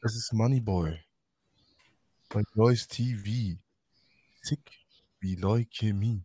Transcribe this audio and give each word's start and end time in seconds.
Es 0.00 0.14
ist 0.14 0.32
Moneyboy. 0.32 0.96
Bei 2.28 2.44
Joyce 2.54 2.86
TV. 2.86 3.58
Sick 4.42 4.60
wie 5.18 5.34
Leukämie. 5.34 6.22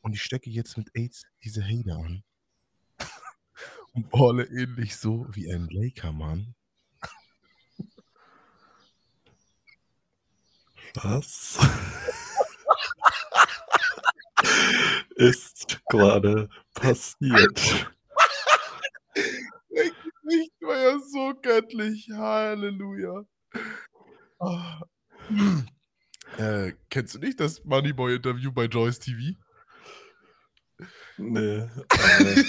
Und 0.00 0.14
ich 0.14 0.22
stecke 0.22 0.48
jetzt 0.48 0.78
mit 0.78 0.88
AIDS 0.94 1.26
diese 1.42 1.62
Hater 1.62 1.98
an. 1.98 2.24
Und 3.92 4.10
balle 4.10 4.46
ähnlich 4.46 4.96
so 4.96 5.26
wie 5.32 5.52
ein 5.52 5.68
Laker-Mann. 5.68 6.54
Was 10.94 11.58
ist 15.16 15.78
gerade 15.90 16.48
passiert? 16.72 17.92
Nicht 20.36 20.52
war 20.60 20.78
ja 20.78 20.98
so 20.98 21.34
göttlich. 21.40 22.08
Halleluja. 22.12 23.24
Ah. 24.38 24.82
Äh, 26.38 26.72
kennst 26.90 27.14
du 27.14 27.18
nicht 27.18 27.40
das 27.40 27.64
Moneyboy-Interview 27.64 28.52
bei 28.52 28.64
Joyce 28.64 28.98
TV? 28.98 29.38
Nee. 31.16 31.68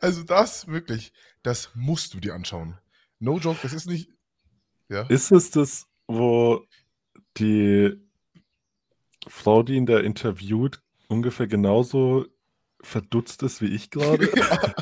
also 0.00 0.22
das 0.22 0.66
wirklich, 0.68 1.12
das 1.42 1.70
musst 1.74 2.14
du 2.14 2.20
dir 2.20 2.34
anschauen. 2.34 2.78
No 3.18 3.38
joke, 3.38 3.58
das 3.62 3.72
ist 3.72 3.86
nicht. 3.86 4.10
Ja. 4.88 5.02
Ist 5.02 5.30
es 5.32 5.50
das, 5.50 5.86
wo 6.06 6.64
die 7.36 7.96
Frau, 9.26 9.62
die 9.62 9.74
ihn 9.74 9.86
da 9.86 9.98
interviewt, 9.98 10.82
ungefähr 11.08 11.46
genauso 11.46 12.26
verdutzt 12.82 13.42
ist 13.42 13.60
wie 13.60 13.74
ich 13.74 13.90
gerade? 13.90 14.30
ja, 14.36 14.74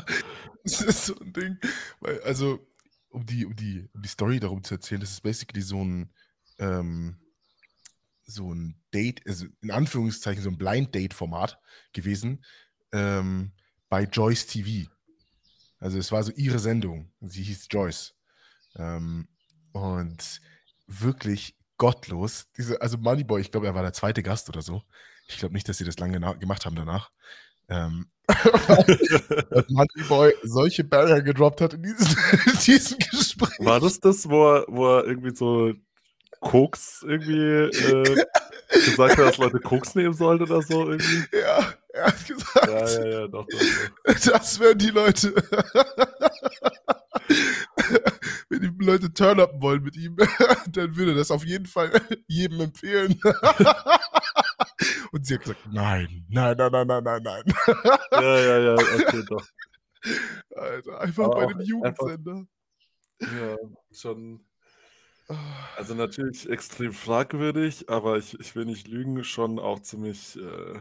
das 0.63 0.81
ist 0.81 1.05
so 1.05 1.15
ein 1.19 1.33
Ding. 1.33 1.57
Weil, 1.99 2.21
also, 2.21 2.67
um 3.09 3.25
die, 3.25 3.45
um, 3.45 3.55
die, 3.55 3.89
um 3.93 4.01
die 4.01 4.09
Story 4.09 4.39
darum 4.39 4.63
zu 4.63 4.75
erzählen, 4.75 5.01
das 5.01 5.11
ist 5.11 5.21
basically 5.21 5.61
so 5.61 5.83
ein, 5.83 6.13
ähm, 6.59 7.17
so 8.25 8.53
ein 8.53 8.79
Date, 8.93 9.25
also 9.27 9.45
in 9.61 9.71
Anführungszeichen 9.71 10.43
so 10.43 10.49
ein 10.49 10.57
Blind-Date-Format 10.57 11.59
gewesen 11.93 12.45
ähm, 12.91 13.51
bei 13.89 14.03
Joyce 14.03 14.45
TV. 14.45 14.89
Also 15.79 15.97
es 15.97 16.11
war 16.11 16.23
so 16.23 16.31
ihre 16.33 16.59
Sendung. 16.59 17.11
Sie 17.21 17.43
hieß 17.43 17.67
Joyce. 17.71 18.15
Ähm, 18.75 19.27
und 19.71 20.41
wirklich 20.87 21.55
gottlos. 21.77 22.51
Diese, 22.57 22.81
also 22.81 22.97
Moneyboy, 22.97 23.41
ich 23.41 23.51
glaube, 23.51 23.67
er 23.67 23.75
war 23.75 23.81
der 23.81 23.93
zweite 23.93 24.21
Gast 24.21 24.49
oder 24.49 24.61
so. 24.61 24.83
Ich 25.27 25.37
glaube 25.37 25.53
nicht, 25.53 25.67
dass 25.69 25.77
sie 25.77 25.85
das 25.85 25.99
lange 25.99 26.19
gemacht 26.39 26.65
haben 26.65 26.75
danach. 26.75 27.11
Ähm, 27.69 28.11
dass 29.49 29.69
Moneyboy 29.69 30.33
solche 30.43 30.83
Barrier 30.83 31.21
gedroppt 31.21 31.61
hat 31.61 31.73
in 31.73 31.83
diesem, 31.83 32.17
in 32.45 32.59
diesem 32.65 32.97
Gespräch. 32.99 33.59
War 33.59 33.79
das 33.79 33.99
das, 33.99 34.29
wo 34.29 34.55
er, 34.55 34.65
wo 34.67 34.87
er 34.87 35.05
irgendwie 35.05 35.35
so 35.35 35.73
Koks 36.39 37.03
irgendwie 37.05 37.35
äh, 37.35 38.25
gesagt 38.69 39.17
hat, 39.17 39.25
dass 39.25 39.37
Leute 39.37 39.59
Koks 39.59 39.95
nehmen 39.95 40.13
sollen 40.13 40.41
oder 40.41 40.61
so 40.61 40.89
irgendwie? 40.89 41.23
Ja, 41.37 41.73
er 41.93 42.05
hat 42.05 42.27
gesagt. 42.27 42.67
Ja, 42.67 42.87
ja, 42.87 43.07
ja, 43.21 43.27
doch, 43.27 43.45
doch, 43.47 43.59
doch. 44.05 44.19
Das 44.31 44.59
wären 44.59 44.77
die 44.77 44.91
Leute. 44.91 45.33
Wenn 48.49 48.61
die 48.61 48.85
Leute 48.85 49.13
turn-upen 49.13 49.61
wollen 49.61 49.83
mit 49.83 49.95
ihm, 49.95 50.15
dann 50.71 50.95
würde 50.95 51.15
das 51.15 51.31
auf 51.31 51.45
jeden 51.45 51.65
Fall 51.65 51.91
jedem 52.27 52.61
empfehlen. 52.61 53.19
Und 55.11 55.25
sie 55.25 55.35
hat 55.35 55.41
gesagt, 55.41 55.67
nein, 55.71 56.25
nein, 56.29 56.55
nein, 56.57 56.71
nein, 56.71 56.87
nein, 56.87 57.03
nein, 57.03 57.23
nein. 57.23 57.43
Ja, 58.11 58.39
ja, 58.39 58.59
ja, 58.59 58.73
okay, 58.75 59.23
doch. 59.27 59.45
Alter, 60.55 61.01
einfach 61.01 61.25
Aber 61.25 61.45
bei 61.47 61.53
dem 61.53 61.61
Jugendsender. 61.61 62.45
Ja, 63.19 63.57
schon. 63.91 64.45
Also 65.77 65.93
natürlich 65.93 66.49
extrem 66.49 66.91
fragwürdig, 66.93 67.89
aber 67.89 68.17
ich, 68.17 68.39
ich 68.39 68.55
will 68.55 68.65
nicht 68.65 68.87
lügen, 68.87 69.23
schon 69.23 69.59
auch 69.59 69.79
ziemlich 69.79 70.37
äh, 70.37 70.79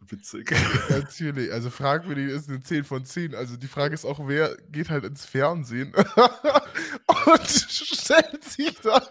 witzig. 0.00 0.50
Natürlich, 0.88 1.52
also 1.52 1.70
fragwürdig 1.70 2.28
ist 2.30 2.48
eine 2.48 2.60
10 2.60 2.84
von 2.84 3.04
10. 3.04 3.34
Also 3.34 3.56
die 3.56 3.66
Frage 3.68 3.94
ist 3.94 4.04
auch, 4.04 4.26
wer 4.26 4.56
geht 4.70 4.90
halt 4.90 5.04
ins 5.04 5.24
Fernsehen 5.24 5.92
und 7.26 7.48
stellt 7.48 8.44
sich 8.44 8.78
da 8.80 9.02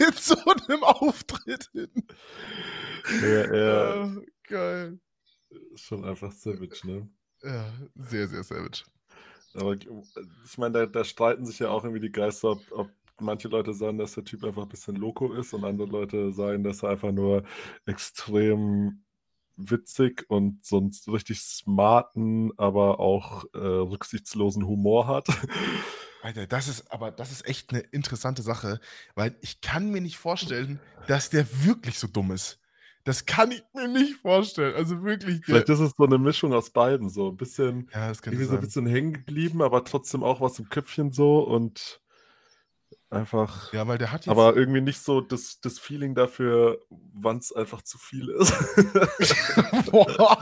mit 0.00 0.18
so 0.18 0.36
einem 0.68 0.82
Auftritt 0.84 1.68
hin. 1.72 1.90
Ja, 3.22 3.54
ja, 3.54 3.94
Ah, 4.04 4.16
geil. 4.44 4.98
schon 5.74 6.04
einfach 6.04 6.32
savage, 6.32 6.80
ne? 6.86 7.08
Ja, 7.42 7.72
sehr, 7.94 8.28
sehr 8.28 8.42
savage. 8.44 8.84
Aber 9.54 9.74
ich 9.74 10.58
meine, 10.58 10.72
da, 10.72 10.86
da 10.86 11.04
streiten 11.04 11.44
sich 11.44 11.58
ja 11.58 11.68
auch 11.68 11.84
irgendwie 11.84 12.00
die 12.00 12.12
Geister, 12.12 12.52
ob, 12.52 12.60
ob 12.72 12.90
manche 13.20 13.48
Leute 13.48 13.74
sagen, 13.74 13.98
dass 13.98 14.14
der 14.14 14.24
Typ 14.24 14.44
einfach 14.44 14.62
ein 14.62 14.68
bisschen 14.68 14.96
loco 14.96 15.32
ist 15.34 15.52
und 15.52 15.64
andere 15.64 15.88
Leute 15.88 16.32
sagen, 16.32 16.64
dass 16.64 16.82
er 16.82 16.90
einfach 16.90 17.12
nur 17.12 17.44
extrem 17.84 19.04
witzig 19.56 20.24
und 20.28 20.64
so 20.64 20.78
einen 20.78 20.92
richtig 21.08 21.40
smarten, 21.40 22.52
aber 22.58 23.00
auch 23.00 23.44
äh, 23.54 23.58
rücksichtslosen 23.58 24.66
Humor 24.66 25.06
hat. 25.06 25.26
Alter, 26.22 26.46
das 26.46 26.68
ist 26.68 26.92
aber 26.92 27.10
das 27.10 27.32
ist 27.32 27.46
echt 27.46 27.70
eine 27.70 27.80
interessante 27.80 28.42
Sache, 28.42 28.80
weil 29.16 29.36
ich 29.40 29.60
kann 29.60 29.90
mir 29.90 30.00
nicht 30.00 30.18
vorstellen, 30.18 30.78
dass 31.08 31.30
der 31.30 31.46
wirklich 31.64 31.98
so 31.98 32.06
dumm 32.06 32.30
ist. 32.30 32.60
Das 33.04 33.26
kann 33.26 33.50
ich 33.50 33.64
mir 33.74 33.88
nicht 33.88 34.16
vorstellen. 34.16 34.76
Also 34.76 35.02
wirklich. 35.02 35.44
Vielleicht 35.44 35.68
ist 35.68 35.80
es 35.80 35.92
so 35.96 36.04
eine 36.04 36.18
Mischung 36.18 36.52
aus 36.52 36.70
beiden, 36.70 37.10
so 37.10 37.30
ein 37.30 37.36
bisschen, 37.36 37.90
ja, 37.92 38.12
irgendwie 38.12 38.44
so 38.44 38.50
ein 38.50 38.56
sein. 38.56 38.60
bisschen 38.60 38.86
hängen 38.86 39.12
geblieben, 39.12 39.62
aber 39.62 39.84
trotzdem 39.84 40.22
auch 40.22 40.40
was 40.40 40.58
im 40.60 40.68
Köpfchen 40.68 41.10
so 41.10 41.40
und 41.40 42.00
einfach. 43.12 43.72
Ja, 43.72 43.86
weil 43.86 43.98
der 43.98 44.10
hat 44.10 44.26
jetzt. 44.26 44.30
Aber 44.30 44.56
irgendwie 44.56 44.80
nicht 44.80 45.00
so 45.00 45.20
das, 45.20 45.60
das 45.60 45.78
Feeling 45.78 46.14
dafür, 46.14 46.80
wann 46.90 47.38
es 47.38 47.52
einfach 47.52 47.82
zu 47.82 47.98
viel 47.98 48.28
ist. 48.30 48.52
Boah, 49.90 50.38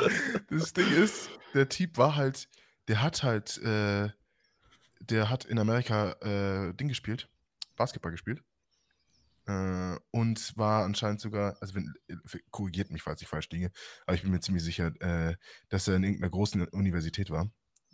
das 0.48 0.72
Ding 0.72 0.90
ist, 0.92 1.30
der 1.54 1.68
Typ 1.68 1.98
war 1.98 2.16
halt, 2.16 2.48
der 2.88 3.02
hat 3.02 3.22
halt, 3.22 3.58
äh, 3.58 4.08
der 5.00 5.30
hat 5.30 5.44
in 5.44 5.58
Amerika 5.58 6.12
äh, 6.20 6.74
Ding 6.74 6.88
gespielt, 6.88 7.28
Basketball 7.76 8.12
gespielt. 8.12 8.42
Äh, 9.46 9.96
und 10.10 10.56
war 10.56 10.84
anscheinend 10.84 11.20
sogar, 11.20 11.56
also 11.60 11.74
wenn, 11.74 11.94
äh, 12.08 12.16
korrigiert 12.50 12.90
mich, 12.90 13.02
falls 13.02 13.22
ich 13.22 13.28
falsch 13.28 13.48
liege, 13.50 13.70
aber 14.06 14.14
ich 14.14 14.22
bin 14.22 14.30
mir 14.30 14.40
ziemlich 14.40 14.62
sicher, 14.62 14.92
äh, 15.00 15.34
dass 15.68 15.88
er 15.88 15.96
in 15.96 16.04
irgendeiner 16.04 16.30
großen 16.30 16.68
Universität 16.68 17.30
war. 17.30 17.50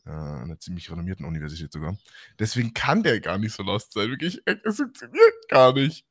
Äh, 0.06 0.10
einer 0.10 0.58
ziemlich 0.60 0.88
renommierten 0.88 1.26
Universität 1.26 1.72
sogar. 1.72 1.96
Deswegen 2.38 2.72
kann 2.74 3.02
der 3.02 3.20
gar 3.20 3.38
nicht 3.38 3.54
so 3.54 3.64
lost 3.64 3.92
sein. 3.92 4.08
Wirklich, 4.08 4.40
es 4.44 4.76
funktioniert 4.76 5.48
gar 5.48 5.72
nicht. 5.72 6.06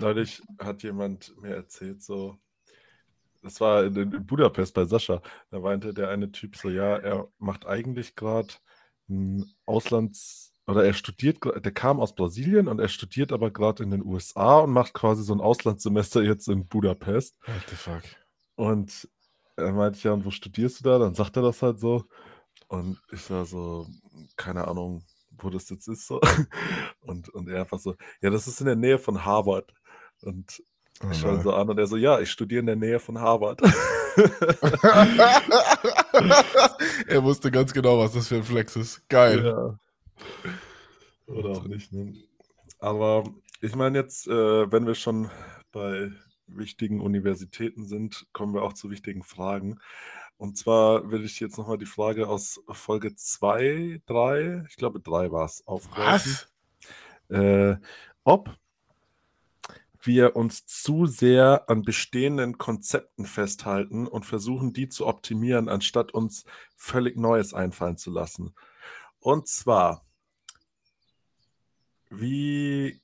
Neulich 0.00 0.40
hat 0.60 0.84
jemand 0.84 1.36
mir 1.40 1.56
erzählt, 1.56 2.02
so, 2.02 2.38
das 3.42 3.60
war 3.60 3.84
in, 3.84 3.96
in 3.96 4.26
Budapest 4.26 4.74
bei 4.74 4.84
Sascha, 4.84 5.22
da 5.50 5.58
meinte 5.58 5.92
der 5.92 6.10
eine 6.10 6.30
Typ 6.30 6.56
so, 6.56 6.68
ja, 6.68 6.96
er 6.96 7.28
macht 7.38 7.66
eigentlich 7.66 8.14
gerade 8.14 8.54
ein 9.08 9.52
Auslands- 9.66 10.52
oder 10.68 10.84
er 10.84 10.94
studiert, 10.94 11.38
der 11.44 11.72
kam 11.72 11.98
aus 11.98 12.14
Brasilien 12.14 12.68
und 12.68 12.78
er 12.78 12.88
studiert 12.88 13.32
aber 13.32 13.50
gerade 13.50 13.82
in 13.82 13.90
den 13.90 14.04
USA 14.04 14.60
und 14.60 14.70
macht 14.70 14.94
quasi 14.94 15.24
so 15.24 15.34
ein 15.34 15.40
Auslandssemester 15.40 16.22
jetzt 16.22 16.46
in 16.48 16.68
Budapest. 16.68 17.36
what 17.46 17.62
the 17.68 17.76
fuck? 17.76 18.02
Und 18.54 19.08
er 19.56 19.72
meinte, 19.72 19.98
ja, 20.02 20.12
und 20.12 20.24
wo 20.24 20.30
studierst 20.30 20.80
du 20.80 20.84
da? 20.84 20.98
Dann 20.98 21.14
sagt 21.14 21.36
er 21.36 21.42
das 21.42 21.62
halt 21.62 21.80
so. 21.80 22.04
Und 22.72 22.98
ich 23.12 23.30
war 23.30 23.44
so, 23.44 23.86
keine 24.36 24.66
Ahnung, 24.66 25.04
wo 25.30 25.50
das 25.50 25.68
jetzt 25.68 25.88
ist. 25.88 26.06
So. 26.06 26.20
Und, 27.02 27.28
und 27.30 27.48
er 27.48 27.60
einfach 27.60 27.78
so, 27.78 27.96
ja, 28.22 28.30
das 28.30 28.46
ist 28.46 28.60
in 28.60 28.66
der 28.66 28.76
Nähe 28.76 28.98
von 28.98 29.24
Harvard. 29.24 29.74
Und 30.22 30.62
Oh 31.02 31.08
ich 31.10 31.18
schaue 31.18 31.34
ihn 31.34 31.42
so 31.42 31.52
an 31.52 31.68
und 31.68 31.78
er 31.78 31.86
so, 31.88 31.96
ja, 31.96 32.20
ich 32.20 32.30
studiere 32.30 32.60
in 32.60 32.66
der 32.66 32.76
Nähe 32.76 33.00
von 33.00 33.18
Harvard. 33.18 33.60
er 37.08 37.24
wusste 37.24 37.50
ganz 37.50 37.72
genau, 37.72 37.98
was 37.98 38.12
das 38.12 38.28
für 38.28 38.36
ein 38.36 38.44
Flex 38.44 38.76
ist. 38.76 39.08
Geil. 39.08 39.44
Ja. 39.44 39.76
Oder 41.26 41.50
auch 41.50 41.64
nicht, 41.64 41.92
ne? 41.92 42.14
Aber 42.78 43.24
ich 43.60 43.74
meine 43.74 43.98
jetzt, 43.98 44.28
äh, 44.28 44.70
wenn 44.70 44.86
wir 44.86 44.94
schon 44.94 45.28
bei 45.72 46.12
wichtigen 46.46 47.00
Universitäten 47.00 47.84
sind, 47.84 48.26
kommen 48.32 48.54
wir 48.54 48.62
auch 48.62 48.74
zu 48.74 48.88
wichtigen 48.90 49.24
Fragen. 49.24 49.80
Und 50.42 50.58
zwar 50.58 51.08
will 51.12 51.24
ich 51.24 51.38
jetzt 51.38 51.56
nochmal 51.56 51.78
die 51.78 51.86
Frage 51.86 52.26
aus 52.26 52.60
Folge 52.68 53.14
2, 53.14 54.02
3, 54.06 54.64
ich 54.68 54.74
glaube 54.74 54.98
3 54.98 55.30
war 55.30 55.44
es, 55.44 55.64
aufgreifen. 55.68 56.36
Was? 57.28 57.38
Äh, 57.38 57.76
ob 58.24 58.50
wir 60.00 60.34
uns 60.34 60.66
zu 60.66 61.06
sehr 61.06 61.70
an 61.70 61.82
bestehenden 61.82 62.58
Konzepten 62.58 63.24
festhalten 63.24 64.08
und 64.08 64.26
versuchen, 64.26 64.72
die 64.72 64.88
zu 64.88 65.06
optimieren, 65.06 65.68
anstatt 65.68 66.12
uns 66.12 66.44
völlig 66.74 67.16
Neues 67.16 67.54
einfallen 67.54 67.96
zu 67.96 68.10
lassen. 68.10 68.52
Und 69.20 69.46
zwar, 69.46 70.04
wie, 72.10 73.00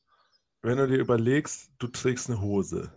wenn 0.60 0.78
du 0.78 0.88
dir 0.88 0.98
überlegst, 0.98 1.70
du 1.78 1.86
trägst 1.86 2.30
eine 2.30 2.40
Hose 2.40 2.92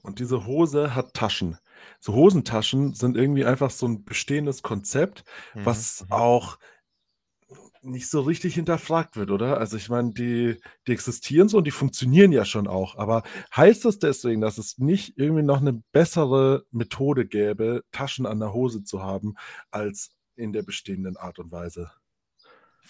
und 0.00 0.20
diese 0.20 0.46
Hose 0.46 0.94
hat 0.94 1.12
Taschen. 1.12 1.58
So 2.00 2.14
Hosentaschen 2.14 2.94
sind 2.94 3.16
irgendwie 3.16 3.44
einfach 3.44 3.70
so 3.70 3.86
ein 3.86 4.04
bestehendes 4.04 4.62
Konzept, 4.62 5.24
Mhm, 5.54 5.66
was 5.66 6.02
mhm. 6.02 6.12
auch 6.12 6.58
nicht 7.82 8.08
so 8.08 8.20
richtig 8.20 8.54
hinterfragt 8.54 9.16
wird, 9.16 9.30
oder? 9.30 9.58
Also 9.58 9.76
ich 9.76 9.88
meine, 9.88 10.12
die, 10.12 10.60
die 10.86 10.92
existieren 10.92 11.48
so 11.48 11.58
und 11.58 11.64
die 11.64 11.70
funktionieren 11.70 12.32
ja 12.32 12.44
schon 12.44 12.66
auch. 12.66 12.96
Aber 12.96 13.22
heißt 13.54 13.84
das 13.84 13.98
deswegen, 13.98 14.40
dass 14.40 14.58
es 14.58 14.78
nicht 14.78 15.16
irgendwie 15.16 15.42
noch 15.42 15.60
eine 15.60 15.72
bessere 15.92 16.64
Methode 16.70 17.26
gäbe, 17.26 17.82
Taschen 17.92 18.26
an 18.26 18.40
der 18.40 18.52
Hose 18.52 18.82
zu 18.82 19.02
haben, 19.02 19.34
als 19.70 20.10
in 20.34 20.52
der 20.52 20.62
bestehenden 20.62 21.16
Art 21.16 21.38
und 21.38 21.52
Weise? 21.52 21.92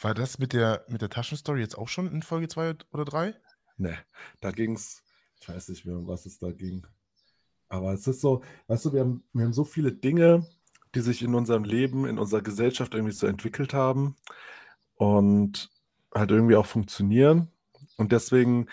War 0.00 0.15
das 0.15 0.38
mit 0.38 0.53
der, 0.53 0.85
mit 0.88 1.00
der 1.03 1.11
Taschenstory 1.11 1.61
jetzt 1.61 1.79
auch 1.79 1.88
schon 1.88 2.11
in 2.11 2.23
Folge 2.23 2.49
2 2.49 2.77
oder 2.93 3.05
3? 3.05 3.35
Ne, 3.77 3.99
da 4.41 4.50
ging 4.50 4.75
es, 4.75 5.03
ich 5.41 5.49
weiß 5.49 5.69
nicht 5.69 5.85
mehr, 5.87 5.97
um 5.97 6.06
was 6.06 6.27
es 6.27 6.38
da 6.38 6.50
ging. 6.50 6.87
Aber 7.68 7.92
es 7.92 8.06
ist 8.06 8.20
so, 8.20 8.42
weißt 8.68 8.86
du, 8.86 8.92
wir 8.92 9.00
haben, 9.00 9.24
wir 9.32 9.44
haben 9.44 9.52
so 9.52 9.64
viele 9.64 9.92
Dinge, 9.92 10.46
die 10.94 11.00
sich 11.00 11.22
in 11.22 11.34
unserem 11.34 11.64
Leben, 11.64 12.06
in 12.06 12.18
unserer 12.18 12.42
Gesellschaft 12.42 12.94
irgendwie 12.94 13.12
so 13.12 13.26
entwickelt 13.26 13.74
haben 13.74 14.16
und 14.96 15.70
halt 16.14 16.30
irgendwie 16.30 16.56
auch 16.56 16.66
funktionieren. 16.66 17.50
Und 17.96 18.12
deswegen 18.12 18.68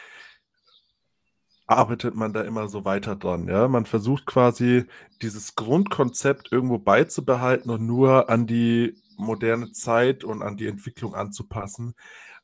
arbeitet 1.68 2.16
man 2.16 2.34
da 2.34 2.42
immer 2.42 2.68
so 2.68 2.86
weiter 2.86 3.16
dran. 3.16 3.48
Ja? 3.48 3.68
Man 3.68 3.86
versucht 3.86 4.26
quasi 4.26 4.86
dieses 5.22 5.56
Grundkonzept 5.56 6.52
irgendwo 6.52 6.78
beizubehalten 6.78 7.70
und 7.72 7.86
nur 7.86 8.30
an 8.30 8.48
die 8.48 8.96
moderne 9.18 9.72
Zeit 9.72 10.24
und 10.24 10.42
an 10.42 10.58
die 10.58 10.68
Entwicklung 10.68 11.16
anzupassen, 11.16 11.94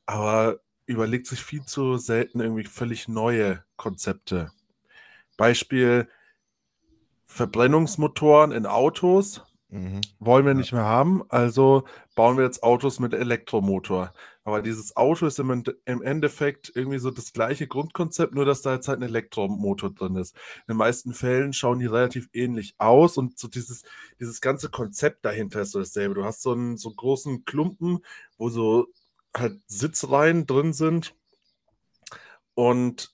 aber 0.05 0.59
überlegt 0.85 1.27
sich 1.27 1.43
viel 1.43 1.63
zu 1.65 1.97
selten 1.97 2.39
irgendwie 2.39 2.65
völlig 2.65 3.07
neue 3.07 3.63
Konzepte. 3.75 4.51
Beispiel 5.37 6.07
Verbrennungsmotoren 7.29 8.51
in 8.51 8.65
Autos 8.65 9.41
Mhm. 9.71 10.01
Wollen 10.17 10.47
wir 10.47 10.55
nicht 10.55 10.71
mehr 10.73 10.85
haben, 10.85 11.21
also 11.29 11.83
bauen 12.15 12.37
wir 12.37 12.43
jetzt 12.43 12.63
Autos 12.63 12.99
mit 12.99 13.13
Elektromotor. 13.13 14.13
Aber 14.43 14.63
dieses 14.63 14.97
Auto 14.97 15.27
ist 15.27 15.37
im, 15.37 15.63
im 15.85 16.01
Endeffekt 16.01 16.71
irgendwie 16.73 16.97
so 16.97 17.11
das 17.11 17.33
gleiche 17.33 17.67
Grundkonzept, 17.67 18.33
nur 18.33 18.45
dass 18.45 18.63
da 18.63 18.73
jetzt 18.73 18.87
halt 18.87 18.99
ein 18.99 19.03
Elektromotor 19.03 19.91
drin 19.91 20.15
ist. 20.15 20.35
In 20.67 20.73
den 20.73 20.77
meisten 20.77 21.13
Fällen 21.13 21.53
schauen 21.53 21.77
die 21.77 21.85
relativ 21.85 22.29
ähnlich 22.33 22.73
aus 22.79 23.17
und 23.17 23.37
so 23.37 23.47
dieses, 23.47 23.83
dieses 24.19 24.41
ganze 24.41 24.69
Konzept 24.69 25.23
dahinter 25.23 25.61
ist 25.61 25.73
so 25.73 25.79
dasselbe. 25.79 26.15
Du 26.15 26.25
hast 26.25 26.41
so 26.41 26.53
einen, 26.53 26.77
so 26.77 26.89
einen 26.89 26.95
großen 26.95 27.45
Klumpen, 27.45 27.99
wo 28.39 28.49
so 28.49 28.87
halt 29.37 29.59
Sitzreihen 29.67 30.47
drin 30.47 30.73
sind 30.73 31.13
und 32.55 33.13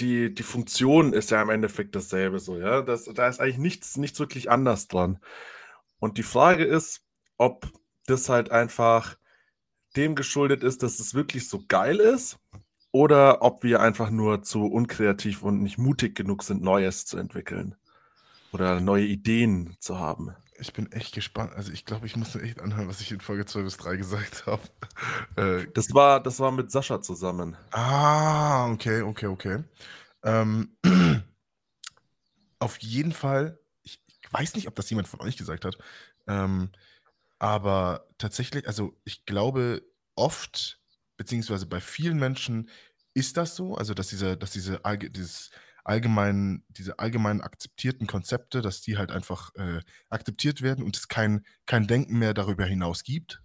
die, 0.00 0.34
die 0.34 0.42
Funktion 0.42 1.12
ist 1.12 1.30
ja 1.30 1.40
im 1.40 1.50
Endeffekt 1.50 1.94
dasselbe 1.94 2.38
so, 2.38 2.58
ja. 2.58 2.82
Das, 2.82 3.04
da 3.04 3.28
ist 3.28 3.40
eigentlich 3.40 3.58
nichts, 3.58 3.96
nichts 3.96 4.18
wirklich 4.18 4.50
anders 4.50 4.88
dran. 4.88 5.18
Und 5.98 6.18
die 6.18 6.22
Frage 6.22 6.64
ist, 6.64 7.02
ob 7.38 7.70
das 8.06 8.28
halt 8.28 8.50
einfach 8.50 9.16
dem 9.96 10.14
geschuldet 10.14 10.62
ist, 10.62 10.82
dass 10.82 10.98
es 11.00 11.14
wirklich 11.14 11.48
so 11.48 11.62
geil 11.68 11.96
ist 11.96 12.38
oder 12.92 13.42
ob 13.42 13.62
wir 13.62 13.80
einfach 13.80 14.10
nur 14.10 14.42
zu 14.42 14.66
unkreativ 14.66 15.42
und 15.42 15.62
nicht 15.62 15.78
mutig 15.78 16.14
genug 16.14 16.42
sind, 16.42 16.62
Neues 16.62 17.06
zu 17.06 17.16
entwickeln 17.16 17.74
oder 18.52 18.80
neue 18.80 19.04
Ideen 19.04 19.76
zu 19.80 19.98
haben. 19.98 20.34
Ich 20.58 20.72
bin 20.72 20.90
echt 20.92 21.14
gespannt. 21.14 21.52
Also 21.54 21.72
ich 21.72 21.84
glaube, 21.84 22.06
ich 22.06 22.16
muss 22.16 22.34
mir 22.34 22.42
echt 22.42 22.60
anhören, 22.60 22.88
was 22.88 23.00
ich 23.00 23.12
in 23.12 23.20
Folge 23.20 23.46
2 23.46 23.62
bis 23.62 23.76
3 23.76 23.96
gesagt 23.96 24.46
habe. 24.46 24.62
Äh, 25.36 25.66
das, 25.74 25.92
war, 25.92 26.22
das 26.22 26.40
war 26.40 26.50
mit 26.50 26.70
Sascha 26.70 27.02
zusammen. 27.02 27.58
Ah, 27.70 28.70
okay, 28.70 29.02
okay, 29.02 29.26
okay. 29.26 29.64
Ähm, 30.22 30.74
auf 32.58 32.78
jeden 32.78 33.12
Fall 33.12 33.58
weiß 34.30 34.54
nicht, 34.54 34.68
ob 34.68 34.74
das 34.74 34.90
jemand 34.90 35.08
von 35.08 35.20
euch 35.20 35.36
gesagt 35.36 35.64
hat, 35.64 35.76
ähm, 36.26 36.70
aber 37.38 38.06
tatsächlich, 38.18 38.66
also 38.66 38.98
ich 39.04 39.24
glaube, 39.26 39.82
oft, 40.14 40.80
beziehungsweise 41.16 41.66
bei 41.66 41.80
vielen 41.80 42.18
Menschen 42.18 42.70
ist 43.14 43.36
das 43.36 43.56
so, 43.56 43.76
also 43.76 43.94
dass 43.94 44.08
diese, 44.08 44.36
dass 44.36 44.50
diese 44.50 44.80
dieses 45.10 45.50
allgemein, 45.86 46.64
diese 46.68 46.98
allgemein 46.98 47.40
akzeptierten 47.40 48.06
Konzepte, 48.06 48.60
dass 48.60 48.80
die 48.80 48.98
halt 48.98 49.12
einfach 49.12 49.54
äh, 49.54 49.80
akzeptiert 50.08 50.60
werden 50.62 50.84
und 50.84 50.96
es 50.96 51.08
kein, 51.08 51.44
kein 51.64 51.86
Denken 51.86 52.18
mehr 52.18 52.34
darüber 52.34 52.64
hinaus 52.64 53.04
gibt. 53.04 53.42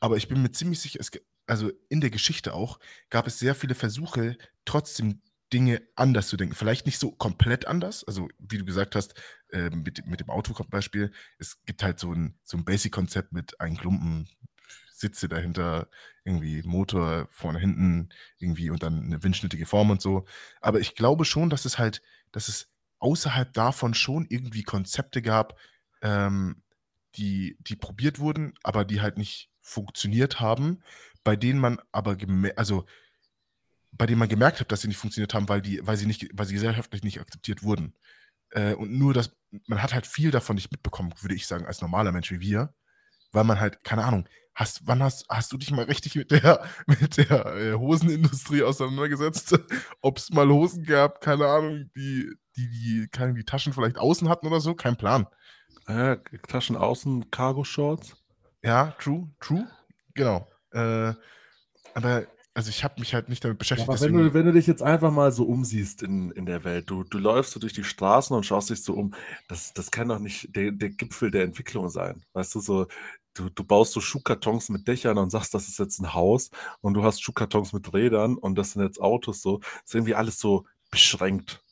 Aber 0.00 0.16
ich 0.16 0.28
bin 0.28 0.42
mir 0.42 0.52
ziemlich 0.52 0.80
sicher, 0.80 1.00
es, 1.00 1.10
also 1.46 1.70
in 1.88 2.00
der 2.00 2.10
Geschichte 2.10 2.54
auch, 2.54 2.78
gab 3.10 3.26
es 3.26 3.38
sehr 3.38 3.54
viele 3.54 3.74
Versuche, 3.74 4.36
trotzdem 4.64 5.22
Dinge 5.52 5.82
anders 5.94 6.28
zu 6.28 6.36
denken. 6.36 6.54
Vielleicht 6.54 6.86
nicht 6.86 6.98
so 6.98 7.12
komplett 7.12 7.66
anders. 7.66 8.04
Also, 8.04 8.28
wie 8.38 8.58
du 8.58 8.64
gesagt 8.64 8.96
hast, 8.96 9.14
äh, 9.50 9.70
mit, 9.70 10.04
mit 10.06 10.20
dem 10.20 10.30
Auto-Beispiel, 10.30 11.12
es 11.38 11.62
gibt 11.64 11.82
halt 11.82 11.98
so 12.00 12.12
ein, 12.12 12.38
so 12.42 12.56
ein 12.56 12.64
Basic-Konzept 12.64 13.32
mit 13.32 13.60
einem 13.60 13.76
Klumpen 13.76 14.28
Sitze 14.98 15.28
dahinter, 15.28 15.88
irgendwie 16.24 16.62
Motor 16.62 17.28
vorne, 17.30 17.58
hinten, 17.58 18.08
irgendwie 18.38 18.70
und 18.70 18.82
dann 18.82 19.04
eine 19.04 19.22
windschnittige 19.22 19.66
Form 19.66 19.90
und 19.90 20.00
so. 20.00 20.24
Aber 20.60 20.80
ich 20.80 20.94
glaube 20.94 21.24
schon, 21.24 21.50
dass 21.50 21.64
es 21.64 21.78
halt, 21.78 22.02
dass 22.32 22.48
es 22.48 22.68
außerhalb 22.98 23.52
davon 23.52 23.94
schon 23.94 24.26
irgendwie 24.28 24.62
Konzepte 24.62 25.22
gab, 25.22 25.58
ähm, 26.02 26.62
die, 27.16 27.56
die 27.60 27.76
probiert 27.76 28.18
wurden, 28.18 28.54
aber 28.62 28.84
die 28.84 29.00
halt 29.00 29.18
nicht 29.18 29.50
funktioniert 29.60 30.40
haben, 30.40 30.82
bei 31.24 31.36
denen 31.36 31.58
man 31.58 31.78
aber, 31.92 32.16
also 32.56 32.86
bei 33.92 34.06
denen 34.06 34.18
man 34.18 34.28
gemerkt 34.28 34.60
hat, 34.60 34.70
dass 34.70 34.82
sie 34.82 34.88
nicht 34.88 34.98
funktioniert 34.98 35.34
haben, 35.34 35.48
weil, 35.48 35.62
die, 35.62 35.80
weil, 35.86 35.96
sie, 35.96 36.06
nicht, 36.06 36.28
weil 36.32 36.46
sie 36.46 36.54
gesellschaftlich 36.54 37.02
nicht 37.02 37.20
akzeptiert 37.20 37.62
wurden. 37.62 37.94
Äh, 38.50 38.74
und 38.74 38.92
nur, 38.92 39.14
dass 39.14 39.34
man 39.66 39.82
hat 39.82 39.94
halt 39.94 40.06
viel 40.06 40.30
davon 40.30 40.56
nicht 40.56 40.70
mitbekommen, 40.70 41.14
würde 41.20 41.34
ich 41.34 41.46
sagen, 41.46 41.66
als 41.66 41.80
normaler 41.80 42.12
Mensch 42.12 42.30
wie 42.30 42.40
wir, 42.40 42.74
weil 43.32 43.44
man 43.44 43.58
halt, 43.58 43.82
keine 43.84 44.04
Ahnung, 44.04 44.28
hast, 44.56 44.86
wann 44.86 45.02
hast, 45.02 45.26
hast 45.28 45.52
du 45.52 45.58
dich 45.58 45.70
mal 45.70 45.84
richtig 45.84 46.16
mit 46.16 46.32
der, 46.32 46.64
mit 46.86 47.18
der 47.18 47.46
äh, 47.54 47.74
Hosenindustrie 47.74 48.64
auseinandergesetzt? 48.64 49.56
Ob 50.00 50.18
es 50.18 50.30
mal 50.30 50.48
Hosen 50.48 50.82
gab, 50.82 51.20
keine 51.20 51.46
Ahnung, 51.46 51.90
die, 51.94 52.28
die, 52.56 52.70
die, 52.70 53.08
keine, 53.12 53.34
die 53.34 53.44
Taschen 53.44 53.72
vielleicht 53.72 53.98
außen 53.98 54.28
hatten 54.28 54.46
oder 54.48 54.60
so, 54.60 54.74
kein 54.74 54.96
Plan. 54.96 55.26
Äh, 55.86 56.16
Taschen 56.48 56.74
außen, 56.74 57.30
Cargo-Shorts? 57.30 58.16
Ja, 58.64 58.96
true, 58.98 59.30
true, 59.38 59.68
genau. 60.14 60.48
Äh, 60.72 61.12
aber 61.94 62.26
also 62.54 62.70
ich 62.70 62.82
habe 62.84 62.98
mich 62.98 63.12
halt 63.12 63.28
nicht 63.28 63.44
damit 63.44 63.58
beschäftigt. 63.58 63.86
aber 63.86 64.00
wenn 64.00 64.14
du, 64.14 64.32
wenn 64.32 64.46
du 64.46 64.52
dich 64.54 64.66
jetzt 64.66 64.82
einfach 64.82 65.12
mal 65.12 65.30
so 65.30 65.44
umsiehst 65.44 66.02
in, 66.02 66.30
in 66.30 66.46
der 66.46 66.64
Welt, 66.64 66.88
du, 66.88 67.04
du 67.04 67.18
läufst 67.18 67.52
so 67.52 67.60
durch 67.60 67.74
die 67.74 67.84
Straßen 67.84 68.34
und 68.34 68.46
schaust 68.46 68.70
dich 68.70 68.82
so 68.82 68.94
um, 68.94 69.12
das, 69.46 69.74
das 69.74 69.90
kann 69.90 70.08
doch 70.08 70.18
nicht 70.18 70.56
der, 70.56 70.72
der 70.72 70.88
Gipfel 70.88 71.30
der 71.30 71.44
Entwicklung 71.44 71.90
sein. 71.90 72.24
Weißt 72.32 72.54
du, 72.54 72.60
so, 72.60 72.86
du, 73.38 73.50
du 73.50 73.64
baust 73.64 73.92
so 73.92 74.00
Schuhkartons 74.00 74.68
mit 74.68 74.88
Dächern 74.88 75.18
und 75.18 75.30
sagst, 75.30 75.54
das 75.54 75.68
ist 75.68 75.78
jetzt 75.78 76.00
ein 76.00 76.14
Haus 76.14 76.50
und 76.80 76.94
du 76.94 77.02
hast 77.04 77.22
Schuhkartons 77.22 77.72
mit 77.72 77.92
Rädern 77.92 78.36
und 78.36 78.56
das 78.56 78.72
sind 78.72 78.82
jetzt 78.82 79.00
Autos 79.00 79.42
so. 79.42 79.60
Ist 79.84 79.94
irgendwie 79.94 80.14
alles 80.14 80.38
so 80.38 80.66
beschränkt. 80.90 81.62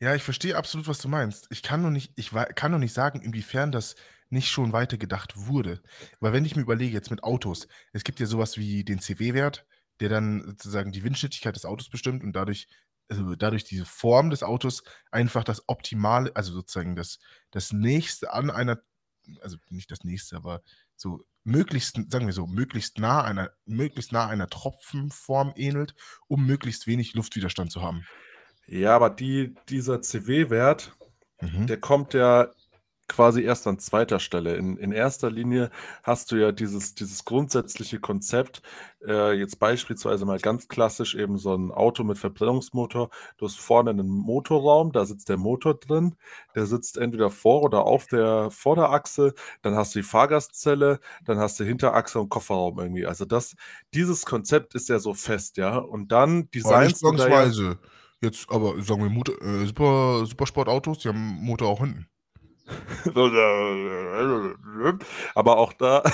Ja, 0.00 0.14
ich 0.14 0.22
verstehe 0.22 0.56
absolut, 0.56 0.88
was 0.88 0.98
du 0.98 1.08
meinst. 1.08 1.46
Ich 1.50 1.62
kann 1.62 1.82
nur 1.82 1.90
nicht, 1.90 2.12
ich 2.16 2.30
kann 2.54 2.70
nur 2.70 2.80
nicht 2.80 2.94
sagen, 2.94 3.20
inwiefern 3.20 3.70
das 3.70 3.96
nicht 4.30 4.48
schon 4.48 4.72
weitergedacht 4.72 5.34
wurde. 5.36 5.82
Weil 6.20 6.32
wenn 6.32 6.44
ich 6.44 6.56
mir 6.56 6.62
überlege, 6.62 6.94
jetzt 6.94 7.10
mit 7.10 7.22
Autos, 7.22 7.68
es 7.92 8.04
gibt 8.04 8.18
ja 8.18 8.26
sowas 8.26 8.56
wie 8.56 8.84
den 8.84 9.00
CW-Wert, 9.00 9.66
der 9.98 10.08
dann 10.08 10.42
sozusagen 10.46 10.92
die 10.92 11.04
Windschnittigkeit 11.04 11.54
des 11.54 11.66
Autos 11.66 11.90
bestimmt 11.90 12.24
und 12.24 12.32
dadurch, 12.32 12.66
also 13.10 13.34
dadurch 13.34 13.64
diese 13.64 13.84
Form 13.84 14.30
des 14.30 14.42
Autos 14.42 14.82
einfach 15.10 15.44
das 15.44 15.68
Optimale, 15.68 16.34
also 16.34 16.52
sozusagen 16.52 16.94
das, 16.94 17.18
das 17.50 17.72
nächste 17.72 18.32
an 18.32 18.50
einer, 18.50 18.80
also 19.40 19.56
nicht 19.68 19.90
das 19.90 20.04
nächste, 20.04 20.36
aber 20.36 20.62
so 20.96 21.24
möglichst, 21.42 21.96
sagen 22.10 22.26
wir 22.26 22.32
so, 22.32 22.46
möglichst 22.46 22.98
nah 22.98 23.22
einer, 23.22 23.50
möglichst 23.64 24.12
nah 24.12 24.28
einer 24.28 24.48
Tropfenform 24.48 25.52
ähnelt, 25.56 25.94
um 26.28 26.46
möglichst 26.46 26.86
wenig 26.86 27.14
Luftwiderstand 27.14 27.72
zu 27.72 27.82
haben. 27.82 28.06
Ja, 28.66 28.94
aber 28.94 29.10
die, 29.10 29.54
dieser 29.68 30.00
CW-Wert, 30.00 30.92
mhm. 31.40 31.66
der 31.66 31.80
kommt 31.80 32.14
ja 32.14 32.50
quasi 33.10 33.42
erst 33.42 33.66
an 33.66 33.78
zweiter 33.78 34.20
Stelle. 34.20 34.56
In, 34.56 34.76
in 34.76 34.92
erster 34.92 35.30
Linie 35.30 35.70
hast 36.02 36.30
du 36.30 36.36
ja 36.36 36.52
dieses, 36.52 36.94
dieses 36.94 37.24
grundsätzliche 37.24 37.98
Konzept, 37.98 38.62
äh, 39.04 39.32
jetzt 39.32 39.58
beispielsweise 39.58 40.24
mal 40.24 40.38
ganz 40.38 40.68
klassisch 40.68 41.14
eben 41.14 41.36
so 41.36 41.54
ein 41.54 41.72
Auto 41.72 42.04
mit 42.04 42.18
Verbrennungsmotor. 42.18 43.10
Du 43.36 43.46
hast 43.46 43.58
vorne 43.58 43.90
einen 43.90 44.08
Motorraum, 44.08 44.92
da 44.92 45.04
sitzt 45.04 45.28
der 45.28 45.38
Motor 45.38 45.74
drin, 45.74 46.14
der 46.54 46.66
sitzt 46.66 46.98
entweder 46.98 47.30
vor 47.30 47.62
oder 47.62 47.84
auf 47.84 48.06
der 48.06 48.50
Vorderachse, 48.50 49.34
dann 49.62 49.74
hast 49.74 49.94
du 49.94 49.98
die 49.98 50.04
Fahrgastzelle, 50.04 51.00
dann 51.24 51.38
hast 51.38 51.58
du 51.58 51.64
Hinterachse 51.64 52.20
und 52.20 52.28
Kofferraum 52.28 52.78
irgendwie. 52.78 53.06
Also 53.06 53.24
das, 53.24 53.56
dieses 53.92 54.24
Konzept 54.24 54.74
ist 54.74 54.88
ja 54.88 55.00
so 55.00 55.14
fest, 55.14 55.56
ja. 55.56 55.78
Und 55.78 56.12
dann 56.12 56.48
designst 56.52 57.02
du 57.02 57.12
da 57.12 57.28
ja, 57.28 57.74
Jetzt 58.22 58.50
aber 58.50 58.82
sagen 58.82 59.02
wir 59.02 59.08
Motor, 59.08 59.40
äh, 59.40 59.64
Super, 59.64 60.26
Supersportautos, 60.26 60.98
die 60.98 61.08
haben 61.08 61.38
Motor 61.40 61.68
auch 61.68 61.80
hinten. 61.80 62.09
Aber 65.34 65.58
auch 65.58 65.72
da. 65.72 66.02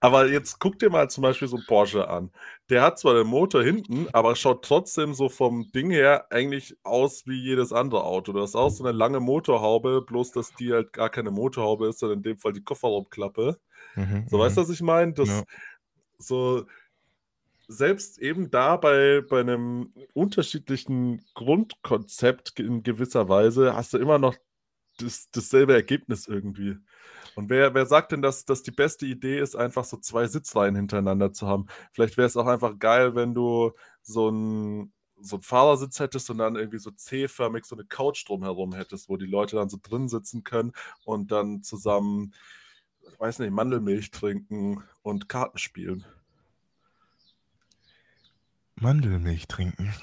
Aber 0.00 0.26
jetzt 0.26 0.58
guck 0.58 0.80
dir 0.80 0.90
mal 0.90 1.08
zum 1.08 1.22
Beispiel 1.22 1.46
so 1.46 1.58
ein 1.58 1.64
Porsche 1.68 2.08
an. 2.08 2.32
Der 2.70 2.82
hat 2.82 2.98
zwar 2.98 3.14
den 3.14 3.28
Motor 3.28 3.62
hinten, 3.62 4.08
aber 4.12 4.34
schaut 4.34 4.64
trotzdem 4.64 5.14
so 5.14 5.28
vom 5.28 5.70
Ding 5.70 5.92
her 5.92 6.26
eigentlich 6.30 6.76
aus 6.82 7.22
wie 7.26 7.40
jedes 7.40 7.72
andere 7.72 8.02
Auto. 8.02 8.32
Du 8.32 8.40
hast 8.40 8.56
auch 8.56 8.70
so 8.70 8.82
eine 8.82 8.96
lange 8.96 9.20
Motorhaube, 9.20 10.02
bloß 10.02 10.32
dass 10.32 10.52
die 10.54 10.72
halt 10.72 10.92
gar 10.92 11.08
keine 11.08 11.30
Motorhaube 11.30 11.86
ist, 11.86 12.00
sondern 12.00 12.18
in 12.18 12.22
dem 12.24 12.38
Fall 12.38 12.52
die 12.52 12.64
Kofferraumklappe. 12.64 13.60
Mhm, 13.94 14.26
So, 14.28 14.40
weißt 14.40 14.56
du, 14.56 14.62
was 14.62 14.70
ich 14.70 14.82
meine? 14.82 15.12
Das 15.12 15.28
Ja. 15.28 15.42
so 16.18 16.66
selbst 17.76 18.18
eben 18.18 18.50
da 18.50 18.76
bei, 18.76 19.22
bei 19.28 19.40
einem 19.40 19.92
unterschiedlichen 20.14 21.24
Grundkonzept 21.34 22.58
in 22.60 22.82
gewisser 22.82 23.28
Weise 23.28 23.74
hast 23.74 23.94
du 23.94 23.98
immer 23.98 24.18
noch 24.18 24.36
das, 24.98 25.30
dasselbe 25.30 25.74
Ergebnis 25.74 26.26
irgendwie. 26.26 26.76
Und 27.34 27.50
wer, 27.50 27.74
wer 27.74 27.86
sagt 27.86 28.12
denn, 28.12 28.22
dass, 28.22 28.44
dass 28.44 28.62
die 28.62 28.70
beste 28.70 29.06
Idee 29.06 29.40
ist, 29.40 29.56
einfach 29.56 29.84
so 29.84 29.96
zwei 29.96 30.26
Sitzreihen 30.26 30.76
hintereinander 30.76 31.32
zu 31.32 31.46
haben? 31.46 31.66
Vielleicht 31.92 32.16
wäre 32.16 32.26
es 32.26 32.36
auch 32.36 32.46
einfach 32.46 32.78
geil, 32.78 33.14
wenn 33.14 33.34
du 33.34 33.72
so 34.02 34.28
einen 34.28 34.92
so 35.24 35.36
einen 35.36 35.42
Fahrersitz 35.42 36.00
hättest 36.00 36.30
und 36.30 36.38
dann 36.38 36.56
irgendwie 36.56 36.78
so 36.78 36.90
C-förmig 36.90 37.64
so 37.64 37.76
eine 37.76 37.84
Couch 37.84 38.28
drumherum 38.28 38.74
hättest, 38.74 39.08
wo 39.08 39.16
die 39.16 39.26
Leute 39.26 39.56
dann 39.56 39.68
so 39.68 39.78
drin 39.80 40.08
sitzen 40.08 40.44
können 40.44 40.72
und 41.04 41.30
dann 41.30 41.62
zusammen, 41.62 42.34
weiß 43.18 43.38
nicht, 43.38 43.52
Mandelmilch 43.52 44.10
trinken 44.10 44.82
und 45.02 45.28
Karten 45.28 45.58
spielen. 45.58 46.04
Mandelmilch 48.82 49.46
trinken. 49.46 49.94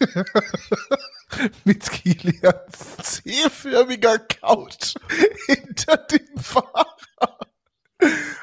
Mit 1.64 1.88
Kilians 1.90 2.96
C-förmiger 3.02 4.18
Couch 4.18 4.94
hinter 5.46 5.96
dem 5.96 6.36
Fahrer. 6.38 7.38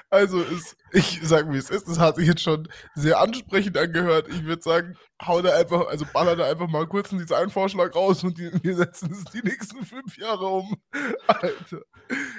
Also, 0.09 0.41
es, 0.41 0.77
ich 0.91 1.19
sag 1.23 1.51
wie 1.51 1.57
es 1.57 1.69
ist, 1.69 1.87
es 1.87 1.99
hat 1.99 2.15
sich 2.15 2.27
jetzt 2.27 2.41
schon 2.41 2.67
sehr 2.95 3.19
ansprechend 3.19 3.77
angehört. 3.77 4.27
Ich 4.29 4.43
würde 4.43 4.61
sagen, 4.61 4.97
hau 5.21 5.41
da 5.41 5.55
einfach, 5.55 5.87
also 5.87 6.05
baller 6.11 6.35
da 6.35 6.49
einfach 6.49 6.67
mal 6.67 6.87
kurz 6.87 7.11
einen 7.11 7.19
Designvorschlag 7.19 7.95
raus 7.95 8.23
und 8.23 8.37
die, 8.37 8.51
wir 8.63 8.75
setzen 8.75 9.11
es 9.11 9.25
die 9.25 9.41
nächsten 9.41 9.85
fünf 9.85 10.17
Jahre 10.17 10.45
um. 10.45 10.81
Alter, 11.27 11.81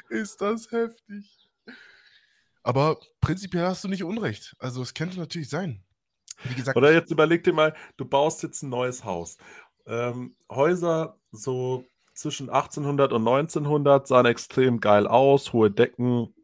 ist 0.08 0.40
das 0.40 0.70
heftig. 0.70 1.50
Aber 2.62 2.98
prinzipiell 3.20 3.66
hast 3.66 3.84
du 3.84 3.88
nicht 3.88 4.04
Unrecht. 4.04 4.54
Also, 4.58 4.80
es 4.80 4.94
könnte 4.94 5.18
natürlich 5.18 5.50
sein. 5.50 5.83
Wie 6.42 6.54
gesagt, 6.54 6.76
Oder 6.76 6.92
jetzt 6.92 7.10
überleg 7.10 7.44
dir 7.44 7.52
mal, 7.52 7.74
du 7.96 8.04
baust 8.04 8.42
jetzt 8.42 8.62
ein 8.62 8.70
neues 8.70 9.04
Haus. 9.04 9.38
Ähm, 9.86 10.36
Häuser 10.50 11.18
so 11.30 11.84
zwischen 12.14 12.48
1800 12.48 13.12
und 13.12 13.26
1900 13.26 14.06
sahen 14.06 14.26
extrem 14.26 14.80
geil 14.80 15.06
aus, 15.06 15.52
hohe 15.52 15.70
Decken, 15.70 16.34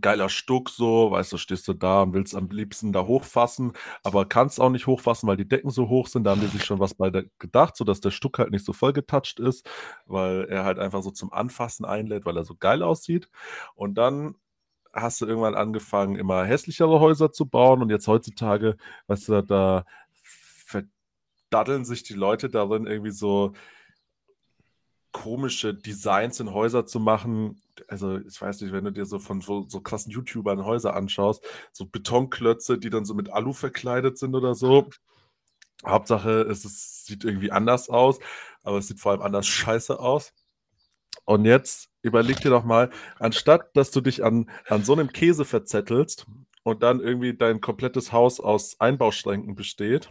geiler 0.00 0.28
Stuck 0.28 0.70
so, 0.70 1.10
weißt 1.10 1.32
du, 1.32 1.38
stehst 1.38 1.68
du 1.68 1.74
da 1.74 2.02
und 2.02 2.12
willst 2.12 2.34
am 2.34 2.48
liebsten 2.48 2.92
da 2.92 3.06
hochfassen, 3.06 3.72
aber 4.02 4.26
kannst 4.26 4.60
auch 4.60 4.70
nicht 4.70 4.86
hochfassen, 4.86 5.28
weil 5.28 5.36
die 5.36 5.48
Decken 5.48 5.70
so 5.70 5.88
hoch 5.88 6.08
sind. 6.08 6.24
Da 6.24 6.30
haben 6.30 6.40
die 6.40 6.46
sich 6.48 6.64
schon 6.64 6.80
was 6.80 6.94
bei 6.94 7.10
der 7.10 7.24
gedacht, 7.38 7.76
sodass 7.76 8.00
der 8.00 8.10
Stuck 8.10 8.38
halt 8.38 8.50
nicht 8.50 8.64
so 8.64 8.72
voll 8.72 8.92
getatscht 8.92 9.38
ist, 9.40 9.68
weil 10.06 10.46
er 10.48 10.64
halt 10.64 10.78
einfach 10.78 11.02
so 11.02 11.10
zum 11.10 11.32
Anfassen 11.32 11.84
einlädt, 11.84 12.24
weil 12.24 12.36
er 12.36 12.44
so 12.44 12.56
geil 12.56 12.82
aussieht. 12.82 13.28
Und 13.74 13.94
dann 13.96 14.34
hast 14.96 15.20
du 15.20 15.26
irgendwann 15.26 15.54
angefangen, 15.54 16.16
immer 16.16 16.44
hässlichere 16.44 17.00
Häuser 17.00 17.30
zu 17.30 17.46
bauen 17.46 17.82
und 17.82 17.90
jetzt 17.90 18.08
heutzutage, 18.08 18.76
weißt 19.06 19.28
du, 19.28 19.42
da 19.42 19.84
verdaddeln 20.64 21.84
sich 21.84 22.02
die 22.02 22.14
Leute 22.14 22.48
darin, 22.48 22.86
irgendwie 22.86 23.10
so 23.12 23.52
komische 25.12 25.74
Designs 25.74 26.40
in 26.40 26.52
Häuser 26.52 26.86
zu 26.86 27.00
machen. 27.00 27.62
Also, 27.88 28.18
ich 28.18 28.40
weiß 28.40 28.60
nicht, 28.60 28.72
wenn 28.72 28.84
du 28.84 28.92
dir 28.92 29.06
so 29.06 29.18
von 29.18 29.40
so, 29.40 29.64
so 29.68 29.80
krassen 29.80 30.12
YouTubern 30.12 30.64
Häuser 30.64 30.94
anschaust, 30.94 31.42
so 31.72 31.86
Betonklötze, 31.86 32.78
die 32.78 32.90
dann 32.90 33.04
so 33.06 33.14
mit 33.14 33.30
Alu 33.30 33.52
verkleidet 33.52 34.18
sind 34.18 34.34
oder 34.34 34.54
so. 34.54 34.90
Hauptsache, 35.86 36.42
es 36.42 36.64
ist, 36.64 37.06
sieht 37.06 37.24
irgendwie 37.24 37.50
anders 37.52 37.88
aus, 37.88 38.18
aber 38.62 38.78
es 38.78 38.88
sieht 38.88 39.00
vor 39.00 39.12
allem 39.12 39.22
anders 39.22 39.46
scheiße 39.46 39.98
aus. 39.98 40.34
Und 41.24 41.44
jetzt 41.44 41.90
überleg 42.06 42.40
dir 42.40 42.50
doch 42.50 42.64
mal, 42.64 42.90
anstatt 43.18 43.76
dass 43.76 43.90
du 43.90 44.00
dich 44.00 44.24
an, 44.24 44.50
an 44.68 44.84
so 44.84 44.92
einem 44.94 45.12
Käse 45.12 45.44
verzettelst 45.44 46.26
und 46.62 46.82
dann 46.82 47.00
irgendwie 47.00 47.34
dein 47.34 47.60
komplettes 47.60 48.12
Haus 48.12 48.40
aus 48.40 48.80
Einbauschränken 48.80 49.54
besteht, 49.54 50.10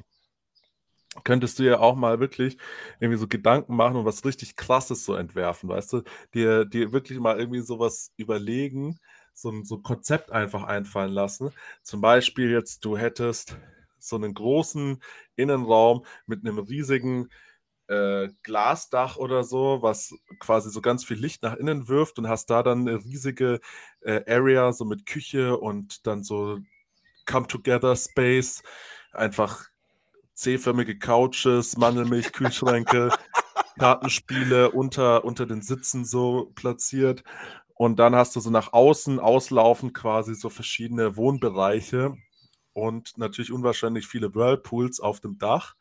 könntest 1.24 1.60
du 1.60 1.64
ja 1.64 1.80
auch 1.80 1.96
mal 1.96 2.20
wirklich 2.20 2.58
irgendwie 3.00 3.20
so 3.20 3.28
Gedanken 3.28 3.76
machen 3.76 3.96
und 3.96 4.06
was 4.06 4.26
richtig 4.26 4.56
Krasses 4.56 5.06
so 5.06 5.16
entwerfen, 5.16 5.70
weißt 5.70 5.94
du? 5.94 6.04
Dir, 6.34 6.66
dir 6.66 6.92
wirklich 6.92 7.20
mal 7.20 7.40
irgendwie 7.40 7.62
sowas 7.62 8.12
überlegen, 8.18 9.00
so 9.34 9.50
ein, 9.50 9.66
so 9.66 9.76
ein 9.76 9.84
Konzept 9.84 10.32
einfach 10.32 10.64
einfallen 10.64 11.12
lassen. 11.12 11.52
Zum 11.84 12.02
Beispiel 12.02 12.52
jetzt, 12.52 12.84
du 12.86 12.98
hättest 12.98 13.58
so 14.00 14.16
einen 14.18 14.34
großen 14.34 15.02
Innenraum 15.36 16.06
mit 16.26 16.46
einem 16.46 16.60
riesigen 16.60 17.30
äh, 17.88 18.30
Glasdach 18.44 19.18
oder 19.18 19.44
so, 19.44 19.82
was 19.82 20.14
quasi 20.40 20.70
so 20.70 20.82
ganz 20.82 21.06
viel 21.06 21.18
Licht 21.18 21.44
nach 21.44 21.56
innen 21.56 21.88
wirft 21.88 22.18
und 22.20 22.28
hast 22.28 22.50
da 22.50 22.64
dann 22.64 22.88
eine 22.88 23.04
riesige 23.04 23.60
äh, 24.02 24.22
Area, 24.28 24.74
so 24.74 24.86
mit 24.86 25.06
Küche 25.06 25.58
und 25.58 26.08
dann 26.08 26.24
so 26.24 26.60
Come-Together-Space, 27.26 28.64
einfach 29.12 29.70
C-förmige 30.34 30.98
Couches, 31.00 31.78
Mandelmilch, 31.78 32.32
Kühlschränke, 32.34 33.10
Kartenspiele 33.80 34.72
unter, 34.72 35.24
unter 35.24 35.46
den 35.46 35.62
Sitzen 35.62 36.06
so 36.06 36.52
platziert. 36.56 37.24
Und 37.74 38.00
dann 38.00 38.16
hast 38.16 38.36
du 38.36 38.40
so 38.40 38.50
nach 38.50 38.74
außen 38.74 39.20
auslaufen 39.20 39.92
quasi 39.94 40.34
so 40.34 40.50
verschiedene 40.50 41.18
Wohnbereiche 41.18 42.16
und 42.74 43.18
natürlich 43.18 43.52
unwahrscheinlich 43.52 44.08
viele 44.08 44.34
Whirlpools 44.34 45.00
auf 45.00 45.20
dem 45.20 45.38
Dach. 45.38 45.76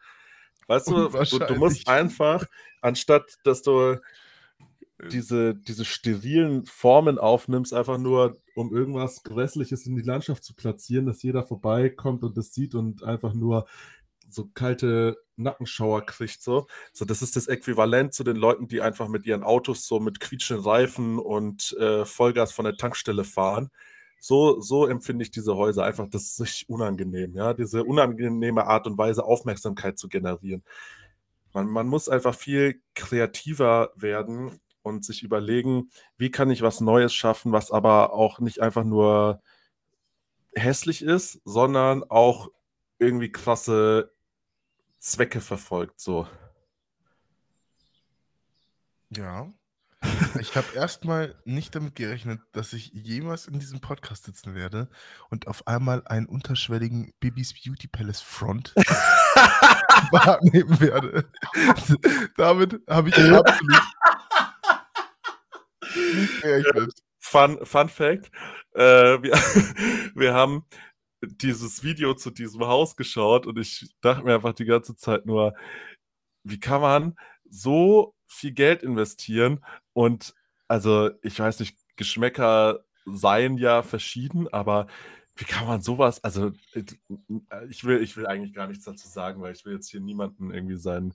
Weißt 0.66 0.88
du, 0.88 1.08
du, 1.08 1.38
du 1.38 1.54
musst 1.56 1.88
einfach, 1.88 2.44
anstatt 2.80 3.38
dass 3.44 3.62
du 3.62 3.96
diese, 5.10 5.54
diese 5.54 5.84
sterilen 5.84 6.64
Formen 6.66 7.18
aufnimmst, 7.18 7.74
einfach 7.74 7.98
nur, 7.98 8.38
um 8.54 8.74
irgendwas 8.74 9.22
Grässliches 9.22 9.86
in 9.86 9.96
die 9.96 10.02
Landschaft 10.02 10.44
zu 10.44 10.54
platzieren, 10.54 11.06
dass 11.06 11.22
jeder 11.22 11.42
vorbeikommt 11.44 12.22
und 12.22 12.36
das 12.36 12.54
sieht 12.54 12.74
und 12.74 13.02
einfach 13.02 13.34
nur 13.34 13.66
so 14.28 14.48
kalte 14.54 15.18
Nackenschauer 15.36 16.06
kriegt. 16.06 16.42
So. 16.42 16.66
so, 16.92 17.04
das 17.04 17.22
ist 17.22 17.36
das 17.36 17.46
Äquivalent 17.46 18.14
zu 18.14 18.24
den 18.24 18.36
Leuten, 18.36 18.68
die 18.68 18.80
einfach 18.80 19.08
mit 19.08 19.26
ihren 19.26 19.42
Autos 19.42 19.86
so 19.86 20.00
mit 20.00 20.20
quietschenden 20.20 20.64
Reifen 20.64 21.18
und 21.18 21.76
äh, 21.78 22.04
Vollgas 22.04 22.52
von 22.52 22.64
der 22.64 22.76
Tankstelle 22.76 23.24
fahren. 23.24 23.70
So, 24.26 24.58
so 24.62 24.86
empfinde 24.86 25.22
ich 25.22 25.30
diese 25.30 25.54
Häuser 25.54 25.84
einfach, 25.84 26.08
das 26.08 26.22
ist 26.22 26.40
richtig 26.40 26.70
unangenehm, 26.70 27.34
ja, 27.34 27.52
diese 27.52 27.84
unangenehme 27.84 28.66
Art 28.66 28.86
und 28.86 28.96
Weise, 28.96 29.22
Aufmerksamkeit 29.22 29.98
zu 29.98 30.08
generieren. 30.08 30.64
Man, 31.52 31.66
man 31.68 31.86
muss 31.86 32.08
einfach 32.08 32.34
viel 32.34 32.80
kreativer 32.94 33.92
werden 33.96 34.60
und 34.82 35.04
sich 35.04 35.24
überlegen, 35.24 35.90
wie 36.16 36.30
kann 36.30 36.50
ich 36.50 36.62
was 36.62 36.80
Neues 36.80 37.12
schaffen, 37.12 37.52
was 37.52 37.70
aber 37.70 38.14
auch 38.14 38.40
nicht 38.40 38.60
einfach 38.62 38.84
nur 38.84 39.42
hässlich 40.54 41.02
ist, 41.02 41.42
sondern 41.44 42.02
auch 42.04 42.48
irgendwie 42.98 43.30
krasse 43.30 44.10
Zwecke 45.00 45.42
verfolgt, 45.42 46.00
so. 46.00 46.26
Ja. 49.10 49.52
Ich 50.40 50.56
habe 50.56 50.66
erstmal 50.74 51.34
nicht 51.44 51.74
damit 51.74 51.94
gerechnet, 51.94 52.40
dass 52.52 52.72
ich 52.72 52.90
jemals 52.92 53.46
in 53.46 53.58
diesem 53.58 53.80
Podcast 53.80 54.24
sitzen 54.24 54.54
werde 54.54 54.88
und 55.30 55.46
auf 55.46 55.66
einmal 55.66 56.02
einen 56.06 56.26
unterschwelligen 56.26 57.12
Bibis 57.20 57.54
Beauty 57.54 57.88
Palace 57.88 58.20
Front 58.20 58.74
wahrnehmen 60.10 60.80
werde. 60.80 61.30
Damit 62.36 62.80
habe 62.88 63.08
ich 63.08 63.16
absolut 63.16 63.84
nicht 66.14 66.42
gerechnet. 66.42 66.92
Fun, 67.18 67.58
Fun 67.64 67.88
Fact: 67.88 68.30
äh, 68.74 69.22
wir, 69.22 69.32
wir 70.14 70.34
haben 70.34 70.64
dieses 71.22 71.82
Video 71.82 72.14
zu 72.14 72.30
diesem 72.30 72.66
Haus 72.66 72.96
geschaut 72.96 73.46
und 73.46 73.58
ich 73.58 73.88
dachte 74.00 74.24
mir 74.24 74.34
einfach 74.34 74.52
die 74.52 74.66
ganze 74.66 74.94
Zeit 74.94 75.26
nur, 75.26 75.54
wie 76.42 76.60
kann 76.60 76.80
man 76.80 77.16
so 77.48 78.14
viel 78.26 78.52
Geld 78.52 78.82
investieren 78.82 79.64
und 79.94 80.34
also 80.68 81.10
ich 81.22 81.38
weiß 81.40 81.60
nicht, 81.60 81.78
Geschmäcker 81.96 82.84
seien 83.06 83.56
ja 83.58 83.82
verschieden, 83.82 84.48
aber 84.52 84.86
wie 85.36 85.44
kann 85.44 85.66
man 85.66 85.82
sowas, 85.82 86.22
also 86.22 86.52
ich 87.68 87.84
will, 87.84 88.02
ich 88.02 88.16
will 88.16 88.26
eigentlich 88.26 88.54
gar 88.54 88.66
nichts 88.68 88.84
dazu 88.84 89.08
sagen, 89.08 89.42
weil 89.42 89.52
ich 89.52 89.64
will 89.64 89.74
jetzt 89.74 89.90
hier 89.90 90.00
niemanden 90.00 90.52
irgendwie 90.52 90.76
sein, 90.76 91.14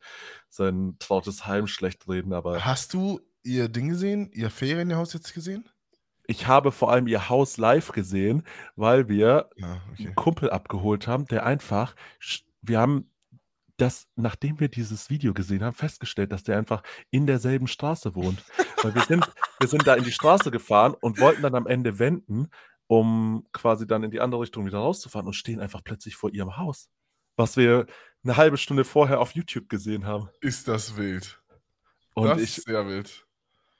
sein 0.49 0.95
trautes 0.99 1.45
Heim 1.45 1.67
schlecht 1.67 2.07
reden, 2.09 2.33
aber 2.33 2.65
Hast 2.65 2.93
du 2.93 3.21
ihr 3.43 3.69
Ding 3.69 3.89
gesehen, 3.89 4.29
ihr 4.33 4.49
Ferienhaus 4.49 5.13
jetzt 5.13 5.33
gesehen? 5.33 5.69
ich 6.27 6.47
habe 6.47 6.71
vor 6.71 6.91
allem 6.91 7.07
ihr 7.07 7.29
Haus 7.29 7.57
live 7.57 7.91
gesehen, 7.91 8.43
weil 8.75 9.09
wir 9.09 9.49
Ja, 9.55 9.81
okay. 9.91 10.05
einen 10.07 10.15
Kumpel 10.15 10.49
abgeholt 10.51 11.07
haben, 11.07 11.25
der 11.25 11.45
einfach, 11.45 11.95
wir 12.61 12.79
haben 12.79 13.09
das, 13.81 14.07
nachdem 14.15 14.59
wir 14.59 14.69
dieses 14.69 15.09
Video 15.09 15.33
gesehen 15.33 15.63
haben, 15.63 15.75
festgestellt, 15.75 16.31
dass 16.31 16.43
der 16.43 16.57
einfach 16.57 16.83
in 17.11 17.25
derselben 17.25 17.67
Straße 17.67 18.15
wohnt. 18.15 18.43
Weil 18.81 18.95
wir 18.95 19.03
sind, 19.03 19.31
wir 19.59 19.67
sind 19.67 19.87
da 19.87 19.95
in 19.95 20.03
die 20.03 20.11
Straße 20.11 20.51
gefahren 20.51 20.95
und 20.99 21.19
wollten 21.19 21.41
dann 21.41 21.55
am 21.55 21.67
Ende 21.67 21.99
wenden 21.99 22.49
um 22.89 23.45
quasi 23.51 23.85
dann 23.85 24.03
in 24.03 24.09
die 24.09 24.19
andere 24.19 24.41
Richtung 24.41 24.65
wieder 24.65 24.79
rauszufahren 24.79 25.27
und 25.27 25.33
stehen 25.33 25.59
einfach 25.59 25.83
plötzlich 25.83 26.15
vor 26.15 26.33
ihrem 26.33 26.57
Haus. 26.57 26.89
Was 27.35 27.55
wir 27.55 27.85
eine 28.23 28.35
halbe 28.35 28.57
Stunde 28.57 28.83
vorher 28.83 29.21
auf 29.21 29.33
YouTube 29.33 29.69
gesehen 29.69 30.07
haben. 30.07 30.29
Ist 30.41 30.67
das 30.67 30.97
wild. 30.97 31.39
Und 32.15 32.29
das 32.29 32.41
ich 32.41 32.57
ist 32.57 32.65
sehr 32.65 32.87
wild. 32.87 33.27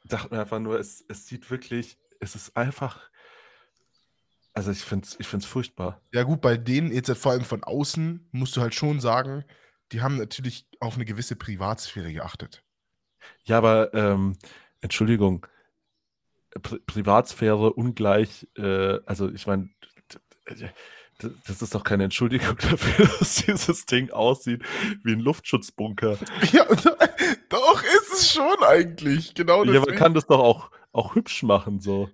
dachte 0.06 0.34
mir 0.34 0.42
einfach 0.42 0.60
nur, 0.60 0.80
es, 0.80 1.04
es 1.08 1.26
sieht 1.26 1.50
wirklich, 1.50 1.98
es 2.20 2.36
ist 2.36 2.56
einfach. 2.56 3.10
Also 4.54 4.70
ich 4.70 4.84
finde 4.84 5.08
es 5.08 5.20
ich 5.20 5.28
find's 5.28 5.48
furchtbar. 5.48 6.00
Ja, 6.14 6.22
gut, 6.22 6.40
bei 6.40 6.56
denen, 6.56 6.92
jetzt 6.92 7.12
vor 7.18 7.32
allem 7.32 7.46
von 7.46 7.64
außen, 7.64 8.30
musst 8.32 8.56
du 8.58 8.62
halt 8.62 8.76
schon 8.76 9.00
sagen, 9.00 9.44
die 9.92 10.02
haben 10.02 10.18
natürlich 10.18 10.68
auf 10.80 10.96
eine 10.96 11.06
gewisse 11.06 11.36
Privatsphäre 11.36 12.14
geachtet. 12.14 12.64
Ja, 13.44 13.58
aber 13.58 13.94
ähm, 13.94 14.38
Entschuldigung, 14.82 15.46
Pri 16.62 16.80
Privatsphäre 16.80 17.74
ungleich, 17.74 18.48
äh, 18.58 19.00
also 19.06 19.30
ich 19.30 19.46
meine, 19.46 19.70
das 21.46 21.62
ist 21.62 21.76
doch 21.76 21.84
keine 21.84 22.06
Entschuldigung 22.06 22.58
dafür, 22.62 23.06
dass 23.20 23.36
dieses 23.46 23.86
Ding 23.86 24.10
aussieht 24.12 24.64
wie 25.04 25.14
ein 25.14 25.20
Luftschutzbunker. 25.20 26.18
Ja, 26.52 26.66
doch 27.50 27.84
ist 27.84 28.14
es 28.14 28.32
schon 28.32 28.64
eigentlich. 28.64 29.34
Genau 29.36 29.64
Ja, 29.64 29.80
man 29.82 29.92
deswegen. 29.92 29.98
kann 29.98 30.14
das 30.14 30.26
doch 30.28 30.40
auch, 30.40 30.72
auch 30.92 31.16
hübsch 31.16 31.44
machen, 31.44 31.80
so. 31.80 32.10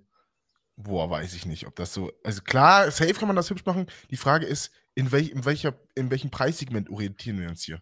Boah, 0.76 1.08
weiß 1.08 1.34
ich 1.34 1.46
nicht, 1.46 1.66
ob 1.66 1.76
das 1.76 1.94
so. 1.94 2.12
Also 2.22 2.42
klar, 2.42 2.90
safe 2.90 3.14
kann 3.14 3.28
man 3.28 3.36
das 3.36 3.48
hübsch 3.48 3.64
machen. 3.64 3.86
Die 4.10 4.16
Frage 4.18 4.44
ist, 4.44 4.70
in, 4.96 5.12
welch, 5.12 5.30
in, 5.30 5.44
welcher, 5.44 5.74
in 5.94 6.10
welchem 6.10 6.30
Preissegment 6.30 6.90
orientieren 6.90 7.38
wir 7.38 7.48
uns 7.48 7.62
hier? 7.62 7.80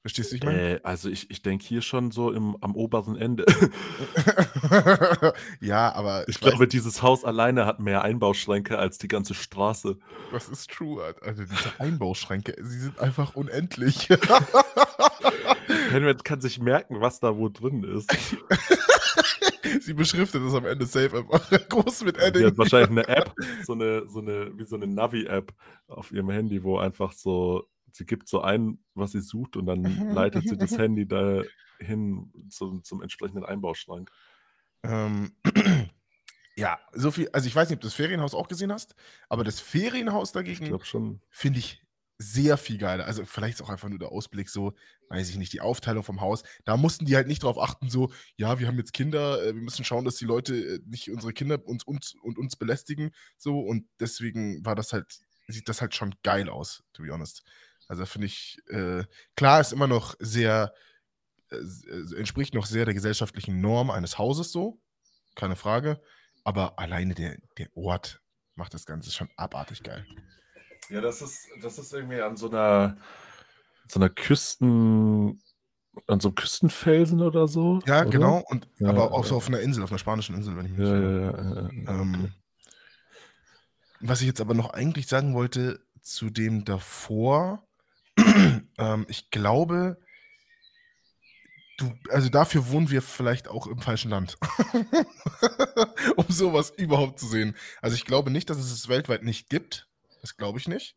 Verstehst 0.00 0.32
du, 0.32 0.36
ich 0.36 0.42
meine? 0.42 0.74
Äh, 0.76 0.80
also 0.82 1.08
ich, 1.08 1.30
ich 1.30 1.40
denke 1.40 1.64
hier 1.64 1.80
schon 1.80 2.10
so 2.10 2.30
im, 2.30 2.56
am 2.60 2.74
oberen 2.74 3.16
Ende. 3.16 3.46
ja, 5.60 5.92
aber 5.94 6.28
Ich 6.28 6.36
weiß- 6.36 6.40
glaube, 6.40 6.68
dieses 6.68 7.00
Haus 7.00 7.24
alleine 7.24 7.64
hat 7.64 7.80
mehr 7.80 8.02
Einbauschränke 8.02 8.78
als 8.78 8.98
die 8.98 9.08
ganze 9.08 9.32
Straße. 9.34 9.96
das 10.30 10.48
ist 10.48 10.70
true. 10.70 11.02
Also 11.22 11.44
diese 11.44 11.72
Einbauschränke, 11.80 12.54
sie 12.62 12.80
sind 12.80 12.98
einfach 12.98 13.34
unendlich. 13.34 14.08
Henry 15.90 16.14
kann 16.16 16.40
sich 16.42 16.58
merken, 16.58 17.00
was 17.00 17.20
da 17.20 17.36
wo 17.36 17.48
drin 17.48 17.82
ist. 17.84 18.10
sie 19.80 19.94
beschriftet 19.94 20.42
es 20.42 20.54
am 20.54 20.66
Ende 20.66 20.86
safe 20.86 21.18
einfach 21.18 21.50
groß 21.68 22.04
mit 22.04 22.18
Edding. 22.18 22.46
hat 22.46 22.58
wahrscheinlich 22.58 22.90
eine 22.90 23.08
App, 23.08 23.34
so 23.64 23.72
eine, 23.72 24.08
so 24.08 24.20
eine, 24.20 24.56
wie 24.58 24.64
so 24.64 24.76
eine 24.76 24.86
Navi-App 24.86 25.52
auf 25.88 26.12
ihrem 26.12 26.30
Handy, 26.30 26.62
wo 26.62 26.78
einfach 26.78 27.12
so, 27.12 27.66
sie 27.92 28.06
gibt 28.06 28.28
so 28.28 28.40
ein, 28.40 28.78
was 28.94 29.12
sie 29.12 29.20
sucht 29.20 29.56
und 29.56 29.66
dann 29.66 29.82
leitet 30.12 30.48
sie 30.48 30.56
das 30.56 30.72
Handy 30.78 31.06
dahin 31.06 32.32
zum, 32.48 32.82
zum 32.82 33.02
entsprechenden 33.02 33.44
Einbauschrank. 33.44 34.10
Ähm, 34.82 35.32
ja, 36.56 36.78
so 36.92 37.10
viel. 37.10 37.28
Also 37.32 37.46
ich 37.46 37.54
weiß 37.54 37.68
nicht, 37.68 37.76
ob 37.76 37.82
du 37.82 37.86
das 37.86 37.94
Ferienhaus 37.94 38.34
auch 38.34 38.48
gesehen 38.48 38.72
hast, 38.72 38.94
aber 39.28 39.44
das 39.44 39.60
Ferienhaus 39.60 40.32
dagegen 40.32 40.78
finde 41.30 41.58
ich 41.58 41.83
sehr 42.18 42.56
viel 42.56 42.78
geiler. 42.78 43.06
Also 43.06 43.24
vielleicht 43.24 43.56
ist 43.56 43.62
auch 43.62 43.70
einfach 43.70 43.88
nur 43.88 43.98
der 43.98 44.12
Ausblick 44.12 44.48
so, 44.48 44.74
weiß 45.08 45.28
ich 45.30 45.36
nicht, 45.36 45.52
die 45.52 45.60
Aufteilung 45.60 46.02
vom 46.02 46.20
Haus. 46.20 46.42
Da 46.64 46.76
mussten 46.76 47.06
die 47.06 47.16
halt 47.16 47.26
nicht 47.26 47.42
drauf 47.42 47.58
achten, 47.58 47.90
so, 47.90 48.12
ja, 48.36 48.58
wir 48.58 48.66
haben 48.66 48.78
jetzt 48.78 48.92
Kinder, 48.92 49.42
äh, 49.42 49.54
wir 49.54 49.62
müssen 49.62 49.84
schauen, 49.84 50.04
dass 50.04 50.16
die 50.16 50.24
Leute 50.24 50.54
äh, 50.54 50.80
nicht 50.86 51.10
unsere 51.10 51.32
Kinder 51.32 51.64
uns, 51.66 51.84
uns 51.84 52.14
und 52.22 52.38
uns 52.38 52.56
belästigen. 52.56 53.10
So, 53.36 53.60
und 53.60 53.86
deswegen 54.00 54.64
war 54.64 54.74
das 54.74 54.92
halt, 54.92 55.18
sieht 55.48 55.68
das 55.68 55.80
halt 55.80 55.94
schon 55.94 56.14
geil 56.22 56.48
aus, 56.48 56.84
to 56.92 57.02
be 57.02 57.10
honest. 57.10 57.42
Also 57.88 58.06
finde 58.06 58.26
ich, 58.26 58.58
äh, 58.68 59.04
klar 59.36 59.60
ist 59.60 59.72
immer 59.72 59.86
noch 59.86 60.14
sehr, 60.18 60.72
äh, 61.50 61.56
äh, 61.56 62.16
entspricht 62.16 62.54
noch 62.54 62.66
sehr 62.66 62.84
der 62.84 62.94
gesellschaftlichen 62.94 63.60
Norm 63.60 63.90
eines 63.90 64.18
Hauses 64.18 64.52
so, 64.52 64.80
keine 65.34 65.56
Frage. 65.56 66.00
Aber 66.44 66.78
alleine 66.78 67.14
der, 67.14 67.38
der 67.58 67.74
Ort 67.76 68.20
macht 68.54 68.74
das 68.74 68.86
Ganze 68.86 69.10
schon 69.10 69.28
abartig 69.36 69.82
geil. 69.82 70.06
Ja, 70.90 71.00
das 71.00 71.22
ist, 71.22 71.48
das 71.62 71.78
ist 71.78 71.92
irgendwie 71.92 72.20
an 72.20 72.36
so 72.36 72.48
einer, 72.50 72.96
so 73.86 74.00
einer 74.00 74.10
Küsten, 74.10 75.42
an 76.06 76.20
so 76.20 76.28
einem 76.28 76.34
Küstenfelsen 76.34 77.20
oder 77.20 77.48
so. 77.48 77.80
Ja, 77.86 78.02
oder? 78.02 78.10
genau. 78.10 78.44
Und 78.48 78.68
Ja, 78.78 78.90
aber 78.90 79.12
auch 79.12 79.24
so 79.24 79.32
ja. 79.32 79.36
auf 79.36 79.48
einer 79.48 79.60
Insel, 79.60 79.82
auf 79.82 79.90
einer 79.90 79.98
spanischen 79.98 80.34
Insel, 80.34 80.56
wenn 80.56 80.66
ich 80.66 80.72
mich 80.72 80.80
Ja, 80.80 81.00
ja, 81.00 81.20
ja, 81.20 81.68
Ähm, 81.70 82.14
okay. 82.14 82.32
Was 84.00 84.20
ich 84.20 84.26
jetzt 84.26 84.40
aber 84.40 84.54
noch 84.54 84.70
eigentlich 84.70 85.06
sagen 85.06 85.34
wollte 85.34 85.80
zu 86.02 86.28
dem 86.28 86.64
davor, 86.64 87.66
ähm, 88.78 89.06
ich 89.08 89.30
glaube, 89.30 89.98
du, 91.78 91.92
also 92.10 92.28
dafür 92.28 92.68
wohnen 92.68 92.90
wir 92.90 93.02
vielleicht 93.02 93.48
auch 93.48 93.66
im 93.66 93.80
falschen 93.80 94.10
Land, 94.10 94.36
um 96.16 96.26
sowas 96.28 96.72
überhaupt 96.76 97.18
zu 97.18 97.26
sehen. 97.26 97.56
Also 97.80 97.96
ich 97.96 98.04
glaube 98.04 98.30
nicht, 98.30 98.50
dass 98.50 98.58
es 98.58 98.72
es 98.72 98.88
weltweit 98.88 99.22
nicht 99.22 99.48
gibt. 99.48 99.88
Das 100.24 100.38
glaube 100.38 100.58
ich 100.58 100.68
nicht. 100.68 100.96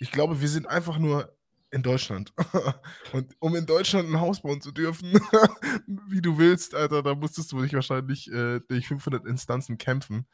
Ich 0.00 0.12
glaube, 0.12 0.42
wir 0.42 0.48
sind 0.48 0.66
einfach 0.66 0.98
nur 0.98 1.34
in 1.70 1.82
Deutschland. 1.82 2.34
Und 3.14 3.34
um 3.38 3.56
in 3.56 3.64
Deutschland 3.64 4.10
ein 4.10 4.20
Haus 4.20 4.42
bauen 4.42 4.60
zu 4.60 4.70
dürfen, 4.70 5.14
wie 6.10 6.20
du 6.20 6.36
willst, 6.36 6.74
Alter, 6.74 7.02
da 7.02 7.14
musstest 7.14 7.52
du 7.52 7.62
dich 7.62 7.72
wahrscheinlich 7.72 8.30
äh, 8.30 8.60
durch 8.68 8.86
500 8.86 9.24
Instanzen 9.24 9.78
kämpfen. 9.78 10.26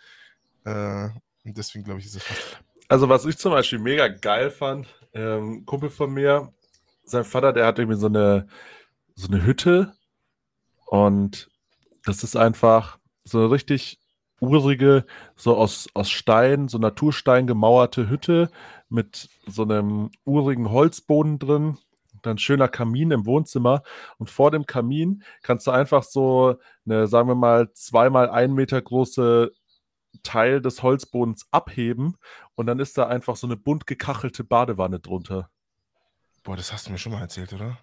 Äh, 0.64 1.10
und 1.44 1.56
deswegen 1.56 1.84
glaube 1.84 2.00
ich, 2.00 2.06
ist 2.06 2.16
es 2.16 2.24
fast. 2.24 2.60
Also, 2.88 3.08
was 3.08 3.24
ich 3.26 3.38
zum 3.38 3.52
Beispiel 3.52 3.78
mega 3.78 4.08
geil 4.08 4.50
fand, 4.50 4.88
ähm, 5.12 5.64
Kumpel 5.64 5.90
von 5.90 6.12
mir, 6.12 6.52
sein 7.04 7.22
Vater, 7.22 7.52
der 7.52 7.66
hat 7.66 7.78
irgendwie 7.78 8.00
so 8.00 8.08
eine, 8.08 8.48
so 9.14 9.28
eine 9.28 9.46
Hütte 9.46 9.94
und 10.86 11.48
das 12.04 12.24
ist 12.24 12.34
einfach 12.34 12.98
so 13.22 13.38
eine 13.38 13.52
richtig 13.52 14.00
urige, 14.40 15.04
so 15.34 15.56
aus, 15.56 15.88
aus 15.94 16.10
Stein, 16.10 16.68
so 16.68 16.78
Naturstein 16.78 17.46
gemauerte 17.46 18.08
Hütte 18.08 18.50
mit 18.88 19.28
so 19.46 19.62
einem 19.62 20.10
urigen 20.24 20.70
Holzboden 20.70 21.38
drin. 21.38 21.78
Dann 22.22 22.38
schöner 22.38 22.68
Kamin 22.68 23.12
im 23.12 23.26
Wohnzimmer 23.26 23.82
und 24.18 24.30
vor 24.30 24.50
dem 24.50 24.66
Kamin 24.66 25.22
kannst 25.42 25.66
du 25.66 25.70
einfach 25.70 26.02
so 26.02 26.56
eine, 26.84 27.06
sagen 27.06 27.28
wir 27.28 27.34
mal, 27.34 27.72
zweimal 27.72 28.30
ein 28.30 28.52
Meter 28.52 28.80
große 28.80 29.52
Teil 30.22 30.60
des 30.60 30.82
Holzbodens 30.82 31.46
abheben 31.50 32.16
und 32.54 32.66
dann 32.66 32.80
ist 32.80 32.98
da 32.98 33.06
einfach 33.06 33.36
so 33.36 33.46
eine 33.46 33.56
bunt 33.56 33.86
gekachelte 33.86 34.44
Badewanne 34.44 34.98
drunter. 34.98 35.50
Boah, 36.42 36.56
das 36.56 36.72
hast 36.72 36.86
du 36.86 36.92
mir 36.92 36.98
schon 36.98 37.12
mal 37.12 37.20
erzählt, 37.20 37.52
oder? 37.52 37.78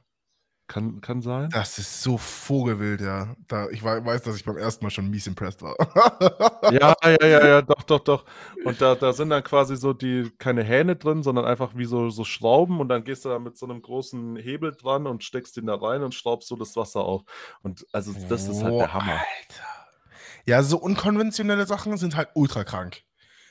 Kann, 0.73 1.01
kann 1.01 1.21
sein? 1.21 1.49
Das 1.51 1.77
ist 1.77 2.01
so 2.01 2.17
vogelwild, 2.17 2.99
ja. 3.01 3.35
Da, 3.47 3.69
ich 3.69 3.83
wei- 3.83 4.03
weiß, 4.03 4.23
dass 4.23 4.35
ich 4.35 4.43
beim 4.43 4.57
ersten 4.57 4.83
Mal 4.83 4.89
schon 4.89 5.07
mies 5.07 5.27
impressed 5.27 5.61
war. 5.61 5.75
Ja, 6.71 6.95
ja, 7.03 7.25
ja, 7.27 7.45
ja, 7.47 7.61
doch, 7.61 7.83
doch, 7.83 7.99
doch. 7.99 8.25
Und 8.65 8.81
da, 8.81 8.95
da 8.95 9.13
sind 9.13 9.29
dann 9.29 9.43
quasi 9.43 9.75
so 9.75 9.93
die, 9.93 10.31
keine 10.39 10.63
Hähne 10.63 10.95
drin, 10.95 11.21
sondern 11.21 11.45
einfach 11.45 11.73
wie 11.75 11.85
so, 11.85 12.09
so 12.09 12.23
Schrauben 12.23 12.79
und 12.79 12.89
dann 12.89 13.03
gehst 13.03 13.23
du 13.23 13.29
da 13.29 13.37
mit 13.37 13.55
so 13.55 13.67
einem 13.67 13.83
großen 13.83 14.35
Hebel 14.37 14.71
dran 14.75 15.05
und 15.05 15.23
steckst 15.23 15.57
den 15.57 15.67
da 15.67 15.75
rein 15.75 16.01
und 16.01 16.15
schraubst 16.15 16.47
so 16.47 16.55
das 16.55 16.75
Wasser 16.75 17.01
auf. 17.01 17.21
Und 17.61 17.85
also 17.91 18.11
das 18.27 18.47
ist 18.47 18.63
halt 18.63 18.73
der 18.79 18.93
Hammer. 18.93 19.11
Alter. 19.13 19.63
Ja, 20.45 20.63
so 20.63 20.77
unkonventionelle 20.77 21.67
Sachen 21.67 21.97
sind 21.97 22.15
halt 22.15 22.29
ultra 22.33 22.63
krank. 22.63 23.03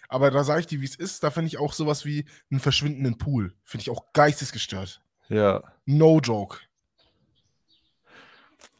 Aber 0.08 0.32
da 0.32 0.42
sage 0.42 0.60
ich 0.60 0.66
dir, 0.66 0.80
wie 0.80 0.86
es 0.86 0.96
ist. 0.96 1.22
Da 1.22 1.30
finde 1.30 1.46
ich 1.46 1.58
auch 1.58 1.72
sowas 1.72 2.04
wie 2.04 2.26
einen 2.50 2.58
verschwindenden 2.60 3.16
Pool. 3.16 3.54
Finde 3.62 3.82
ich 3.82 3.90
auch 3.90 4.12
geistesgestört. 4.12 5.02
Ja. 5.28 5.62
No 5.86 6.18
joke. 6.18 6.58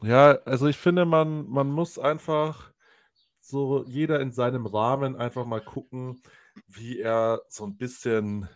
Ja, 0.03 0.39
also 0.45 0.67
ich 0.67 0.77
finde, 0.77 1.05
man, 1.05 1.49
man 1.49 1.71
muss 1.71 1.99
einfach 1.99 2.73
so 3.41 3.85
jeder 3.87 4.21
in 4.21 4.33
seinem 4.33 4.67
Rahmen 4.67 5.17
einfach 5.17 5.47
mal 5.47 5.61
gucken, 5.61 6.23
wie 6.69 7.01
er 7.01 7.43
so 7.49 7.65
ein 7.65 7.77
bisschen, 7.77 8.49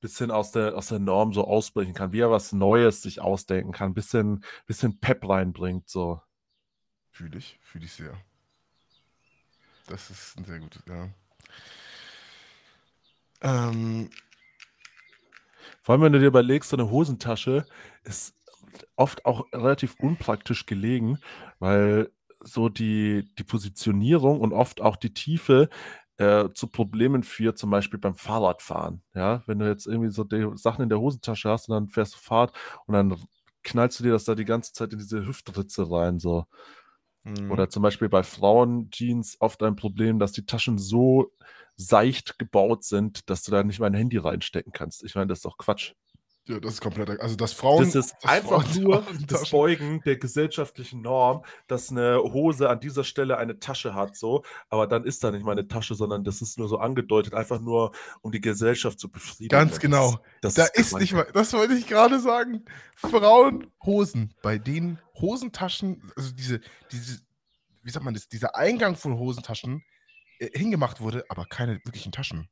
bisschen 0.00 0.30
aus 0.30 0.52
der, 0.52 0.76
aus 0.76 0.88
der 0.88 0.98
Norm 0.98 1.32
so 1.32 1.44
ausbrechen 1.46 1.94
kann, 1.94 2.12
wie 2.12 2.20
er 2.20 2.30
was 2.30 2.52
Neues 2.52 3.02
sich 3.02 3.20
ausdenken 3.20 3.72
kann, 3.72 3.94
bisschen, 3.94 4.44
bisschen 4.66 4.98
Pep 5.00 5.28
reinbringt, 5.28 5.88
so. 5.88 6.20
Fühle 7.10 7.38
ich, 7.38 7.58
fühle 7.62 7.84
ich 7.84 7.92
sehr. 7.92 8.16
Das 9.88 10.10
ist 10.10 10.36
ein 10.38 10.44
sehr 10.44 10.60
gutes, 10.60 10.82
ja. 10.86 11.08
Ähm, 13.40 14.10
Vor 15.82 15.94
allem, 15.94 16.02
wenn 16.02 16.12
du 16.12 16.20
dir 16.20 16.26
überlegst, 16.26 16.70
so 16.70 16.76
eine 16.76 16.90
Hosentasche 16.90 17.66
ist 18.04 18.34
oft 18.96 19.24
auch 19.26 19.46
relativ 19.52 19.96
unpraktisch 20.00 20.66
gelegen, 20.66 21.18
weil 21.58 22.10
so 22.42 22.68
die, 22.68 23.28
die 23.38 23.44
Positionierung 23.44 24.40
und 24.40 24.52
oft 24.52 24.80
auch 24.80 24.96
die 24.96 25.12
Tiefe 25.14 25.68
äh, 26.18 26.48
zu 26.54 26.68
Problemen 26.68 27.22
führt, 27.22 27.58
zum 27.58 27.70
Beispiel 27.70 27.98
beim 27.98 28.14
Fahrradfahren. 28.14 29.02
Ja, 29.14 29.42
wenn 29.46 29.58
du 29.58 29.66
jetzt 29.68 29.86
irgendwie 29.86 30.10
so 30.10 30.24
die 30.24 30.46
Sachen 30.56 30.82
in 30.82 30.88
der 30.88 31.00
Hosentasche 31.00 31.48
hast 31.50 31.68
und 31.68 31.74
dann 31.74 31.88
fährst 31.88 32.14
du 32.14 32.18
Fahrt 32.18 32.52
und 32.86 32.94
dann 32.94 33.16
knallst 33.64 34.00
du 34.00 34.04
dir 34.04 34.12
das 34.12 34.24
da 34.24 34.34
die 34.34 34.44
ganze 34.44 34.72
Zeit 34.72 34.92
in 34.92 34.98
diese 34.98 35.26
Hüftritze 35.26 35.90
rein, 35.90 36.18
so. 36.18 36.46
mh. 37.24 37.52
Oder 37.52 37.68
zum 37.70 37.82
Beispiel 37.82 38.08
bei 38.08 38.22
Frauenjeans 38.22 39.36
oft 39.40 39.62
ein 39.62 39.76
Problem, 39.76 40.18
dass 40.18 40.32
die 40.32 40.46
Taschen 40.46 40.78
so 40.78 41.32
seicht 41.76 42.38
gebaut 42.38 42.84
sind, 42.84 43.30
dass 43.30 43.42
du 43.42 43.50
da 43.52 43.62
nicht 43.62 43.80
mal 43.80 43.86
ein 43.86 43.94
Handy 43.94 44.18
reinstecken 44.18 44.72
kannst. 44.72 45.04
Ich 45.04 45.14
meine, 45.14 45.28
das 45.28 45.38
ist 45.38 45.44
doch 45.44 45.56
Quatsch. 45.58 45.94
Ja, 46.48 46.58
das 46.60 46.74
ist 46.74 46.80
komplett. 46.80 47.20
Also, 47.20 47.36
dass 47.36 47.52
Frauen. 47.52 47.84
Das 47.84 47.94
ist 47.94 48.14
einfach 48.24 48.66
Frauen 48.66 48.82
nur 48.82 49.06
das 49.26 49.50
Beugen 49.50 50.00
der 50.06 50.16
gesellschaftlichen 50.16 51.02
Norm, 51.02 51.44
dass 51.66 51.90
eine 51.90 52.22
Hose 52.22 52.70
an 52.70 52.80
dieser 52.80 53.04
Stelle 53.04 53.36
eine 53.36 53.58
Tasche 53.60 53.94
hat, 53.94 54.16
so. 54.16 54.44
Aber 54.70 54.86
dann 54.86 55.04
ist 55.04 55.22
da 55.22 55.30
nicht 55.30 55.44
mal 55.44 55.52
eine 55.52 55.68
Tasche, 55.68 55.94
sondern 55.94 56.24
das 56.24 56.40
ist 56.40 56.58
nur 56.58 56.66
so 56.68 56.78
angedeutet, 56.78 57.34
einfach 57.34 57.60
nur, 57.60 57.92
um 58.22 58.32
die 58.32 58.40
Gesellschaft 58.40 58.98
zu 58.98 59.10
befriedigen. 59.10 59.50
Ganz 59.50 59.78
genau. 59.78 60.18
Das, 60.40 60.54
Da 60.54 60.64
ist 60.64 60.90
krank. 60.90 61.02
nicht 61.02 61.12
mal, 61.12 61.28
das 61.34 61.52
wollte 61.52 61.74
ich 61.74 61.86
gerade 61.86 62.18
sagen. 62.18 62.64
Frauenhosen, 62.96 64.32
bei 64.42 64.58
denen 64.58 64.98
Hosentaschen, 65.20 66.10
also 66.16 66.32
diese, 66.32 66.60
diese, 66.90 67.20
wie 67.82 67.90
sagt 67.90 68.04
man 68.04 68.14
das, 68.14 68.26
dieser 68.28 68.56
Eingang 68.56 68.96
von 68.96 69.18
Hosentaschen 69.18 69.84
äh, 70.38 70.48
hingemacht 70.58 71.00
wurde, 71.00 71.26
aber 71.28 71.44
keine 71.44 71.74
wirklichen 71.84 72.10
Taschen. 72.10 72.48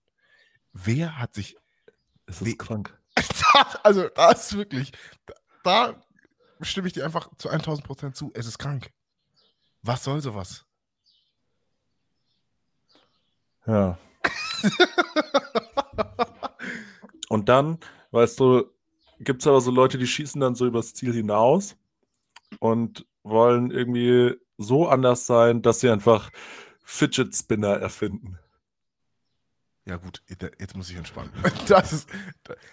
Wer 0.75 1.19
hat 1.19 1.35
sich, 1.35 1.57
Es 2.27 2.43
ist 2.43 2.59
krank. 2.59 2.99
also 3.83 4.09
da 4.09 4.33
ist 4.33 4.57
wirklich, 4.57 4.93
da, 5.27 5.35
da 5.65 5.95
stimme 6.63 6.89
ich 6.89 6.95
dir 6.95 7.05
einfach 7.05 7.29
zu 7.39 7.49
1000 7.49 7.87
Prozent 7.87 8.17
zu, 8.17 8.31
es 8.35 8.47
ist 8.47 8.59
krank. 8.59 8.91
Was 9.83 10.05
soll 10.05 10.21
sowas? 10.21 10.65
Ja. 13.67 13.99
Und 17.29 17.49
dann, 17.49 17.79
weißt 18.13 18.39
du, 18.41 18.71
gibt 19.19 19.43
es 19.43 19.47
aber 19.47 19.61
so 19.61 19.71
Leute, 19.71 19.99
die 19.99 20.07
schießen 20.07 20.41
dann 20.41 20.55
so 20.55 20.67
übers 20.67 20.95
Ziel 20.95 21.13
hinaus 21.13 21.77
und 22.61 23.05
wollen 23.23 23.71
irgendwie 23.71 24.37
so 24.59 24.89
anders 24.89 25.27
sein, 25.27 25.63
dass 25.63 25.81
sie 25.81 25.91
einfach 25.91 26.31
Fidget 26.85 27.35
Spinner 27.35 27.75
erfinden. 27.75 28.39
Ja, 29.87 29.97
gut, 29.97 30.23
jetzt 30.29 30.77
muss 30.77 30.91
ich 30.91 30.97
entspannen. 30.97 31.33
Das 31.69 31.93
ist, 31.93 32.09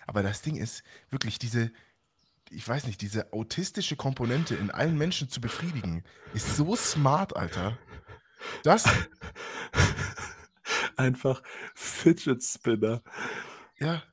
aber 0.07 0.23
das 0.23 0.41
Ding 0.41 0.55
ist 0.55 0.83
wirklich 1.11 1.37
diese, 1.39 1.71
ich 2.49 2.67
weiß 2.67 2.85
nicht, 2.87 3.01
diese 3.01 3.31
autistische 3.33 3.95
Komponente 3.95 4.55
in 4.55 4.71
allen 4.71 4.97
Menschen 4.97 5.29
zu 5.29 5.39
befriedigen, 5.39 6.03
ist 6.33 6.55
so 6.57 6.75
smart, 6.75 7.35
Alter. 7.35 7.77
Das, 8.63 8.85
Einfach 10.97 11.41
Fidget 11.75 12.43
Spinner. 12.43 13.01
ja. 13.79 14.03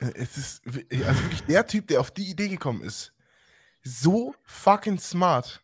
Äh, 0.00 0.12
Es 0.14 0.36
ist, 0.36 0.62
also 0.66 1.22
wirklich 1.22 1.42
der 1.44 1.66
Typ, 1.66 1.88
der 1.88 2.00
auf 2.00 2.10
die 2.10 2.30
Idee 2.30 2.48
gekommen 2.48 2.82
ist, 2.82 3.12
so 3.82 4.34
fucking 4.44 4.98
smart. 4.98 5.62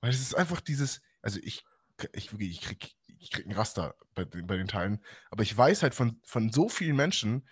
Weil 0.00 0.10
es 0.10 0.20
ist 0.20 0.34
einfach 0.34 0.60
dieses, 0.60 1.00
also 1.22 1.38
ich, 1.42 1.64
ich, 2.12 2.32
wirklich, 2.32 2.50
ich 2.50 2.60
krieg, 2.62 2.96
ich 3.24 3.30
krieg 3.32 3.46
einen 3.46 3.56
Raster 3.56 3.96
bei, 4.14 4.24
den- 4.24 4.46
bei 4.46 4.56
den 4.56 4.68
Teilen, 4.68 5.00
aber 5.30 5.42
ich 5.42 5.56
weiß 5.56 5.82
halt 5.82 5.94
von, 5.94 6.20
von 6.24 6.50
so 6.52 6.68
vielen 6.68 6.96
Menschen, 6.96 7.48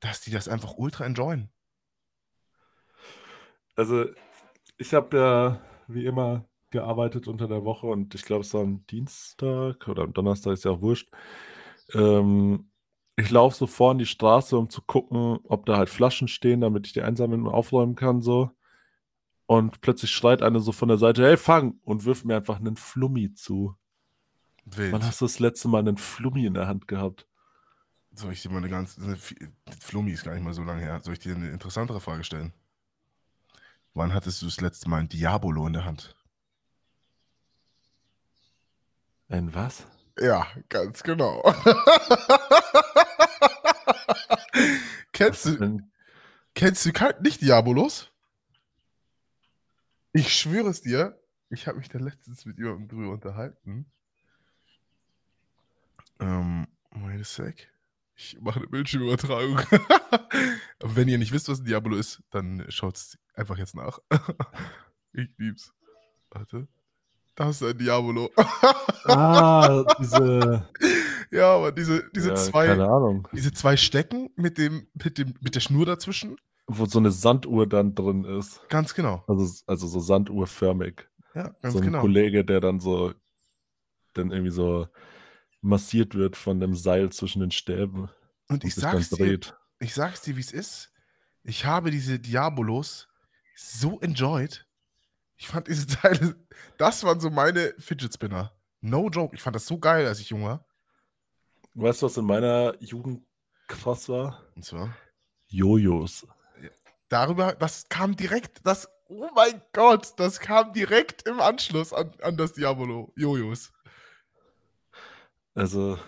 dass 0.00 0.20
die 0.22 0.30
das 0.30 0.48
einfach 0.48 0.74
ultra 0.76 1.06
enjoyen. 1.06 1.50
Also, 3.76 4.06
ich 4.78 4.94
habe 4.94 5.16
ja 5.18 5.60
wie 5.88 6.06
immer 6.06 6.46
gearbeitet 6.70 7.28
unter 7.28 7.48
der 7.48 7.64
Woche 7.64 7.86
und 7.86 8.14
ich 8.14 8.24
glaube, 8.24 8.42
es 8.42 8.54
war 8.54 8.62
am 8.62 8.86
Dienstag 8.88 9.88
oder 9.88 10.04
am 10.04 10.12
Donnerstag, 10.14 10.52
ist 10.54 10.64
ja 10.64 10.72
auch 10.72 10.82
wurscht. 10.82 11.10
Ähm, 11.94 12.70
ich 13.16 13.30
laufe 13.30 13.56
so 13.56 13.66
vor 13.66 13.92
in 13.92 13.98
die 13.98 14.06
Straße, 14.06 14.56
um 14.58 14.70
zu 14.70 14.82
gucken, 14.82 15.38
ob 15.44 15.66
da 15.66 15.76
halt 15.78 15.90
Flaschen 15.90 16.28
stehen, 16.28 16.60
damit 16.62 16.86
ich 16.86 16.92
die 16.94 17.02
einsammeln 17.02 17.46
und 17.46 17.52
aufräumen 17.54 17.96
kann, 17.96 18.22
so. 18.22 18.50
Und 19.46 19.80
plötzlich 19.82 20.10
schreit 20.12 20.42
eine 20.42 20.60
so 20.60 20.72
von 20.72 20.88
der 20.88 20.98
Seite, 20.98 21.24
hey, 21.24 21.36
fang! 21.36 21.80
Und 21.84 22.04
wirft 22.04 22.24
mir 22.24 22.36
einfach 22.36 22.58
einen 22.60 22.76
Flummi 22.76 23.34
zu. 23.34 23.76
Wild. 24.64 24.92
Wann 24.92 25.04
hast 25.04 25.20
du 25.20 25.26
das 25.26 25.38
letzte 25.38 25.68
Mal 25.68 25.80
einen 25.80 25.96
Flummi 25.96 26.46
in 26.46 26.54
der 26.54 26.66
Hand 26.66 26.88
gehabt? 26.88 27.26
Soll 28.12 28.32
ich 28.32 28.42
dir 28.42 28.50
mal 28.50 28.58
eine 28.58 28.68
ganz. 28.68 28.98
Eine, 28.98 29.16
Flummi 29.80 30.12
ist 30.12 30.24
gar 30.24 30.34
nicht 30.34 30.42
mal 30.42 30.52
so 30.52 30.62
lange 30.62 30.80
her. 30.82 31.00
Soll 31.02 31.14
ich 31.14 31.20
dir 31.20 31.34
eine 31.34 31.50
interessantere 31.50 32.00
Frage 32.00 32.24
stellen? 32.24 32.52
Wann 33.94 34.12
hattest 34.14 34.42
du 34.42 34.46
das 34.46 34.60
letzte 34.60 34.88
Mal 34.88 34.98
ein 34.98 35.08
Diabolo 35.08 35.66
in 35.66 35.72
der 35.72 35.84
Hand? 35.84 36.14
Ein 39.28 39.54
was? 39.54 39.86
Ja, 40.18 40.46
ganz 40.68 41.02
genau. 41.02 41.42
kennst, 45.12 45.46
du, 45.46 45.80
kennst 46.54 46.84
du 46.84 46.90
nicht 47.20 47.40
Diabolos? 47.40 48.10
Ich 50.12 50.34
schwöre 50.34 50.68
es 50.70 50.82
dir, 50.82 51.18
ich 51.48 51.68
habe 51.68 51.78
mich 51.78 51.88
da 51.88 51.98
letztens 51.98 52.44
mit 52.44 52.58
jemandem 52.58 52.88
drüber 52.88 53.12
unterhalten. 53.12 53.90
Ähm, 56.20 56.66
wait 56.92 57.20
a 57.20 57.24
sec. 57.24 57.68
Ich 58.14 58.38
mache 58.40 58.60
eine 58.60 58.68
Bildschirmübertragung. 58.68 59.58
Wenn 60.80 61.08
ihr 61.08 61.18
nicht 61.18 61.32
wisst, 61.32 61.48
was 61.48 61.60
ein 61.60 61.64
Diabolo 61.64 61.96
ist, 61.96 62.22
dann 62.30 62.64
schaut 62.68 62.96
es 62.96 63.18
einfach 63.34 63.56
jetzt 63.56 63.74
nach. 63.74 63.98
ich 65.12 65.28
lieb's. 65.38 65.72
Warte. 66.30 66.68
Das 67.34 67.62
ist 67.62 67.68
ein 67.68 67.78
Diabolo. 67.78 68.30
ah, 69.04 69.84
diese. 69.98 70.68
ja, 71.30 71.54
aber 71.54 71.72
diese, 71.72 72.10
diese 72.14 72.30
ja, 72.30 72.34
zwei. 72.34 72.66
Keine 72.66 72.86
Ahnung. 72.86 73.26
Diese 73.32 73.52
zwei 73.52 73.78
Stecken 73.78 74.28
mit 74.36 74.58
dem, 74.58 74.88
mit 74.92 75.16
dem, 75.16 75.34
mit 75.40 75.54
der 75.54 75.60
Schnur 75.60 75.86
dazwischen. 75.86 76.36
Wo 76.66 76.84
so 76.84 76.98
eine 76.98 77.10
Sanduhr 77.10 77.66
dann 77.66 77.94
drin 77.94 78.24
ist. 78.24 78.60
Ganz 78.68 78.94
genau. 78.94 79.24
Also, 79.26 79.64
also 79.66 79.86
so 79.86 80.00
sanduhrförmig. 80.00 81.08
Ja, 81.34 81.54
ganz 81.62 81.72
so 81.72 81.78
ein 81.78 81.86
genau. 81.86 82.00
Kollege, 82.02 82.44
der 82.44 82.60
dann 82.60 82.80
so 82.80 83.14
dann 84.12 84.30
irgendwie 84.30 84.52
so 84.52 84.88
massiert 85.60 86.14
wird 86.14 86.36
von 86.36 86.60
dem 86.60 86.74
Seil 86.74 87.10
zwischen 87.10 87.40
den 87.40 87.50
Stäben 87.50 88.10
Und 88.48 88.64
ich 88.64 88.74
sag's 88.74 89.10
dir, 89.10 89.38
ich 89.78 89.94
sag's 89.94 90.22
dir, 90.22 90.36
wie 90.36 90.40
es 90.40 90.52
ist. 90.52 90.92
Ich 91.42 91.64
habe 91.64 91.90
diese 91.90 92.18
Diabolos 92.18 93.08
so 93.56 94.00
enjoyed. 94.00 94.66
Ich 95.36 95.48
fand 95.48 95.68
diese 95.68 95.86
Teile, 96.02 96.36
das 96.78 97.02
waren 97.04 97.20
so 97.20 97.30
meine 97.30 97.74
Fidget 97.78 98.12
Spinner. 98.12 98.52
No 98.80 99.08
joke. 99.08 99.34
Ich 99.34 99.42
fand 99.42 99.56
das 99.56 99.66
so 99.66 99.78
geil, 99.78 100.06
als 100.06 100.20
ich 100.20 100.30
jung 100.30 100.44
war. 100.44 100.64
Weißt 101.74 102.02
du, 102.02 102.06
was 102.06 102.16
in 102.16 102.24
meiner 102.24 102.74
Jugend 102.82 103.24
krass 103.68 104.08
war? 104.08 104.42
Und 104.54 104.64
zwar 104.64 104.94
Jojos. 105.46 106.26
darüber, 107.08 107.54
das 107.54 107.88
kam 107.88 108.16
direkt, 108.16 108.66
das, 108.66 108.88
oh 109.08 109.28
mein 109.34 109.62
Gott, 109.72 110.14
das 110.16 110.40
kam 110.40 110.72
direkt 110.72 111.26
im 111.28 111.40
Anschluss 111.40 111.92
an, 111.92 112.12
an 112.22 112.36
das 112.36 112.54
Diabolo. 112.54 113.12
Jojos. 113.16 113.72
Also, 115.54 115.98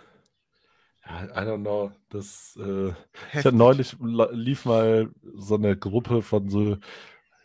ja, 1.06 1.24
I 1.42 1.44
don't 1.46 1.62
know. 1.62 1.92
Das, 2.08 2.56
äh, 2.56 2.92
ich 3.38 3.44
hatte 3.44 3.52
neulich 3.56 3.96
lief 4.00 4.64
mal 4.66 5.10
so 5.34 5.54
eine 5.56 5.76
Gruppe 5.76 6.22
von 6.22 6.48
so 6.48 6.76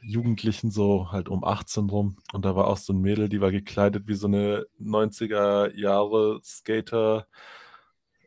Jugendlichen, 0.01 0.71
so 0.71 1.11
halt 1.11 1.29
um 1.29 1.43
18 1.43 1.89
rum. 1.89 2.17
Und 2.33 2.45
da 2.45 2.55
war 2.55 2.67
auch 2.67 2.77
so 2.77 2.93
ein 2.93 3.01
Mädel, 3.01 3.29
die 3.29 3.41
war 3.41 3.51
gekleidet 3.51 4.07
wie 4.07 4.15
so 4.15 4.27
eine 4.27 4.65
90er 4.79 5.75
Jahre 5.77 6.41
Skater, 6.43 7.27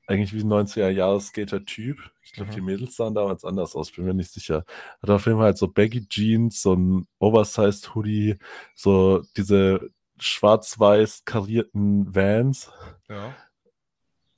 eigentlich 0.06 0.32
wie 0.34 0.40
ein 0.40 0.48
90er 0.48 0.90
Jahre 0.90 1.20
Skater-Typ. 1.20 1.98
Ich 2.22 2.32
glaube, 2.32 2.50
Mhm. 2.50 2.54
die 2.54 2.60
Mädels 2.60 2.96
sahen 2.96 3.14
damals 3.14 3.44
anders 3.44 3.76
aus, 3.76 3.92
bin 3.92 4.04
mir 4.04 4.14
nicht 4.14 4.32
sicher. 4.32 4.64
Hat 5.02 5.10
auf 5.10 5.26
jeden 5.26 5.38
Fall 5.38 5.46
halt 5.46 5.58
so 5.58 5.68
Baggy 5.68 6.06
Jeans, 6.08 6.62
so 6.62 6.74
ein 6.74 7.06
Oversized 7.18 7.94
Hoodie, 7.94 8.36
so 8.74 9.22
diese 9.36 9.90
schwarz-weiß 10.18 11.24
karierten 11.24 12.12
Vans, 12.14 12.70
Ja, 13.08 13.36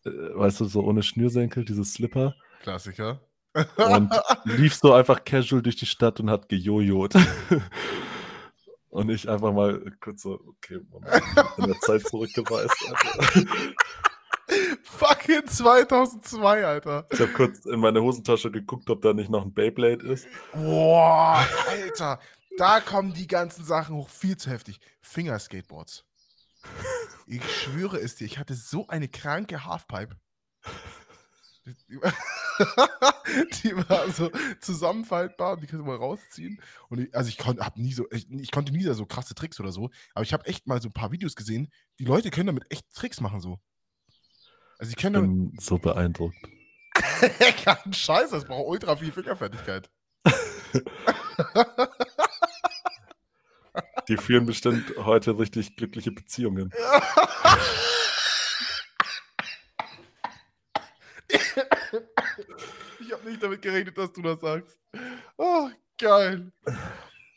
weißt 0.04 0.60
du, 0.60 0.64
so 0.66 0.82
ohne 0.82 1.02
Schnürsenkel, 1.02 1.64
diese 1.64 1.84
Slipper. 1.84 2.34
Klassiker. 2.62 3.20
Und 3.76 4.10
lief 4.44 4.74
so 4.74 4.92
einfach 4.92 5.24
casual 5.24 5.62
durch 5.62 5.76
die 5.76 5.86
Stadt 5.86 6.20
und 6.20 6.30
hat 6.30 6.48
gejojot. 6.48 7.14
Und 8.92 9.08
ich 9.08 9.26
einfach 9.26 9.54
mal 9.54 9.82
kurz 10.02 10.20
so, 10.20 10.38
okay, 10.46 10.78
Moment, 10.90 11.22
in 11.56 11.64
der 11.64 11.80
Zeit 11.80 12.06
zurückgereist. 12.06 12.76
Alter. 12.86 13.46
Fucking 14.82 15.46
2002, 15.46 16.66
Alter. 16.66 17.06
Ich 17.10 17.20
habe 17.20 17.32
kurz 17.32 17.64
in 17.64 17.80
meine 17.80 18.02
Hosentasche 18.02 18.50
geguckt, 18.50 18.90
ob 18.90 19.00
da 19.00 19.14
nicht 19.14 19.30
noch 19.30 19.44
ein 19.46 19.54
Beyblade 19.54 20.06
ist. 20.06 20.28
Boah, 20.52 21.42
Alter. 21.70 22.20
Da 22.58 22.80
kommen 22.80 23.14
die 23.14 23.26
ganzen 23.26 23.64
Sachen 23.64 23.96
hoch. 23.96 24.10
Viel 24.10 24.36
zu 24.36 24.50
heftig. 24.50 24.78
Fingerskateboards. 25.00 26.04
Ich 27.26 27.42
schwöre 27.50 27.98
es 27.98 28.16
dir, 28.16 28.24
ich 28.26 28.38
hatte 28.38 28.54
so 28.54 28.86
eine 28.88 29.08
kranke 29.08 29.64
Halfpipe. 29.64 30.16
Die 31.64 32.00
war, 32.00 32.12
die 33.62 33.76
war 33.88 34.10
so 34.10 34.30
zusammenfaltbar 34.60 35.52
und 35.52 35.62
die 35.62 35.68
kannst 35.68 35.80
du 35.80 35.86
mal 35.86 35.96
rausziehen. 35.96 36.60
Und 36.88 37.00
ich, 37.00 37.14
also 37.14 37.28
ich 37.28 37.38
konnte 37.38 37.64
hab 37.64 37.76
nie 37.76 37.92
so, 37.92 38.06
ich, 38.10 38.28
ich 38.30 38.50
konnte 38.50 38.72
nie 38.72 38.82
so 38.82 39.06
krasse 39.06 39.34
Tricks 39.34 39.60
oder 39.60 39.70
so, 39.70 39.90
aber 40.14 40.24
ich 40.24 40.32
habe 40.32 40.44
echt 40.46 40.66
mal 40.66 40.82
so 40.82 40.88
ein 40.88 40.92
paar 40.92 41.12
Videos 41.12 41.36
gesehen, 41.36 41.72
die 42.00 42.04
Leute 42.04 42.30
können 42.30 42.48
damit 42.48 42.64
echt 42.70 42.92
Tricks 42.92 43.20
machen 43.20 43.40
so. 43.40 43.60
Also 44.78 44.90
die 44.90 44.96
Ich 44.96 44.96
können 44.96 45.14
damit, 45.14 45.30
bin 45.30 45.60
so 45.60 45.78
beeindruckt. 45.78 46.36
keinen 47.64 47.92
Scheiß, 47.92 48.30
das 48.30 48.44
braucht 48.44 48.66
ultra 48.66 48.96
viel 48.96 49.12
Fingerfertigkeit. 49.12 49.88
Die 54.08 54.16
führen 54.16 54.46
bestimmt 54.46 54.96
heute 54.96 55.38
richtig 55.38 55.76
glückliche 55.76 56.12
Beziehungen. 56.12 56.72
Ich 61.28 61.56
hab, 63.12 63.20
habe 63.20 63.30
nicht 63.30 63.42
damit 63.42 63.62
gerechnet, 63.62 63.96
dass 63.96 64.12
du 64.12 64.22
das 64.22 64.40
sagst. 64.40 64.80
Oh, 65.36 65.68
geil. 65.98 66.52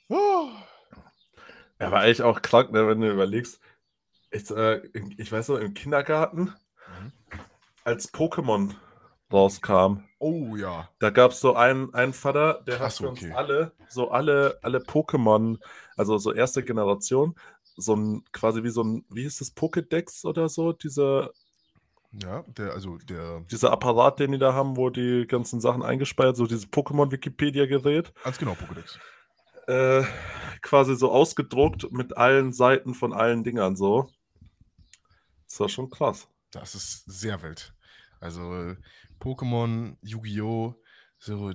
Oh. 0.10 0.50
Er 1.78 1.92
war 1.92 2.02
eigentlich 2.02 2.22
auch 2.22 2.42
krank, 2.42 2.72
ne, 2.72 2.88
wenn 2.88 3.02
du 3.02 3.12
überlegst. 3.12 3.60
Ich, 4.32 4.50
äh, 4.52 4.82
ich 5.18 5.32
weiß 5.32 5.50
noch, 5.50 5.58
im 5.58 5.74
Kindergarten, 5.74 6.54
mhm. 7.00 7.12
als 7.84 8.14
Pokémon 8.14 8.74
rauskam. 9.36 10.04
Oh 10.20 10.56
ja. 10.56 10.90
Da 11.00 11.10
gab 11.12 11.32
es 11.32 11.40
so 11.40 11.56
einen, 11.56 11.94
einen 11.94 12.14
Vater, 12.14 12.64
der 12.66 12.78
Ach 12.78 12.86
hat 12.86 12.94
für 12.94 13.10
uns 13.10 13.22
okay. 13.22 13.34
alle, 13.34 13.74
so 13.88 14.10
alle, 14.10 14.58
alle 14.64 14.80
Pokémon, 14.80 15.60
also 15.98 16.18
so 16.18 16.34
erste 16.34 16.64
Generation, 16.64 17.36
so 17.78 17.96
ein, 17.96 18.24
quasi 18.32 18.64
wie 18.64 18.70
so 18.70 18.84
ein, 18.84 19.06
wie 19.10 19.24
ist 19.24 19.42
das, 19.42 19.56
Pokédex 19.56 20.26
oder 20.26 20.50
so, 20.50 20.72
dieser, 20.74 21.32
Ja, 22.24 22.44
der, 22.58 22.72
also 22.74 22.98
der, 22.98 23.42
dieser 23.52 23.72
Apparat, 23.72 24.20
den 24.20 24.32
die 24.32 24.38
da 24.40 24.54
haben, 24.54 24.78
wo 24.78 24.90
die 24.90 25.28
ganzen 25.28 25.60
Sachen 25.60 25.84
eingespeichert, 25.84 26.38
so 26.38 26.48
dieses 26.48 26.68
Pokémon-Wikipedia-Gerät, 26.72 28.14
ganz 28.24 28.38
genau, 28.38 28.54
Pokédex. 28.54 28.98
äh, 29.68 30.04
quasi 30.62 30.96
so 30.96 31.12
ausgedruckt 31.12 31.92
mit 31.92 32.16
allen 32.18 32.54
Seiten 32.54 32.94
von 32.94 33.14
allen 33.14 33.44
Dingern 33.44 33.76
so. 33.76 34.10
Das 35.48 35.60
war 35.60 35.70
schon 35.70 35.90
krass. 35.90 36.28
Das 36.52 36.74
ist 36.76 37.04
sehr 37.06 37.42
wild. 37.44 37.74
Also 38.22 38.76
Pokémon, 39.20 39.98
Yu-Gi-Oh!, 40.02 40.76
so 41.18 41.54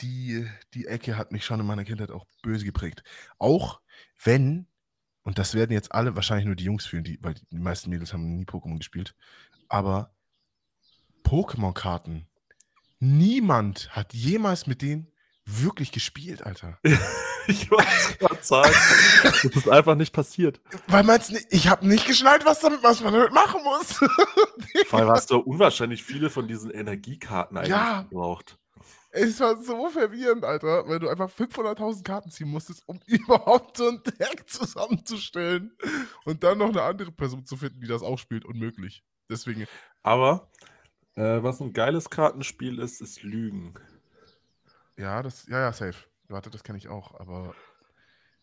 die, 0.00 0.46
die 0.74 0.86
Ecke 0.86 1.16
hat 1.16 1.32
mich 1.32 1.44
schon 1.44 1.60
in 1.60 1.66
meiner 1.66 1.84
Kindheit 1.84 2.10
auch 2.10 2.26
böse 2.42 2.64
geprägt. 2.64 3.02
Auch 3.38 3.80
wenn, 4.22 4.66
und 5.22 5.38
das 5.38 5.54
werden 5.54 5.72
jetzt 5.72 5.92
alle 5.92 6.16
wahrscheinlich 6.16 6.46
nur 6.46 6.56
die 6.56 6.64
Jungs 6.64 6.86
fühlen, 6.86 7.04
die, 7.04 7.18
weil 7.22 7.34
die 7.34 7.58
meisten 7.58 7.90
Mädels 7.90 8.12
haben 8.12 8.36
nie 8.36 8.44
Pokémon 8.44 8.78
gespielt, 8.78 9.14
aber 9.68 10.14
Pokémon-Karten, 11.24 12.28
niemand 12.98 13.94
hat 13.94 14.12
jemals 14.12 14.66
mit 14.66 14.82
denen 14.82 15.12
wirklich 15.44 15.92
gespielt, 15.92 16.42
Alter. 16.44 16.78
Ich 17.48 17.70
wollte 17.70 17.86
gerade 18.18 18.42
sagen, 18.42 18.74
das 19.22 19.44
ist 19.44 19.68
einfach 19.68 19.94
nicht 19.94 20.12
passiert. 20.12 20.60
Weil 20.86 21.02
man's 21.04 21.30
nicht, 21.30 21.46
ich 21.50 21.68
habe 21.68 21.86
nicht 21.86 22.06
geschnallt, 22.06 22.44
was, 22.44 22.60
damit, 22.60 22.82
was 22.82 23.00
man 23.00 23.12
damit 23.12 23.32
machen 23.32 23.62
muss. 23.64 23.94
Vor 24.86 24.98
allem 25.00 25.10
hast 25.10 25.30
du 25.30 25.38
unwahrscheinlich 25.38 26.02
viele 26.02 26.30
von 26.30 26.46
diesen 26.48 26.70
Energiekarten 26.70 27.56
eigentlich 27.56 27.70
Ja. 27.70 28.02
gebraucht. 28.02 28.58
Es 29.14 29.38
war 29.40 29.62
so 29.62 29.90
verwirrend, 29.90 30.42
Alter, 30.44 30.88
weil 30.88 30.98
du 30.98 31.08
einfach 31.08 31.28
500.000 31.30 32.02
Karten 32.02 32.30
ziehen 32.30 32.48
musstest, 32.48 32.82
um 32.86 32.98
überhaupt 33.06 33.76
so 33.76 33.88
ein 33.88 34.02
Deck 34.18 34.44
zusammenzustellen 34.48 35.76
und 36.24 36.42
dann 36.42 36.58
noch 36.58 36.70
eine 36.70 36.82
andere 36.82 37.12
Person 37.12 37.44
zu 37.44 37.56
finden, 37.56 37.80
die 37.80 37.88
das 37.88 38.02
auch 38.02 38.18
spielt. 38.18 38.44
Unmöglich. 38.46 39.04
Deswegen, 39.28 39.66
Aber 40.02 40.48
äh, 41.16 41.42
was 41.42 41.60
ein 41.60 41.72
geiles 41.74 42.08
Kartenspiel 42.08 42.78
ist, 42.78 43.00
ist 43.02 43.22
Lügen. 43.22 43.74
ja, 44.96 45.22
das, 45.22 45.46
ja, 45.46 45.60
ja, 45.60 45.72
safe. 45.72 45.98
Warte, 46.32 46.50
das 46.50 46.64
kenne 46.64 46.78
ich 46.78 46.88
auch, 46.88 47.18
aber 47.20 47.54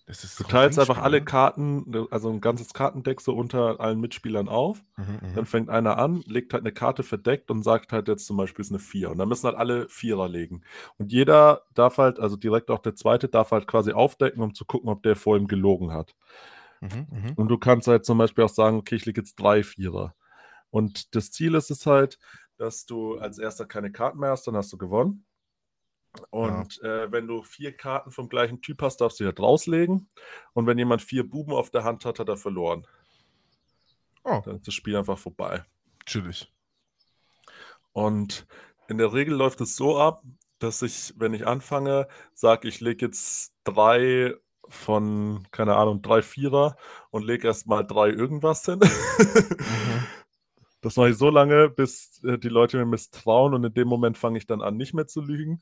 das 0.09 0.23
ist 0.23 0.39
Du 0.39 0.43
teilst 0.43 0.79
einfach 0.79 0.97
alle 0.97 1.19
ne? 1.19 1.25
Karten, 1.25 2.07
also 2.09 2.31
ein 2.31 2.41
ganzes 2.41 2.73
Kartendeck 2.73 3.21
so 3.21 3.35
unter 3.35 3.79
allen 3.79 3.99
Mitspielern 3.99 4.49
auf. 4.49 4.83
Mhm, 4.97 5.19
mhm. 5.21 5.35
Dann 5.35 5.45
fängt 5.45 5.69
einer 5.69 5.99
an, 5.99 6.23
legt 6.25 6.53
halt 6.53 6.63
eine 6.63 6.71
Karte 6.71 7.03
verdeckt 7.03 7.51
und 7.51 7.61
sagt 7.61 7.91
halt 7.91 8.07
jetzt 8.07 8.25
zum 8.25 8.35
Beispiel, 8.35 8.63
es 8.63 8.69
ist 8.69 8.71
eine 8.71 8.79
4. 8.79 9.11
Und 9.11 9.19
dann 9.19 9.29
müssen 9.29 9.45
halt 9.45 9.55
alle 9.55 9.87
Vierer 9.87 10.27
legen. 10.27 10.63
Und 10.97 11.11
jeder 11.11 11.61
darf 11.75 11.99
halt, 11.99 12.19
also 12.19 12.37
direkt 12.37 12.71
auch 12.71 12.79
der 12.79 12.95
Zweite, 12.95 13.27
darf 13.27 13.51
halt 13.51 13.67
quasi 13.67 13.91
aufdecken, 13.91 14.41
um 14.41 14.55
zu 14.55 14.65
gucken, 14.65 14.89
ob 14.89 15.03
der 15.03 15.15
vor 15.15 15.37
ihm 15.37 15.47
gelogen 15.47 15.93
hat. 15.93 16.15
Mhm, 16.81 17.05
mhm. 17.11 17.33
Und 17.35 17.47
du 17.49 17.59
kannst 17.59 17.87
halt 17.87 18.03
zum 18.03 18.17
Beispiel 18.17 18.45
auch 18.45 18.49
sagen, 18.49 18.77
okay, 18.77 18.95
ich 18.95 19.05
lege 19.05 19.21
jetzt 19.21 19.35
drei 19.35 19.61
Vierer. 19.61 20.15
Und 20.71 21.13
das 21.13 21.29
Ziel 21.29 21.53
ist 21.53 21.69
es 21.69 21.85
halt, 21.85 22.17
dass 22.57 22.87
du 22.87 23.19
als 23.19 23.37
erster 23.37 23.67
keine 23.67 23.91
Karten 23.91 24.17
mehr 24.17 24.31
hast, 24.31 24.47
dann 24.47 24.55
hast 24.55 24.73
du 24.73 24.77
gewonnen. 24.79 25.25
Und 26.29 26.81
äh, 26.83 27.11
wenn 27.11 27.27
du 27.27 27.43
vier 27.43 27.75
Karten 27.75 28.11
vom 28.11 28.29
gleichen 28.29 28.61
Typ 28.61 28.81
hast, 28.81 28.97
darfst 28.97 29.19
du 29.19 29.23
die 29.23 29.27
halt 29.27 29.39
rauslegen. 29.39 30.09
Und 30.53 30.67
wenn 30.67 30.77
jemand 30.77 31.01
vier 31.01 31.27
Buben 31.29 31.53
auf 31.53 31.69
der 31.69 31.83
Hand 31.83 32.05
hat, 32.05 32.19
hat 32.19 32.29
er 32.29 32.37
verloren. 32.37 32.85
Oh, 34.23 34.41
Dann 34.43 34.57
ist 34.57 34.67
das 34.67 34.73
Spiel 34.73 34.95
einfach 34.95 35.17
vorbei. 35.17 35.65
chillig. 36.05 36.51
Und 37.93 38.47
in 38.87 38.97
der 38.97 39.13
Regel 39.13 39.35
läuft 39.35 39.61
es 39.61 39.75
so 39.75 39.97
ab, 39.99 40.23
dass 40.59 40.81
ich, 40.81 41.13
wenn 41.17 41.33
ich 41.33 41.47
anfange, 41.47 42.07
sage, 42.33 42.67
ich 42.67 42.79
lege 42.81 43.05
jetzt 43.05 43.53
drei 43.63 44.35
von, 44.67 45.47
keine 45.51 45.75
Ahnung, 45.75 46.01
drei 46.01 46.21
Vierer 46.21 46.75
und 47.11 47.23
lege 47.25 47.47
erstmal 47.47 47.85
drei 47.85 48.09
irgendwas 48.09 48.65
hin. 48.65 48.79
Mhm. 48.79 50.07
Das 50.81 50.95
mache 50.95 51.09
ich 51.09 51.17
so 51.17 51.29
lange, 51.29 51.69
bis 51.69 52.23
äh, 52.23 52.37
die 52.37 52.47
Leute 52.47 52.77
mir 52.77 52.85
misstrauen 52.85 53.53
und 53.53 53.65
in 53.65 53.73
dem 53.73 53.87
Moment 53.89 54.17
fange 54.17 54.37
ich 54.37 54.47
dann 54.47 54.61
an, 54.61 54.77
nicht 54.77 54.93
mehr 54.93 55.07
zu 55.07 55.19
lügen. 55.21 55.61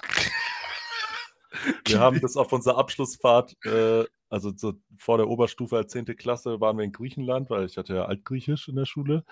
Wir 1.86 2.00
haben 2.00 2.20
das 2.20 2.36
auf 2.36 2.52
unserer 2.52 2.78
Abschlussfahrt, 2.78 3.54
äh, 3.64 4.04
also 4.28 4.52
so 4.56 4.74
vor 4.96 5.18
der 5.18 5.28
Oberstufe 5.28 5.76
als 5.76 5.92
10. 5.92 6.06
Klasse, 6.16 6.60
waren 6.60 6.78
wir 6.78 6.84
in 6.84 6.92
Griechenland, 6.92 7.50
weil 7.50 7.66
ich 7.66 7.76
hatte 7.76 7.94
ja 7.94 8.06
Altgriechisch 8.06 8.68
in 8.68 8.76
der 8.76 8.86
Schule 8.86 9.24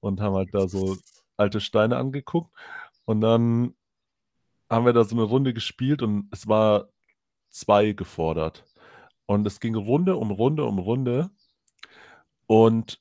und 0.00 0.20
haben 0.20 0.34
halt 0.34 0.52
da 0.52 0.66
so 0.66 0.96
alte 1.36 1.60
Steine 1.60 1.96
angeguckt. 1.96 2.50
Und 3.04 3.20
dann 3.20 3.74
haben 4.70 4.86
wir 4.86 4.92
da 4.92 5.04
so 5.04 5.14
eine 5.14 5.24
Runde 5.24 5.54
gespielt 5.54 6.02
und 6.02 6.28
es 6.32 6.48
war 6.48 6.88
zwei 7.50 7.92
gefordert. 7.92 8.64
Und 9.26 9.46
es 9.46 9.60
ging 9.60 9.74
Runde 9.74 10.16
um 10.16 10.30
Runde 10.30 10.64
um 10.64 10.78
Runde. 10.78 11.30
Und 12.46 13.00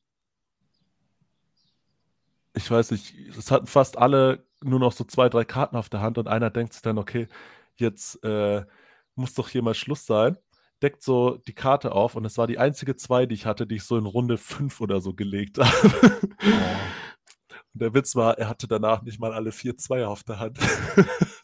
ich 2.54 2.69
weiß 2.69 2.91
nicht, 2.91 3.13
es 3.38 3.51
hatten 3.51 3.67
fast 3.67 3.97
alle 3.97 4.45
nur 4.65 4.80
noch 4.80 4.91
so 4.91 5.04
zwei, 5.04 5.30
drei 5.30 5.45
Karten 5.45 5.75
auf 5.75 5.89
der 5.89 6.01
Hand 6.01 6.17
und 6.17 6.28
einer 6.28 6.49
denkt 6.49 6.73
sich 6.73 6.82
dann, 6.82 6.97
okay, 6.97 7.28
jetzt 7.75 8.23
äh, 8.23 8.65
muss 9.15 9.34
doch 9.34 9.49
hier 9.49 9.62
mal 9.62 9.73
Schluss 9.73 10.06
sein. 10.06 10.38
Deckt 10.82 11.01
so 11.01 11.38
die 11.47 11.54
Karte 11.54 11.93
auf 11.93 12.15
und 12.15 12.25
es 12.25 12.38
war 12.38 12.47
die 12.47 12.60
einzige 12.60 12.95
zwei, 12.95 13.25
die 13.25 13.36
ich 13.36 13.45
hatte, 13.45 13.65
die 13.65 13.75
ich 13.75 13.84
so 13.84 13.97
in 13.97 14.06
Runde 14.06 14.38
fünf 14.38 14.82
oder 14.82 14.99
so 14.99 15.13
gelegt 15.13 15.58
habe. 15.60 16.19
Und 17.73 17.82
der 17.82 17.93
Witz 17.93 18.15
war, 18.15 18.38
er 18.38 18.49
hatte 18.49 18.67
danach 18.67 19.01
nicht 19.01 19.19
mal 19.19 19.34
alle 19.34 19.51
vier 19.51 19.78
Zweier 19.78 20.10
auf 20.10 20.23
der 20.23 20.39
Hand. 20.39 20.60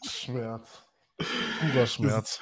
Schmerz. 0.06 0.82
Purer 1.60 1.86
Schmerz. 1.86 2.40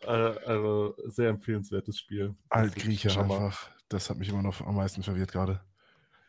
Äh, 0.00 0.06
also 0.10 0.96
sehr 1.06 1.28
empfehlenswertes 1.28 1.98
Spiel. 1.98 2.34
Altgriechisch 2.48 3.16
einfach. 3.18 3.68
Das 3.88 4.10
hat 4.10 4.18
mich 4.18 4.28
immer 4.28 4.42
noch 4.42 4.60
am 4.60 4.76
meisten 4.76 5.02
verwirrt 5.02 5.32
gerade. 5.32 5.60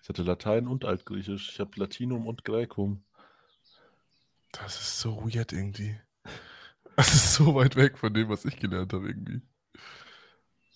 Ich 0.01 0.09
hatte 0.09 0.23
Latein 0.23 0.67
und 0.67 0.85
Altgriechisch. 0.85 1.51
Ich 1.51 1.59
habe 1.59 1.71
Latinum 1.75 2.27
und 2.27 2.43
Graecum. 2.43 3.03
Das 4.53 4.79
ist 4.79 4.99
so 4.99 5.17
weird 5.25 5.51
irgendwie. 5.51 5.97
Das 6.95 7.13
ist 7.13 7.33
so 7.33 7.55
weit 7.55 7.75
weg 7.75 7.97
von 7.97 8.13
dem, 8.13 8.29
was 8.29 8.45
ich 8.45 8.57
gelernt 8.57 8.93
habe 8.93 9.07
irgendwie. 9.09 9.41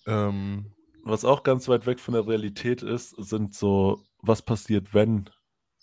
Ähm, 0.06 0.74
Was 1.04 1.24
auch 1.24 1.42
ganz 1.44 1.68
weit 1.68 1.86
weg 1.86 2.00
von 2.00 2.12
der 2.14 2.26
Realität 2.26 2.82
ist, 2.82 3.10
sind 3.16 3.54
so, 3.54 4.04
was 4.20 4.42
passiert, 4.42 4.92
wenn 4.94 5.30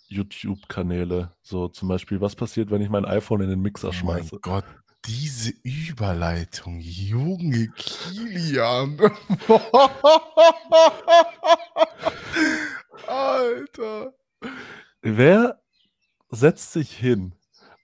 YouTube-Kanäle. 0.08 1.34
So 1.42 1.68
zum 1.68 1.88
Beispiel, 1.88 2.20
was 2.20 2.36
passiert, 2.36 2.70
wenn 2.70 2.82
ich 2.82 2.90
mein 2.90 3.06
iPhone 3.06 3.40
in 3.40 3.48
den 3.48 3.60
Mixer 3.60 3.88
oh 3.88 3.92
mein 3.92 3.98
schmeiße. 3.98 4.38
Gott, 4.40 4.66
diese 5.06 5.52
Überleitung, 5.62 6.80
Junge 6.80 7.68
Kilian. 7.76 8.98
Alter. 13.06 14.12
Wer 15.02 15.62
setzt 16.28 16.72
sich 16.72 16.92
hin 16.92 17.34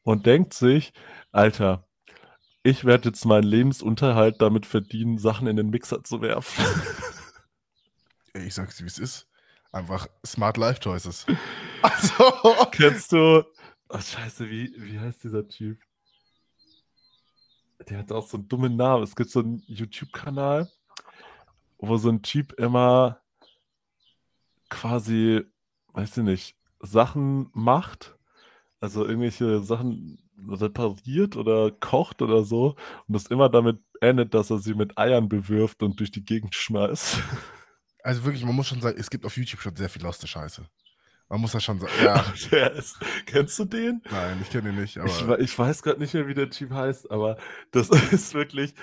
und 0.02 0.26
denkt 0.26 0.54
sich, 0.54 0.92
Alter, 1.30 1.86
ich 2.62 2.84
werde 2.84 3.08
jetzt 3.08 3.24
meinen 3.24 3.44
Lebensunterhalt 3.44 4.40
damit 4.40 4.66
verdienen, 4.66 5.18
Sachen 5.18 5.46
in 5.46 5.56
den 5.56 5.70
Mixer 5.70 6.02
zu 6.04 6.20
werfen. 6.20 6.64
Ich 8.34 8.54
sag's 8.54 8.78
dir, 8.78 8.84
wie 8.84 8.88
es 8.88 8.98
ist. 8.98 9.28
Einfach 9.72 10.08
Smart 10.24 10.56
Life 10.56 10.80
Choices. 10.80 11.26
Also, 11.82 12.66
Kennst 12.70 13.12
du. 13.12 13.44
Oh, 13.88 13.98
scheiße, 13.98 14.48
wie, 14.48 14.72
wie 14.78 14.98
heißt 14.98 15.22
dieser 15.24 15.46
Typ? 15.46 15.78
Der 17.88 17.98
hat 17.98 18.12
auch 18.12 18.26
so 18.26 18.38
einen 18.38 18.48
dummen 18.48 18.76
Namen. 18.76 19.02
Es 19.02 19.16
gibt 19.16 19.30
so 19.30 19.40
einen 19.40 19.62
YouTube-Kanal, 19.66 20.70
wo 21.76 21.98
so 21.98 22.08
ein 22.08 22.22
Typ 22.22 22.52
immer 22.52 23.20
quasi, 24.70 25.42
weiß 25.92 26.18
ich 26.18 26.24
nicht, 26.24 26.56
Sachen 26.80 27.50
macht. 27.52 28.16
Also 28.82 29.06
irgendwelche 29.06 29.62
Sachen 29.62 30.18
repariert 30.48 31.36
oder 31.36 31.70
kocht 31.70 32.20
oder 32.20 32.42
so. 32.42 32.74
Und 33.06 33.14
das 33.14 33.26
immer 33.26 33.48
damit 33.48 33.78
endet, 34.00 34.34
dass 34.34 34.50
er 34.50 34.58
sie 34.58 34.74
mit 34.74 34.98
Eiern 34.98 35.28
bewirft 35.28 35.82
und 35.84 36.00
durch 36.00 36.10
die 36.10 36.24
Gegend 36.24 36.54
schmeißt. 36.54 37.18
also 38.02 38.24
wirklich, 38.24 38.44
man 38.44 38.54
muss 38.56 38.66
schon 38.66 38.80
sagen, 38.80 38.98
es 38.98 39.08
gibt 39.08 39.24
auf 39.24 39.36
YouTube 39.36 39.60
schon 39.60 39.76
sehr 39.76 39.88
viel 39.88 40.02
loste 40.02 40.26
Scheiße. 40.26 40.66
Man 41.28 41.40
muss 41.40 41.52
das 41.52 41.62
schon 41.64 41.78
sagen. 41.78 41.92
Ja, 42.04 42.24
Der 42.50 42.72
ist, 42.72 42.98
kennst 43.26 43.56
du 43.60 43.64
den? 43.66 44.02
nein, 44.10 44.38
ich 44.42 44.50
kenne 44.50 44.70
ihn 44.70 44.74
nicht, 44.80 44.98
aber. 44.98 45.38
Ich, 45.38 45.52
ich 45.52 45.58
weiß 45.58 45.82
gerade 45.82 46.00
nicht 46.00 46.12
mehr, 46.12 46.26
wie 46.26 46.34
der 46.34 46.50
Typ 46.50 46.72
heißt, 46.72 47.10
aber 47.10 47.38
das 47.70 47.88
ist 48.12 48.34
wirklich. 48.34 48.74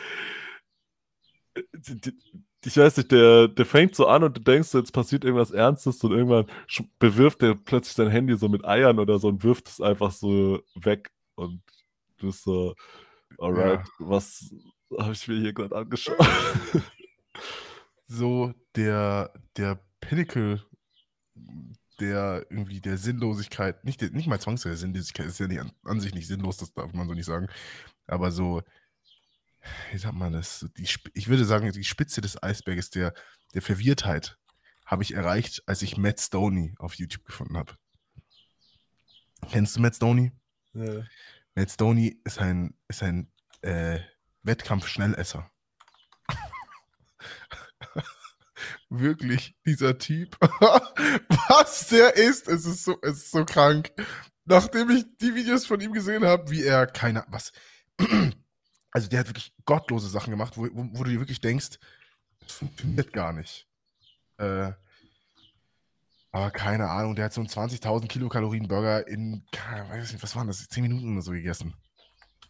äh, 1.55 1.61
die- 1.73 1.99
die- 2.01 2.19
Ich 2.65 2.75
weiß 2.75 2.97
nicht, 2.97 3.11
der, 3.11 3.47
der 3.47 3.65
fängt 3.65 3.95
so 3.95 4.07
an 4.07 4.23
und 4.23 4.35
du 4.37 4.41
denkst, 4.41 4.73
jetzt 4.73 4.91
passiert 4.91 5.23
irgendwas 5.23 5.51
Ernstes 5.51 6.03
und 6.03 6.11
irgendwann 6.11 6.45
bewirft 6.99 7.41
er 7.41 7.55
plötzlich 7.55 7.95
sein 7.95 8.09
Handy 8.09 8.35
so 8.37 8.49
mit 8.49 8.65
Eiern 8.65 8.99
oder 8.99 9.17
so 9.19 9.29
und 9.29 9.43
wirft 9.43 9.67
es 9.69 9.79
einfach 9.81 10.11
so 10.11 10.61
weg. 10.75 11.09
und 11.35 11.61
du 12.17 12.27
bist 12.27 12.43
so, 12.43 12.75
alright, 13.37 13.79
Ja. 13.79 13.85
was 13.99 14.53
habe 14.99 15.13
ich 15.13 15.27
mir 15.27 15.39
hier 15.39 15.53
gerade 15.53 15.75
angeschaut? 15.75 16.17
So 18.11 18.53
der, 18.75 19.31
der 19.55 19.79
Pinnacle 20.01 20.63
der 21.99 22.45
irgendwie 22.49 22.79
der 22.81 22.97
Sinnlosigkeit, 22.97 23.83
nicht, 23.83 24.01
der, 24.01 24.09
nicht 24.11 24.27
mal 24.27 24.39
zwangsweise 24.39 24.77
Sinnlosigkeit, 24.77 25.27
ist 25.27 25.39
ja 25.39 25.47
nicht 25.47 25.59
an, 25.59 25.71
an 25.83 25.99
sich 25.99 26.13
nicht 26.13 26.27
sinnlos, 26.27 26.57
das 26.57 26.73
darf 26.73 26.93
man 26.93 27.07
so 27.07 27.13
nicht 27.13 27.25
sagen, 27.25 27.47
aber 28.07 28.31
so, 28.31 28.61
wie 29.91 29.97
sagt 29.97 30.15
man 30.15 30.33
das, 30.33 30.65
die, 30.77 30.87
ich 31.13 31.27
würde 31.27 31.45
sagen, 31.45 31.71
die 31.71 31.83
Spitze 31.83 32.21
des 32.21 32.41
Eisberges 32.41 32.89
der, 32.89 33.13
der 33.53 33.61
Verwirrtheit 33.61 34.37
habe 34.85 35.03
ich 35.03 35.13
erreicht, 35.13 35.63
als 35.67 35.81
ich 35.81 35.97
Matt 35.97 36.19
Stoney 36.19 36.73
auf 36.77 36.95
YouTube 36.95 37.25
gefunden 37.25 37.57
habe. 37.57 37.73
Kennst 39.51 39.75
du 39.75 39.81
Matt 39.81 39.95
Stoney? 39.95 40.31
ja. 40.73 41.03
Matt 41.55 41.71
Stoney 41.71 42.19
ist 42.23 42.39
ein, 42.39 42.73
ist 42.87 43.03
ein 43.03 43.31
äh, 43.61 43.99
Wettkampf-Schnellesser. 44.43 45.49
Wirklich, 48.89 49.55
dieser 49.65 49.97
Typ. 49.97 50.37
Was 50.41 51.87
der 51.89 52.15
ist, 52.15 52.47
es 52.47 52.65
ist 52.65 52.83
so, 52.83 52.97
es 53.01 53.17
ist 53.17 53.31
so 53.31 53.45
krank. 53.45 53.91
Nachdem 54.45 54.89
ich 54.89 55.05
die 55.21 55.35
Videos 55.35 55.65
von 55.65 55.79
ihm 55.79 55.93
gesehen 55.93 56.23
habe, 56.25 56.49
wie 56.49 56.63
er 56.63 56.87
keine, 56.87 57.23
was, 57.27 57.51
also 58.91 59.07
der 59.07 59.19
hat 59.19 59.27
wirklich 59.27 59.53
gottlose 59.65 60.09
Sachen 60.09 60.31
gemacht, 60.31 60.57
wo, 60.57 60.63
wo, 60.63 60.89
wo 60.91 61.03
du 61.03 61.11
dir 61.11 61.19
wirklich 61.19 61.41
denkst, 61.41 61.79
das 62.39 62.51
funktioniert 62.53 63.13
gar 63.13 63.33
nicht. 63.33 63.67
Äh, 64.37 64.71
aber 66.31 66.51
keine 66.51 66.89
Ahnung, 66.89 67.15
der 67.15 67.25
hat 67.25 67.33
so 67.33 67.41
einen 67.41 67.49
20.000 67.49 68.07
Kilokalorien 68.07 68.67
Burger 68.67 69.07
in, 69.07 69.43
weiß 69.89 70.13
nicht, 70.13 70.21
was 70.21 70.35
waren 70.35 70.47
das, 70.47 70.67
10 70.67 70.83
Minuten 70.83 71.13
oder 71.13 71.21
so 71.21 71.31
gegessen. 71.31 71.73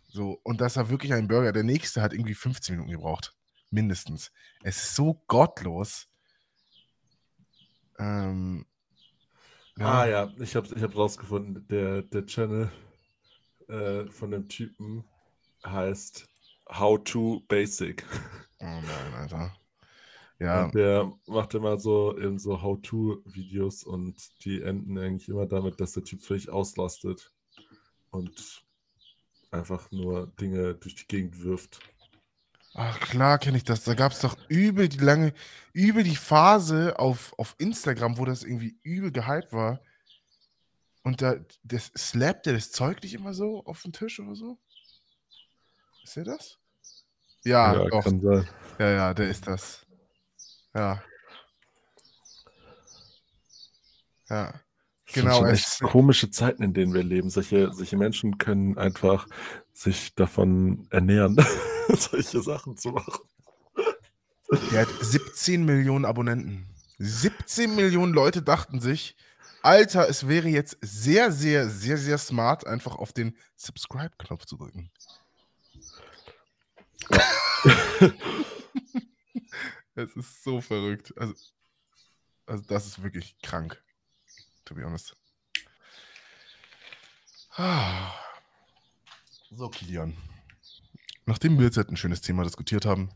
So, 0.08 0.40
und 0.44 0.60
das 0.60 0.76
war 0.76 0.90
wirklich 0.90 1.14
ein 1.14 1.28
Burger. 1.28 1.52
Der 1.52 1.64
nächste 1.64 2.02
hat 2.02 2.14
irgendwie 2.14 2.34
15 2.34 2.76
Minuten 2.76 2.92
gebraucht. 2.92 3.34
Mindestens. 3.70 4.32
Es 4.64 4.78
ist 4.78 4.96
so 4.96 5.24
gottlos. 5.28 6.08
Ähm, 8.00 8.66
Ah 9.80 10.06
ja, 10.06 10.30
ich 10.40 10.56
habe 10.56 10.68
ich 10.76 10.84
hab 10.84 10.96
rausgefunden, 10.96 11.66
der, 11.70 12.02
der 12.02 12.26
Channel 12.26 12.70
äh, 13.70 14.06
von 14.08 14.32
dem 14.32 14.50
Typen 14.50 15.06
heißt 15.66 16.28
How 16.70 17.00
to 17.04 17.42
Basic. 17.48 18.06
Oh 18.62 18.66
nein, 18.66 19.14
Alter. 19.14 19.56
Ja, 20.40 20.66
Und 20.66 20.76
der 20.76 21.12
macht 21.28 21.54
immer 21.54 21.80
so 21.80 22.18
eben 22.18 22.40
so 22.40 22.62
How-to-Videos 22.62 23.84
und 23.84 24.16
die 24.46 24.62
enden 24.62 24.98
eigentlich 24.98 25.30
immer 25.30 25.46
damit, 25.48 25.80
dass 25.82 25.94
der 25.94 26.04
Typ 26.04 26.24
völlig 26.24 26.50
auslastet 26.50 27.34
und 28.12 28.64
einfach 29.52 29.92
nur 29.92 30.28
Dinge 30.40 30.76
durch 30.76 30.96
die 30.96 31.08
Gegend 31.08 31.44
wirft. 31.44 31.82
ach 32.74 33.00
klar 33.00 33.38
kenne 33.40 33.58
ich 33.58 33.64
das. 33.64 33.84
Da 33.84 33.94
gab 33.96 34.12
es 34.12 34.20
doch 34.22 34.38
übel 34.48 34.90
die 34.90 34.98
lange, 35.00 35.34
übel 35.74 36.04
die 36.04 36.16
Phase 36.16 36.98
auf, 37.00 37.34
auf 37.38 37.56
Instagram, 37.60 38.18
wo 38.18 38.26
das 38.26 38.44
irgendwie 38.44 38.78
übel 38.84 39.12
gehypt 39.12 39.54
war. 39.54 39.82
Und 41.04 41.22
da 41.22 41.36
das 41.64 41.92
slappt 41.98 42.46
der 42.46 42.54
das 42.54 42.72
Zeug 42.72 43.02
nicht 43.04 43.14
immer 43.14 43.34
so 43.34 43.64
auf 43.66 43.82
den 43.82 43.94
Tisch 43.94 44.20
oder 44.20 44.36
so? 44.36 44.60
Ist 46.10 46.16
der 46.16 46.24
das? 46.24 46.58
Ja, 47.44 47.76
doch. 47.86 48.04
kann 48.04 48.20
sein. 48.20 48.50
Ja, 48.80 48.90
ja, 48.90 49.14
der 49.14 49.30
ist 49.30 49.46
das. 49.46 49.86
Ja. 50.74 51.04
Ja. 54.28 54.46
Das 55.06 55.14
sind 55.14 55.24
Genau, 55.26 55.46
es- 55.46 55.60
echt 55.82 55.82
komische 55.84 56.32
Zeiten, 56.32 56.64
in 56.64 56.74
denen 56.74 56.96
wir 56.96 57.04
leben. 57.04 57.30
Solche, 57.30 57.72
solche 57.74 57.96
Menschen 57.96 58.40
können 58.40 58.76
einfach 58.80 59.28
sich 59.72 60.16
davon 60.16 60.88
ernähren, 60.90 61.36
solche 61.90 62.42
Sachen 62.42 62.76
zu 62.76 62.90
machen. 62.90 63.22
Der 64.72 64.82
hat 64.82 64.90
17 65.02 65.64
Millionen 65.64 66.06
Abonnenten. 66.06 66.66
17 66.98 67.76
Millionen 67.76 68.14
Leute 68.14 68.42
dachten 68.42 68.80
sich, 68.82 69.16
Alter, 69.62 70.10
es 70.10 70.28
wäre 70.28 70.48
jetzt 70.48 70.76
sehr, 70.82 71.32
sehr, 71.32 71.70
sehr, 71.70 71.98
sehr 72.00 72.18
smart, 72.18 72.66
einfach 72.66 72.96
auf 72.96 73.14
den 73.14 73.38
Subscribe-Knopf 73.58 74.46
zu 74.46 74.58
drücken. 74.58 74.90
es 79.96 80.16
ist 80.16 80.44
so 80.44 80.62
verrückt. 80.62 81.14
Also, 81.18 81.34
also, 82.46 82.64
das 82.68 82.86
ist 82.88 83.04
wirklich 83.04 83.38
krank. 83.42 83.82
To 84.66 84.76
be 84.76 84.86
honest. 84.86 85.16
So, 89.52 89.68
Kilian. 89.68 90.16
Nachdem 91.26 91.58
wir 91.58 91.66
jetzt 91.66 91.78
halt 91.78 91.90
ein 91.90 91.98
schönes 91.98 92.22
Thema 92.22 92.44
diskutiert 92.44 92.86
haben, 92.86 93.10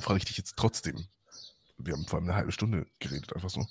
frage 0.00 0.18
ich 0.18 0.24
dich 0.24 0.36
jetzt 0.36 0.56
trotzdem. 0.56 1.06
Wir 1.78 1.94
haben 1.94 2.04
vor 2.04 2.18
allem 2.18 2.28
eine 2.28 2.36
halbe 2.36 2.50
Stunde 2.50 2.86
geredet, 2.98 3.32
einfach 3.32 3.50
so. 3.50 3.64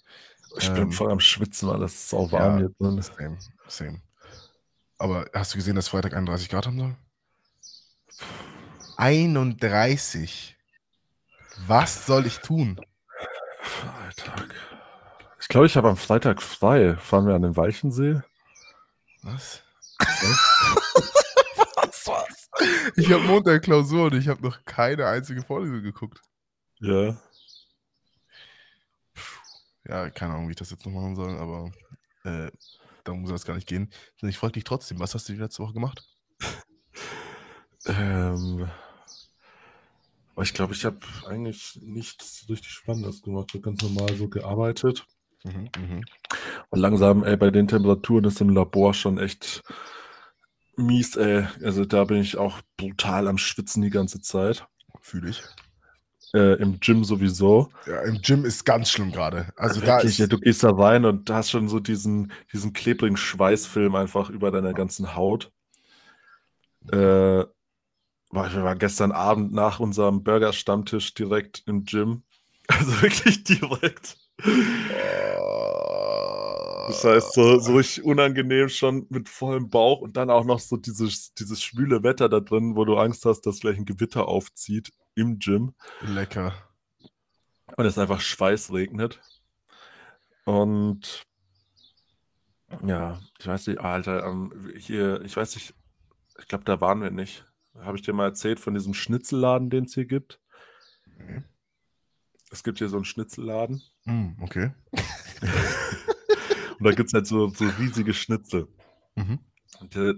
Ich 0.58 0.70
Ähm, 0.70 0.76
bin 0.76 0.92
voll 0.94 1.12
am 1.12 1.20
Schwitzen, 1.20 1.68
weil 1.68 1.84
es 1.84 2.10
sau 2.10 2.32
warm 2.32 2.60
ja. 2.60 2.68
jetzt. 2.68 2.80
Ne? 2.80 3.02
Same, 3.02 3.38
same. 3.68 4.02
Aber 4.98 5.30
hast 5.34 5.54
du 5.54 5.58
gesehen, 5.58 5.76
dass 5.76 5.90
Freitag 5.90 6.14
31 6.14 6.48
Grad 6.48 6.66
haben 6.66 6.80
soll? 6.80 6.96
31. 8.98 10.58
Was 11.68 12.06
soll 12.06 12.26
ich 12.26 12.40
tun? 12.40 12.80
Freitag. 13.62 14.54
Ich 15.40 15.48
glaube, 15.48 15.68
ich 15.68 15.78
habe 15.78 15.90
am 15.90 15.98
Freitag 15.98 16.42
frei. 16.42 16.98
Fahren 16.98 17.28
wir 17.28 17.36
an 17.36 17.44
den 17.44 17.56
Weichensee? 17.56 18.22
Was? 19.22 19.64
was, 20.00 22.08
was? 22.08 22.50
Ich 22.96 23.12
habe 23.12 23.24
Montag 23.24 23.64
Klausur 23.64 24.06
und 24.06 24.16
ich 24.16 24.28
habe 24.28 24.42
noch 24.42 24.64
keine 24.66 25.08
einzige 25.08 25.42
Vorlesung 25.42 25.82
geguckt. 25.82 26.22
Ja. 26.80 27.18
Ja, 29.88 30.10
keine 30.10 30.34
Ahnung, 30.34 30.48
wie 30.48 30.52
ich 30.52 30.58
das 30.58 30.72
jetzt 30.72 30.86
noch 30.86 30.94
machen 30.94 31.16
soll, 31.16 31.38
aber 31.38 31.72
äh, 32.24 32.52
darum 33.04 33.26
soll 33.28 33.36
es 33.36 33.46
gar 33.46 33.54
nicht 33.54 33.68
gehen. 33.68 33.92
Ich 34.22 34.38
frage 34.38 34.54
dich 34.54 34.64
trotzdem, 34.64 35.00
was 35.00 35.14
hast 35.14 35.30
du 35.30 35.34
die 35.34 35.40
letzte 35.40 35.64
Woche 35.64 35.74
gemacht? 35.74 36.08
Ähm, 37.88 38.68
aber 40.36 40.44
ich 40.44 40.54
glaube, 40.54 40.74
ich 40.74 40.84
habe 40.84 41.00
eigentlich 41.28 41.80
nichts 41.82 42.46
richtig 42.50 42.70
Spannendes 42.70 43.22
gemacht. 43.22 43.48
Ich 43.50 43.56
habe 43.56 43.72
ganz 43.72 43.82
normal 43.82 44.14
so 44.16 44.28
gearbeitet. 44.28 45.06
Mhm, 45.46 45.70
mhm. 45.78 46.06
Und 46.70 46.80
langsam, 46.80 47.24
ey, 47.24 47.38
bei 47.38 47.52
den 47.52 47.70
Temperaturen 47.70 48.26
ist 48.26 48.42
im 48.42 48.50
Labor 48.50 48.94
schon 48.94 49.18
echt 49.18 49.64
mies, 50.76 51.16
ey. 51.16 51.48
Also 51.64 51.86
da 51.86 52.04
bin 52.04 52.18
ich 52.18 52.38
auch 52.38 52.60
brutal 52.76 53.30
am 53.30 53.38
Schwitzen 53.38 53.82
die 53.82 53.90
ganze 53.90 54.20
Zeit. 54.20 54.68
Fühle 55.02 55.30
ich. 55.30 55.42
Äh, 56.34 56.62
Im 56.62 56.82
Gym 56.82 57.06
sowieso. 57.06 57.70
Ja, 57.86 58.02
im 58.02 58.22
Gym 58.22 58.44
ist 58.44 58.66
ganz 58.66 58.90
schlimm 58.90 59.14
gerade. 59.14 59.54
Also 59.56 59.80
da 59.80 59.98
Wirklich, 59.98 60.14
ist. 60.14 60.18
ja, 60.18 60.28
du 60.28 60.38
gehst 60.38 60.64
da 60.64 60.72
rein 60.72 61.06
und 61.06 61.30
da 61.30 61.36
hast 61.36 61.52
schon 61.52 61.70
so 61.70 61.80
diesen, 61.80 62.34
diesen 62.52 62.74
klebrigen 62.74 63.16
Schweißfilm 63.16 63.96
einfach 63.96 64.30
über 64.30 64.52
deiner 64.52 64.74
ganzen 64.74 65.16
Haut. 65.16 65.54
Äh, 66.92 67.46
war, 68.36 68.54
wir 68.54 68.64
waren 68.64 68.78
gestern 68.78 69.12
Abend 69.12 69.54
nach 69.54 69.80
unserem 69.80 70.24
Burger-Stammtisch 70.24 71.14
direkt 71.14 71.64
im 71.66 71.84
Gym. 71.84 72.24
Also 72.68 73.00
wirklich 73.04 73.44
direkt. 73.44 74.18
Das 76.88 77.04
heißt, 77.04 77.34
so, 77.34 77.60
so 77.60 77.76
richtig 77.76 78.04
unangenehm 78.04 78.70
schon 78.70 79.06
mit 79.10 79.30
vollem 79.30 79.70
Bauch 79.70 80.02
und 80.02 80.18
dann 80.18 80.32
auch 80.32 80.46
noch 80.46 80.60
so 80.60 80.76
dieses, 80.76 81.34
dieses 81.36 81.62
schwüle 81.62 82.02
Wetter 82.02 82.28
da 82.28 82.40
drin, 82.40 82.76
wo 82.76 82.84
du 82.84 82.98
Angst 82.98 83.26
hast, 83.26 83.42
dass 83.42 83.60
gleich 83.60 83.78
ein 83.78 83.86
Gewitter 83.86 84.28
aufzieht 84.28 84.92
im 85.14 85.38
Gym 85.38 85.76
Lecker. 86.02 86.54
und 87.78 87.86
es 87.86 88.00
einfach 88.00 88.20
Schweiß 88.20 88.74
regnet. 88.74 89.20
Und 90.46 91.24
ja, 92.84 93.20
ich 93.40 93.46
weiß 93.48 93.68
nicht, 93.68 93.80
Alter, 93.80 94.26
ähm, 94.26 94.74
hier, 94.78 95.22
ich 95.22 95.38
weiß 95.38 95.54
nicht, 95.54 95.76
ich 96.40 96.48
glaube, 96.48 96.66
da 96.66 96.82
waren 96.82 97.02
wir 97.02 97.12
nicht. 97.12 97.46
Habe 97.80 97.98
ich 97.98 98.04
dir 98.04 98.14
mal 98.14 98.26
erzählt 98.26 98.60
von 98.60 98.74
diesem 98.74 98.94
Schnitzelladen, 98.94 99.70
den 99.70 99.86
es 99.86 99.94
hier 99.94 100.06
gibt? 100.06 100.40
Mhm. 101.18 101.44
Es 102.52 102.64
gibt 102.64 102.78
hier 102.78 102.90
so 102.90 102.96
einen 102.96 103.06
Schnitzelladen 103.06 103.82
Mm, 104.06 104.34
okay. 104.42 104.72
und 106.80 106.84
da 106.84 106.92
gibt 106.92 107.08
es 107.10 107.14
halt 107.14 107.28
so, 107.28 107.48
so 107.48 107.66
riesige 107.80 108.14
Schnitzel. 108.14 108.68
Mhm. 109.16 109.40
Die, 109.94 110.14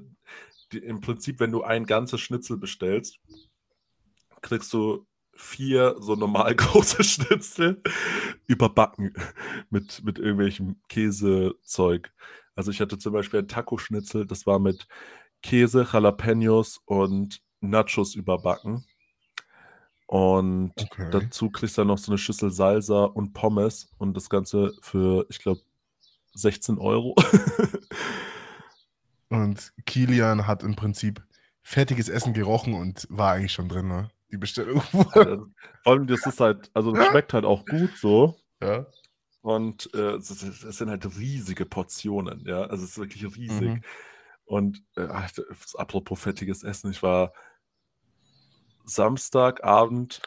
die, 0.71 0.79
im 0.79 1.01
Prinzip, 1.01 1.39
wenn 1.39 1.51
du 1.51 1.63
ein 1.63 1.85
ganzes 1.85 2.19
Schnitzel 2.19 2.57
bestellst, 2.57 3.19
kriegst 4.41 4.73
du 4.73 5.07
vier 5.33 5.95
so 5.99 6.15
normal 6.15 6.55
große 6.55 7.03
Schnitzel 7.03 7.81
überbacken 8.45 9.13
mit, 9.69 10.03
mit 10.03 10.19
irgendwelchem 10.19 10.81
Käsezeug. 10.89 12.11
Also 12.55 12.71
ich 12.71 12.81
hatte 12.81 12.97
zum 12.97 13.13
Beispiel 13.13 13.39
ein 13.39 13.47
Taco-Schnitzel, 13.47 14.25
das 14.25 14.45
war 14.45 14.59
mit 14.59 14.87
Käse, 15.43 15.87
Jalapenos 15.91 16.81
und 16.85 17.41
Nachos 17.61 18.15
überbacken. 18.15 18.85
Und 20.05 20.71
Okay. 20.79 21.09
dazu 21.11 21.49
kriegst 21.49 21.77
du 21.77 21.81
dann 21.81 21.87
noch 21.89 21.97
so 21.97 22.11
eine 22.11 22.17
Schüssel 22.17 22.49
Salsa 22.51 23.03
und 23.03 23.33
Pommes 23.33 23.89
und 23.97 24.15
das 24.15 24.29
Ganze 24.29 24.73
für, 24.81 25.25
ich 25.29 25.39
glaube, 25.39 25.61
16 26.33 26.77
Euro. 26.77 27.15
Und 29.29 29.73
Kilian 29.85 30.47
hat 30.47 30.63
im 30.63 30.75
Prinzip 30.75 31.21
fertiges 31.61 32.07
Essen 32.07 32.33
gerochen 32.33 32.73
und 32.73 33.05
war 33.09 33.33
eigentlich 33.33 33.51
schon 33.51 33.67
drin, 33.67 33.87
ne? 33.89 34.09
Die 34.31 34.37
Bestellung. 34.37 34.79
Vor 34.81 35.53
allem, 35.83 36.07
das 36.07 36.25
ist 36.25 36.39
halt, 36.39 36.71
also 36.73 36.93
das 36.93 37.07
schmeckt 37.07 37.33
halt 37.33 37.43
auch 37.45 37.65
gut 37.65 37.91
so. 37.97 38.35
ja. 38.61 38.85
Und 39.41 39.93
äh, 39.93 40.15
es, 40.15 40.29
es 40.41 40.77
sind 40.77 40.89
halt 40.89 41.05
riesige 41.17 41.65
Portionen, 41.65 42.45
ja. 42.45 42.61
Also 42.63 42.83
es 42.83 42.91
ist 42.91 42.97
wirklich 42.97 43.23
riesig. 43.35 43.67
Mhm. 43.69 43.81
Und 44.45 44.83
äh, 44.95 45.07
apropos 45.75 46.19
fettiges 46.21 46.63
Essen, 46.63 46.91
ich 46.91 47.03
war 47.03 47.33
Samstagabend 48.87 50.21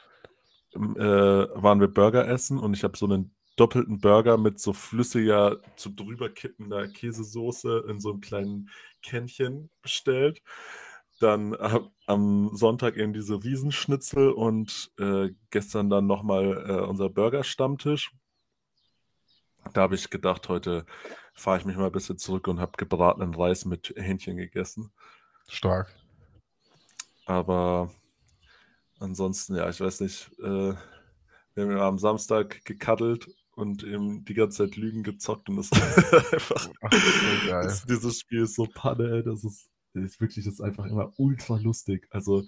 ähm, 0.74 0.96
äh, 0.96 1.02
waren 1.02 1.80
wir 1.80 1.88
Burger 1.88 2.28
essen 2.28 2.58
und 2.58 2.74
ich 2.74 2.84
habe 2.84 2.96
so 2.96 3.06
einen 3.06 3.34
doppelten 3.56 4.00
Burger 4.00 4.38
mit 4.38 4.58
so 4.60 4.72
flüssiger, 4.72 5.60
zu 5.76 5.90
drüber 5.90 6.30
kippender 6.30 6.88
Käsesoße 6.88 7.84
in 7.88 8.00
so 8.00 8.10
einem 8.10 8.20
kleinen 8.20 8.70
Kännchen 9.02 9.70
bestellt. 9.82 10.42
Dann 11.18 11.52
äh, 11.54 11.80
am 12.06 12.50
Sonntag 12.54 12.96
eben 12.96 13.12
diese 13.12 13.42
Riesenschnitzel 13.42 14.30
und 14.30 14.90
äh, 14.98 15.30
gestern 15.50 15.90
dann 15.90 16.06
nochmal 16.06 16.64
äh, 16.68 16.86
unser 16.86 17.10
Burger-Stammtisch. 17.10 18.12
Da 19.74 19.82
habe 19.82 19.94
ich 19.94 20.08
gedacht, 20.08 20.48
heute 20.48 20.86
fahre 21.34 21.58
ich 21.58 21.66
mich 21.66 21.76
mal 21.76 21.86
ein 21.86 21.92
bisschen 21.92 22.16
zurück 22.16 22.48
und 22.48 22.60
habe 22.60 22.72
gebratenen 22.78 23.34
Reis 23.34 23.66
mit 23.66 23.92
Hähnchen 23.96 24.38
gegessen. 24.38 24.90
Stark. 25.48 25.94
Aber 27.26 27.90
ansonsten, 29.00 29.56
ja, 29.56 29.68
ich 29.68 29.80
weiß 29.80 30.00
nicht. 30.00 30.30
Äh, 30.38 30.74
wir 31.54 31.64
haben 31.64 31.70
ja 31.72 31.88
am 31.88 31.98
Samstag 31.98 32.64
gekaddelt 32.64 33.28
und 33.54 33.82
eben 33.82 34.24
die 34.24 34.34
ganze 34.34 34.58
Zeit 34.58 34.76
Lügen 34.76 35.02
gezockt 35.02 35.48
und 35.48 35.56
das 35.56 35.72
einfach. 36.32 36.68
Ach. 36.80 36.90
Das, 37.48 37.84
dieses 37.84 38.20
Spiel 38.20 38.42
ist 38.42 38.54
so 38.54 38.66
Panne, 38.72 39.10
ey, 39.10 39.22
das 39.22 39.44
ist, 39.44 39.68
ist 39.94 40.20
wirklich, 40.20 40.44
das 40.44 40.54
ist 40.54 40.60
einfach 40.60 40.86
immer 40.86 41.12
ultra 41.16 41.56
lustig. 41.56 42.06
Also, 42.10 42.44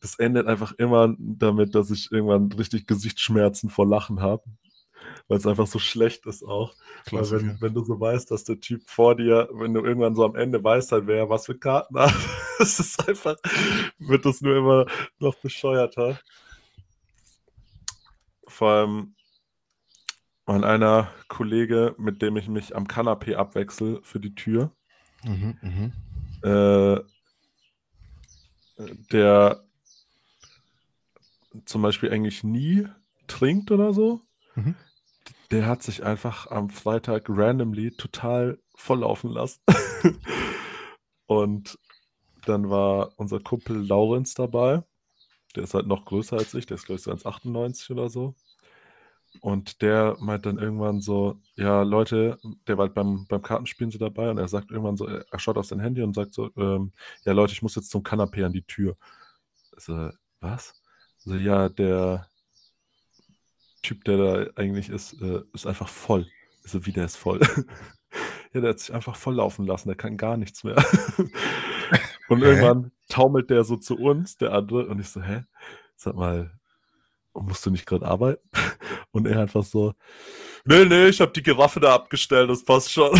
das 0.00 0.18
endet 0.18 0.46
einfach 0.46 0.72
immer 0.72 1.14
damit, 1.18 1.74
dass 1.74 1.90
ich 1.90 2.12
irgendwann 2.12 2.52
richtig 2.52 2.86
Gesichtsschmerzen 2.86 3.70
vor 3.70 3.86
Lachen 3.86 4.20
habe. 4.20 4.44
Weil 5.28 5.38
es 5.38 5.46
einfach 5.46 5.66
so 5.66 5.78
schlecht 5.78 6.26
ist 6.26 6.42
auch. 6.44 6.74
Weil 7.06 7.20
Klassiker. 7.20 7.42
wenn, 7.42 7.60
wenn 7.60 7.74
du 7.74 7.84
so 7.84 7.98
weißt, 7.98 8.30
dass 8.30 8.44
der 8.44 8.60
Typ 8.60 8.82
vor 8.86 9.16
dir, 9.16 9.48
wenn 9.52 9.74
du 9.74 9.80
irgendwann 9.84 10.14
so 10.14 10.24
am 10.24 10.36
Ende 10.36 10.62
weißt, 10.62 10.92
halt, 10.92 11.06
wer 11.06 11.28
was 11.28 11.46
für 11.46 11.58
Karten 11.58 11.98
hat, 11.98 12.12
es 12.58 12.80
ist 12.80 13.08
einfach, 13.08 13.36
wird 13.98 14.24
das 14.24 14.40
nur 14.40 14.56
immer 14.56 14.86
noch 15.18 15.34
bescheuerter. 15.36 16.18
Vor 18.46 18.68
allem 18.70 19.14
mein 20.46 20.64
einer 20.64 21.08
Kollege, 21.28 21.94
mit 21.98 22.20
dem 22.20 22.36
ich 22.36 22.48
mich 22.48 22.74
am 22.74 22.86
Kanapee 22.88 23.36
abwechsel 23.36 24.00
für 24.02 24.20
die 24.20 24.34
Tür, 24.34 24.72
Mhm, 25.24 25.56
mhm. 25.62 25.92
äh, 26.42 27.00
der 29.12 29.62
zum 31.64 31.82
Beispiel 31.82 32.10
eigentlich 32.10 32.42
nie 32.42 32.88
trinkt 33.26 33.70
oder 33.70 33.92
so, 33.92 34.20
Mhm. 34.54 34.74
Der 35.52 35.66
hat 35.66 35.82
sich 35.82 36.02
einfach 36.02 36.50
am 36.50 36.70
Freitag 36.70 37.26
randomly 37.28 37.90
total 37.92 38.58
volllaufen 38.74 39.30
lassen. 39.30 39.60
Und 41.26 41.78
dann 42.46 42.70
war 42.70 43.12
unser 43.16 43.38
Kumpel 43.38 43.76
Laurenz 43.76 44.34
dabei. 44.34 44.82
Der 45.54 45.64
ist 45.64 45.74
halt 45.74 45.86
noch 45.86 46.06
größer 46.06 46.38
als 46.38 46.54
ich, 46.54 46.64
der 46.64 46.76
ist, 46.76 46.86
glaube 46.86 46.96
ich, 46.98 47.04
so 47.04 47.12
1,98 47.12 47.90
oder 47.92 48.08
so. 48.08 48.34
Und 49.40 49.82
der 49.82 50.16
meint 50.20 50.46
dann 50.46 50.58
irgendwann 50.58 51.00
so, 51.00 51.40
ja, 51.54 51.82
Leute, 51.82 52.38
der 52.66 52.78
war 52.78 52.86
halt 52.86 52.94
beim, 52.94 53.26
beim 53.28 53.42
Kartenspielen 53.42 53.90
so 53.90 53.98
dabei 53.98 54.30
und 54.30 54.38
er 54.38 54.48
sagt 54.48 54.70
irgendwann 54.70 54.96
so, 54.96 55.06
er 55.06 55.38
schaut 55.38 55.58
auf 55.58 55.66
sein 55.66 55.80
Handy 55.80 56.02
und 56.02 56.14
sagt 56.14 56.34
so, 56.34 56.50
ähm, 56.56 56.92
ja, 57.24 57.32
Leute, 57.32 57.52
ich 57.52 57.62
muss 57.62 57.74
jetzt 57.74 57.90
zum 57.90 58.02
Kanapee 58.02 58.44
an 58.44 58.52
die 58.52 58.62
Tür. 58.62 58.96
So, 59.76 60.10
was? 60.40 60.74
So, 61.18 61.34
ja, 61.34 61.68
der 61.68 62.26
Typ, 63.82 64.04
der 64.04 64.16
da 64.16 64.46
eigentlich 64.56 64.88
ist, 64.88 65.20
äh, 65.20 65.42
ist 65.52 65.66
einfach 65.66 65.88
voll. 65.88 66.26
So, 66.64 66.86
wie 66.86 66.92
der 66.92 67.06
ist 67.06 67.16
voll. 67.16 67.40
ja, 68.52 68.60
der 68.60 68.70
hat 68.70 68.78
sich 68.78 68.94
einfach 68.94 69.16
voll 69.16 69.34
laufen 69.36 69.66
lassen, 69.66 69.88
der 69.88 69.96
kann 69.96 70.16
gar 70.16 70.36
nichts 70.36 70.64
mehr. 70.64 70.76
und 72.28 72.40
Hä? 72.40 72.44
irgendwann 72.44 72.92
taumelt 73.08 73.50
der 73.50 73.64
so 73.64 73.76
zu 73.76 73.98
uns, 73.98 74.36
der 74.36 74.52
andere, 74.52 74.86
und 74.86 75.00
ich 75.00 75.08
so, 75.08 75.22
hä? 75.22 75.44
Sag 75.96 76.14
mal, 76.14 76.52
musst 77.34 77.66
du 77.66 77.70
nicht 77.70 77.86
gerade 77.86 78.06
arbeiten? 78.06 78.48
Und 79.14 79.26
er 79.26 79.40
einfach 79.40 79.62
so, 79.62 79.92
nee, 80.64 80.86
nee, 80.86 81.08
ich 81.08 81.20
habe 81.20 81.32
die 81.32 81.42
Giraffe 81.42 81.80
da 81.80 81.94
abgestellt, 81.94 82.48
das 82.48 82.64
passt 82.64 82.90
schon. 82.90 83.14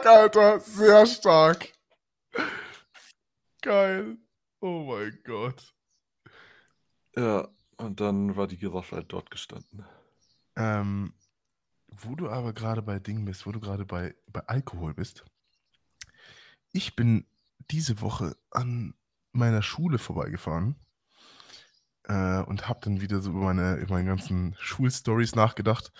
stark, 0.00 0.06
Alter. 0.06 0.60
Sehr 0.60 1.06
stark. 1.06 1.72
Geil. 3.62 4.16
Oh 4.60 4.84
mein 4.84 5.18
Gott. 5.24 5.74
Ja, 7.16 7.48
und 7.76 8.00
dann 8.00 8.36
war 8.36 8.46
die 8.46 8.58
Giraffe 8.58 8.96
halt 8.96 9.12
dort 9.12 9.30
gestanden. 9.30 9.84
Ähm, 10.56 11.14
wo 11.88 12.14
du 12.14 12.28
aber 12.30 12.52
gerade 12.52 12.82
bei 12.82 12.98
Dingen 12.98 13.24
bist, 13.24 13.46
wo 13.46 13.52
du 13.52 13.60
gerade 13.60 13.84
bei, 13.84 14.14
bei 14.26 14.40
Alkohol 14.46 14.94
bist. 14.94 15.24
Ich 16.72 16.94
bin 16.94 17.26
diese 17.70 18.00
Woche 18.00 18.36
an 18.50 18.94
meiner 19.32 19.62
Schule 19.62 19.98
vorbeigefahren 19.98 20.76
äh, 22.04 22.42
und 22.42 22.68
habe 22.68 22.80
dann 22.82 23.00
wieder 23.00 23.20
so 23.20 23.30
über 23.30 23.40
meine, 23.40 23.76
über 23.76 23.94
meine 23.94 24.08
ganzen 24.08 24.54
Schulstories 24.58 25.34
nachgedacht 25.34 25.92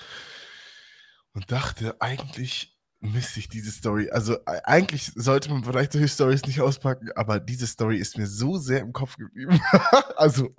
und 1.33 1.51
dachte, 1.51 2.01
eigentlich 2.01 2.77
müsste 3.01 3.41
ich 3.41 3.49
diese 3.49 3.71
Story, 3.71 4.11
also 4.11 4.35
e- 4.35 4.61
eigentlich 4.65 5.13
sollte 5.15 5.51
man 5.51 5.65
vielleicht 5.65 5.93
solche 5.93 6.09
Stories 6.09 6.45
nicht 6.45 6.61
auspacken, 6.61 7.11
aber 7.15 7.41
diese 7.41 7.67
Story 7.67 7.97
ist 7.97 8.19
mir 8.19 8.27
so 8.27 8.59
sehr 8.59 8.81
im 8.81 8.93
Kopf 8.93 9.17
geblieben. 9.17 9.61
also 10.17 10.55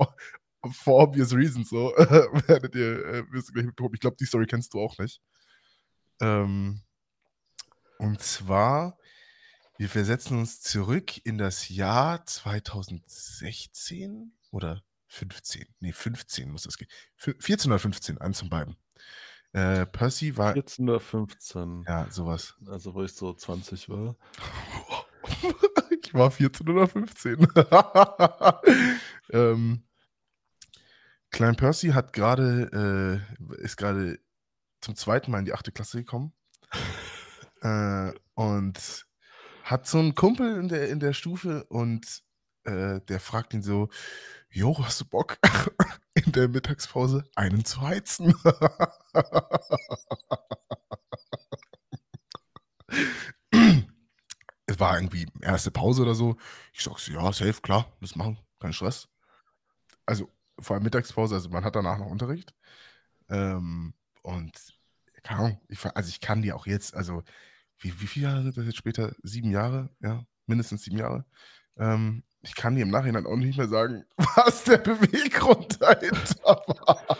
for 0.71 1.01
obvious 1.01 1.33
reasons 1.33 1.69
so, 1.69 1.89
werdet 2.47 2.75
ihr, 2.75 3.05
äh, 3.05 3.23
wirst 3.31 3.53
gleich 3.53 3.65
mitbekommen. 3.65 3.95
Ich 3.95 4.01
glaube, 4.01 4.17
die 4.19 4.25
Story 4.25 4.45
kennst 4.45 4.73
du 4.73 4.79
auch 4.79 4.97
nicht. 4.99 5.21
Ähm, 6.21 6.81
und 7.97 8.21
zwar, 8.21 8.97
wir 9.77 9.89
versetzen 9.89 10.39
uns 10.39 10.61
zurück 10.61 11.25
in 11.25 11.37
das 11.37 11.69
Jahr 11.69 12.25
2016 12.25 14.33
oder 14.51 14.81
15. 15.07 15.65
Nee, 15.79 15.91
15 15.93 16.49
muss 16.49 16.63
das 16.63 16.77
gehen. 16.77 16.87
Fü- 17.19 17.39
14 17.41 17.71
oder 17.71 17.79
15, 17.79 18.17
eins 18.19 18.39
von 18.39 18.49
beiden. 18.49 18.75
Äh, 19.53 19.85
Percy 19.87 20.37
war, 20.37 20.53
14 20.53 20.89
oder 20.89 20.99
15, 21.01 21.83
ja, 21.85 22.09
sowas. 22.09 22.55
also 22.67 22.93
wo 22.93 23.03
ich 23.03 23.11
so 23.13 23.33
20 23.33 23.89
war. 23.89 24.15
ich 26.03 26.13
war 26.13 26.31
14 26.31 26.69
oder 26.69 26.87
15. 26.87 27.45
ähm, 29.31 29.83
Klein 31.31 31.55
Percy 31.55 31.89
hat 31.89 32.13
gerade, 32.13 33.23
äh, 33.49 33.63
ist 33.63 33.77
gerade 33.77 34.19
zum 34.81 34.95
zweiten 34.95 35.31
Mal 35.31 35.39
in 35.39 35.45
die 35.45 35.53
achte 35.53 35.71
Klasse 35.71 35.99
gekommen. 35.99 36.33
äh, 37.61 38.11
und 38.35 39.07
hat 39.63 39.87
so 39.87 39.99
einen 39.99 40.13
Kumpel 40.15 40.57
in 40.57 40.67
der, 40.67 40.89
in 40.89 40.99
der 40.99 41.13
Stufe 41.13 41.63
und 41.65 42.21
äh, 42.65 42.99
der 43.01 43.19
fragt 43.21 43.53
ihn 43.53 43.63
so: 43.63 43.89
Jo, 44.49 44.77
hast 44.83 44.99
du 45.01 45.05
Bock, 45.05 45.37
in 46.13 46.33
der 46.33 46.49
Mittagspause 46.49 47.23
einen 47.35 47.63
zu 47.63 47.81
heizen? 47.81 48.35
es 54.65 54.79
war 54.79 54.97
irgendwie 54.97 55.27
erste 55.41 55.71
Pause 55.71 56.01
oder 56.01 56.15
so. 56.15 56.35
Ich 56.73 56.83
sag 56.83 56.99
so, 56.99 57.13
ja, 57.13 57.31
safe, 57.31 57.61
klar, 57.61 57.91
das 58.01 58.15
machen, 58.15 58.37
kein 58.59 58.73
Stress. 58.73 59.07
Also 60.05 60.29
vor 60.61 60.75
allem 60.75 60.83
Mittagspause, 60.83 61.35
also 61.35 61.49
man 61.49 61.63
hat 61.65 61.75
danach 61.75 61.97
noch 61.97 62.07
Unterricht. 62.07 62.53
Ähm, 63.29 63.93
und 64.23 64.51
keine 65.23 65.39
Ahnung, 65.39 65.61
ich, 65.67 65.83
also 65.85 66.09
ich 66.09 66.21
kann 66.21 66.41
die 66.41 66.53
auch 66.53 66.65
jetzt, 66.65 66.95
also 66.95 67.23
wie, 67.79 67.99
wie 67.99 68.07
viele 68.07 68.27
Jahre 68.27 68.43
sind 68.43 68.57
das 68.57 68.65
jetzt 68.65 68.77
später? 68.77 69.13
Sieben 69.23 69.51
Jahre, 69.51 69.89
ja, 70.01 70.23
mindestens 70.45 70.83
sieben 70.83 70.97
Jahre. 70.97 71.25
Ähm, 71.77 72.23
ich 72.43 72.55
kann 72.55 72.75
dir 72.75 72.81
im 72.81 72.89
Nachhinein 72.89 73.25
auch 73.25 73.35
nicht 73.35 73.57
mehr 73.57 73.67
sagen, 73.67 74.03
was 74.35 74.63
der 74.63 74.77
Beweggrund 74.77 75.81
dahinter 75.81 76.43
war. 76.43 77.17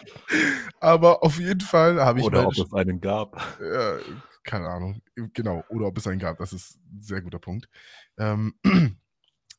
Aber 0.80 1.24
auf 1.24 1.40
jeden 1.40 1.62
Fall 1.62 2.02
habe 2.02 2.20
ich 2.20 2.26
Oder 2.26 2.48
ob 2.48 2.58
es 2.58 2.74
einen 2.74 3.00
gab. 3.02 3.36
ja, 3.62 3.98
keine 4.44 4.68
Ahnung. 4.68 5.02
Genau. 5.34 5.64
Oder 5.70 5.88
ob 5.88 5.98
es 5.98 6.08
einen 6.08 6.20
gab. 6.20 6.40
Das 6.40 6.54
ist 6.54 6.80
ein 6.92 7.00
sehr 7.00 7.22
guter 7.22 7.40
Punkt. 7.40 7.70
Ähm, 8.18 8.56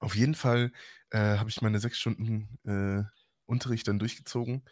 auf 0.01 0.17
jeden 0.17 0.35
Fall 0.35 0.73
äh, 1.11 1.39
habe 1.39 1.49
ich 1.49 1.63
meine 1.63 1.79
sechs 1.79 1.99
Stunden 1.99 2.59
äh, 2.65 3.05
Unterricht 3.53 3.87
dann 3.89 4.01
durchgezogen. 4.01 4.65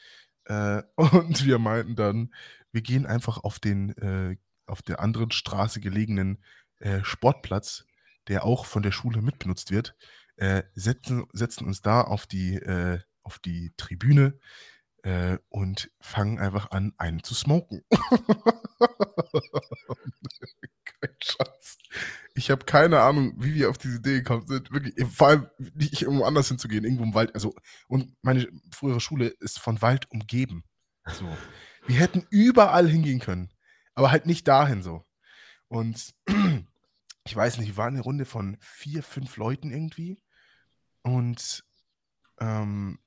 Äh, 0.47 0.83
und 0.97 1.45
wir 1.45 1.59
meinten 1.59 1.95
dann, 1.95 2.35
wir 2.73 2.83
gehen 2.83 3.07
einfach 3.07 3.39
auf 3.39 3.61
den 3.61 3.91
äh, 3.99 4.37
auf 4.71 4.83
der 4.83 5.01
anderen 5.01 5.31
Straße 5.31 5.81
gelegenen 5.81 6.43
äh, 6.79 7.01
Sportplatz, 7.03 7.85
der 8.29 8.45
auch 8.45 8.65
von 8.65 8.83
der 8.83 8.93
Schule 8.93 9.21
mitbenutzt 9.21 9.71
wird, 9.71 9.97
äh, 10.37 10.63
setzen, 10.75 11.27
setzen 11.33 11.67
uns 11.67 11.83
da 11.83 12.03
auf 12.03 12.27
die, 12.27 12.55
äh, 12.55 13.01
auf 13.23 13.39
die 13.39 13.73
Tribüne 13.77 14.39
äh, 15.03 15.39
und 15.49 15.91
fangen 16.01 16.39
einfach 16.39 16.71
an, 16.71 16.95
einen 16.97 17.23
zu 17.23 17.35
smoken. 17.35 17.83
Schatz. 21.23 21.79
Ich 22.35 22.51
habe 22.51 22.65
keine 22.65 23.01
Ahnung, 23.01 23.35
wie 23.37 23.55
wir 23.55 23.71
auf 23.71 23.79
diese 23.79 23.97
Idee 23.97 24.19
gekommen 24.19 24.47
sind. 24.47 24.71
Wirklich, 24.71 24.95
vor 25.09 25.29
allem 25.29 25.51
nicht 25.75 26.03
irgendwo 26.03 26.25
anders 26.25 26.49
hinzugehen, 26.49 26.85
irgendwo 26.85 27.05
im 27.05 27.15
Wald. 27.15 27.35
Also, 27.35 27.55
und 27.89 28.15
meine 28.23 28.49
frühere 28.73 29.01
Schule 29.01 29.29
ist 29.41 29.59
von 29.59 29.83
Wald 29.83 30.11
umgeben. 30.11 30.65
So. 31.07 31.27
Wir 31.87 31.97
hätten 31.97 32.27
überall 32.31 32.89
hingehen 32.89 33.21
können, 33.21 33.51
aber 33.95 34.11
halt 34.11 34.27
nicht 34.27 34.47
dahin 34.47 34.83
so. 34.83 35.05
Und 35.69 36.15
ich 37.25 37.35
weiß 37.35 37.59
nicht, 37.59 37.69
wir 37.69 37.77
waren 37.77 37.95
eine 37.95 38.03
Runde 38.03 38.25
von 38.25 38.57
vier, 38.61 39.03
fünf 39.03 39.37
Leuten 39.37 39.71
irgendwie. 39.71 40.23
Und 41.03 41.65
ähm, 42.41 42.99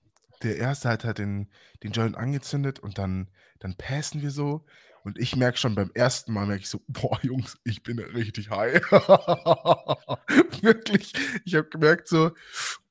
der 0.44 0.58
erste 0.58 0.90
hat 0.90 1.04
halt 1.04 1.18
den, 1.18 1.50
den 1.84 1.92
Joint 1.92 2.18
angezündet 2.18 2.80
und 2.80 2.98
dann, 2.98 3.30
dann 3.60 3.76
passen 3.76 4.22
wir 4.22 4.32
so. 4.32 4.66
Und 5.04 5.20
ich 5.20 5.36
merke 5.36 5.58
schon 5.58 5.76
beim 5.76 5.92
ersten 5.94 6.32
Mal, 6.32 6.46
merke 6.46 6.62
ich 6.62 6.70
so, 6.70 6.82
boah, 6.88 7.20
Jungs, 7.24 7.58
ich 7.66 7.84
bin 7.84 8.00
richtig 8.00 8.50
high. 8.50 8.82
Wirklich. 10.62 11.14
Ich 11.44 11.56
habe 11.56 11.68
gemerkt 11.68 12.08
so, 12.08 12.32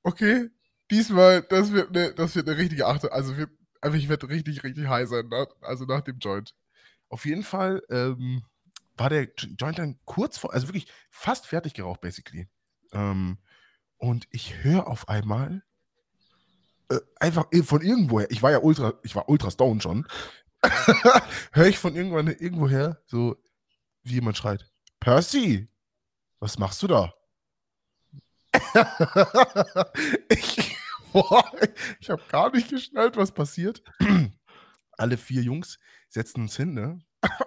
okay, 0.02 0.50
diesmal, 0.90 1.42
das 1.42 1.72
wird 1.72 1.96
eine, 1.96 2.12
das 2.12 2.36
wird 2.36 2.48
eine 2.48 2.58
richtige 2.58 2.86
Achte. 2.86 3.12
Also 3.12 3.36
wird, 3.36 3.50
also 3.80 3.96
ich 3.96 4.08
werde 4.08 4.28
richtig, 4.28 4.62
richtig 4.62 4.88
high 4.88 5.08
sein, 5.08 5.28
nach, 5.28 5.46
also 5.62 5.84
nach 5.86 6.02
dem 6.02 6.18
Joint. 6.18 6.54
Auf 7.08 7.24
jeden 7.24 7.42
Fall 7.42 7.82
ähm, 7.88 8.42
war 8.96 9.08
der 9.08 9.28
Joint 9.58 9.78
dann 9.78 9.98
kurz 10.04 10.38
vor, 10.38 10.52
also 10.52 10.68
wirklich 10.68 10.86
fast 11.10 11.46
fertig 11.46 11.74
geraucht, 11.74 12.02
basically. 12.02 12.48
Ähm, 12.92 13.38
und 13.96 14.26
ich 14.30 14.62
höre 14.62 14.86
auf 14.86 15.08
einmal 15.08 15.62
äh, 16.94 17.00
einfach 17.20 17.46
von 17.64 17.82
irgendwoher, 17.82 18.30
ich 18.30 18.42
war 18.42 18.50
ja 18.50 18.60
ultra, 18.60 18.94
ich 19.02 19.14
war 19.14 19.28
ultra 19.28 19.50
stone 19.50 19.80
schon, 19.80 20.06
höre 21.52 21.66
ich 21.66 21.78
von 21.78 21.94
irgendwann 21.96 22.28
irgendwoher 22.28 23.02
so, 23.06 23.36
wie 24.02 24.14
jemand 24.14 24.36
schreit, 24.36 24.70
Percy, 25.00 25.68
was 26.40 26.58
machst 26.58 26.82
du 26.82 26.86
da? 26.88 27.14
ich 30.28 30.72
ich 32.00 32.10
habe 32.10 32.22
gar 32.28 32.50
nicht 32.52 32.70
geschnallt, 32.70 33.16
was 33.16 33.32
passiert. 33.32 33.82
Alle 34.92 35.16
vier 35.16 35.42
Jungs 35.42 35.78
setzen 36.08 36.42
uns 36.42 36.56
hin, 36.56 36.74
ne? 36.74 37.00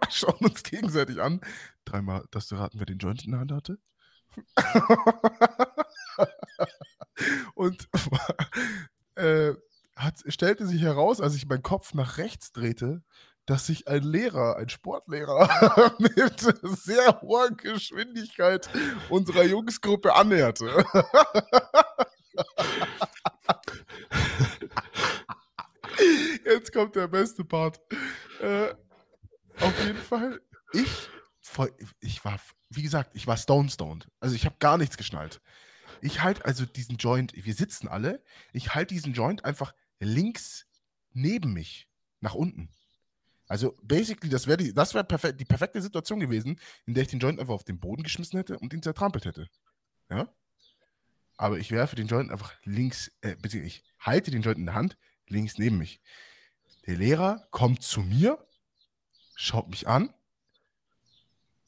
schauen 0.10 0.38
uns 0.40 0.64
gegenseitig 0.64 1.22
an. 1.22 1.42
Dreimal, 1.84 2.26
dass 2.32 2.48
du 2.48 2.56
raten, 2.56 2.80
wer 2.80 2.86
den 2.86 2.98
Joint 2.98 3.26
in 3.26 3.32
der 3.32 3.42
Hand 3.42 3.52
hatte. 3.52 3.80
Und 7.56 7.88
äh, 9.16 9.54
hat, 9.96 10.24
stellte 10.28 10.68
sich 10.68 10.82
heraus, 10.82 11.22
als 11.22 11.36
ich 11.36 11.48
meinen 11.48 11.64
Kopf 11.64 11.94
nach 11.94 12.18
rechts 12.18 12.52
drehte, 12.52 13.02
dass 13.46 13.68
sich 13.68 13.88
ein 13.88 14.04
Lehrer, 14.04 14.58
ein 14.58 14.70
Sportlehrer 14.70 15.96
mit 16.00 16.40
sehr 16.64 17.22
hoher 17.22 17.52
Geschwindigkeit 17.52 18.68
unserer 19.10 19.44
Jungsgruppe 19.44 20.14
annäherte. 20.14 20.66
Jetzt 26.46 26.74
kommt 26.74 26.96
der 26.96 27.08
beste 27.08 27.44
Part. 27.44 27.80
Äh, 28.42 28.74
auf 29.62 29.86
jeden 29.86 29.98
Fall, 29.98 30.42
ich, 30.74 31.08
ich 32.02 32.26
war, 32.26 32.40
wie 32.70 32.82
gesagt, 32.82 33.12
ich 33.14 33.28
war 33.28 33.38
stone 33.38 33.70
stoned. 33.70 34.08
Also 34.20 34.36
ich 34.36 34.46
habe 34.46 34.56
gar 34.60 34.78
nichts 34.78 34.98
geschnallt. 34.98 35.40
Ich 36.02 36.22
halte 36.22 36.46
also 36.46 36.66
diesen 36.66 36.98
Joint, 36.98 37.34
wir 37.36 37.54
sitzen 37.54 37.88
alle, 37.88 38.24
ich 38.54 38.76
halte 38.76 38.94
diesen 38.94 39.14
Joint 39.14 39.46
einfach 39.46 39.74
links 40.00 40.66
neben 41.14 41.54
mich, 41.54 41.88
nach 42.20 42.36
unten. 42.36 42.70
Also 43.48 43.78
basically, 43.84 44.30
das 44.30 44.48
wäre 44.48 44.58
die, 44.58 44.76
wär 44.76 45.04
perfekt, 45.04 45.40
die 45.40 45.46
perfekte 45.46 45.82
Situation 45.82 46.20
gewesen, 46.20 46.60
in 46.86 46.94
der 46.94 47.04
ich 47.04 47.10
den 47.10 47.20
Joint 47.20 47.40
einfach 47.40 47.54
auf 47.54 47.64
den 47.64 47.80
Boden 47.80 48.04
geschmissen 48.04 48.38
hätte 48.38 48.58
und 48.58 48.74
ihn 48.74 48.82
zertrampelt 48.82 49.26
hätte. 49.26 49.48
Ja? 50.10 50.34
Aber 51.38 51.60
ich 51.60 51.72
werfe 51.72 51.96
den 51.96 52.08
Joint 52.08 52.32
einfach 52.32 52.54
links, 52.64 53.12
äh, 53.22 53.36
beziehungsweise 53.36 53.78
ich 53.78 53.84
halte 54.00 54.32
den 54.32 54.42
Joint 54.42 54.58
in 54.58 54.66
der 54.66 54.76
Hand, 54.76 54.98
links 55.28 55.58
neben 55.58 55.78
mich. 55.78 56.02
Der 56.88 56.98
Lehrer 56.98 57.48
kommt 57.52 57.84
zu 57.84 58.02
mir, 58.02 58.44
schaut 59.36 59.70
mich 59.70 59.88
an 59.88 60.14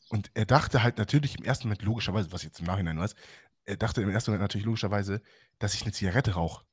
und 0.10 0.32
er 0.34 0.46
dachte 0.46 0.84
halt 0.84 0.98
natürlich 0.98 1.38
im 1.38 1.44
ersten 1.44 1.68
Moment 1.68 1.84
logischerweise, 1.84 2.32
was 2.32 2.42
ich 2.42 2.48
jetzt 2.48 2.60
im 2.60 2.66
Nachhinein 2.66 2.98
weiß, 2.98 3.14
dachte 3.76 4.02
im 4.02 4.10
ersten 4.10 4.32
Moment 4.32 4.44
natürlich 4.44 4.66
logischerweise, 4.66 5.22
dass 5.60 5.74
ich 5.74 5.82
eine 5.82 5.92
Zigarette 5.92 6.32
rauche. 6.32 6.66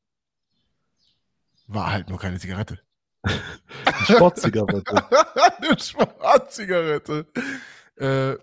War 1.66 1.90
halt 1.90 2.08
nur 2.08 2.18
keine 2.18 2.38
Zigarette. 2.38 2.80
Eine 3.24 4.16
Sportzigarette. 4.16 4.94
eine 5.56 5.78
Sportzigarette. 5.78 7.26
Äh, 7.96 8.36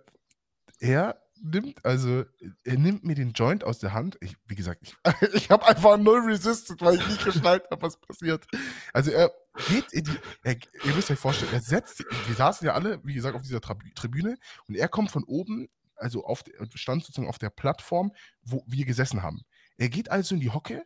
er 0.80 1.22
nimmt, 1.42 1.86
also, 1.86 2.26
er 2.64 2.78
nimmt 2.78 3.04
mir 3.04 3.16
den 3.16 3.34
Joint 3.34 3.64
aus 3.64 3.80
der 3.80 3.94
Hand. 3.94 4.18
Ich, 4.22 4.36
wie 4.48 4.56
gesagt, 4.56 4.82
ich, 4.82 4.96
ich 5.34 5.50
habe 5.50 5.68
einfach 5.68 5.98
null 5.98 6.22
resisted, 6.22 6.82
weil 6.82 6.96
ich 6.96 7.08
nicht 7.08 7.24
geschnallt 7.24 7.64
habe, 7.70 7.82
was 7.82 7.98
passiert. 7.98 8.46
Also 8.94 9.12
er 9.12 9.32
geht 9.68 9.92
in 9.94 10.06
die, 10.06 10.18
er, 10.44 10.56
ihr 10.56 10.96
müsst 10.96 11.12
euch 11.12 11.20
vorstellen, 11.20 11.54
er 11.54 11.62
setzt, 11.62 12.04
wir 12.28 12.36
saßen 12.36 12.66
ja 12.66 12.74
alle, 12.74 13.00
wie 13.04 13.14
gesagt, 13.14 13.36
auf 13.36 13.42
dieser 13.42 13.62
Tribüne 13.62 14.38
und 14.68 14.76
er 14.76 14.88
kommt 14.88 15.12
von 15.12 15.24
oben 15.24 15.70
also 16.02 16.26
auf, 16.26 16.44
stand 16.76 17.04
sozusagen 17.04 17.30
auf 17.30 17.40
der 17.40 17.50
Plattform, 17.50 18.12
wo 18.42 18.64
wir 18.68 18.86
gesessen 18.86 19.22
haben. 19.22 19.42
Er 19.78 19.90
geht 19.90 20.12
also 20.12 20.36
in 20.36 20.42
die 20.42 20.50
Hocke, 20.50 20.84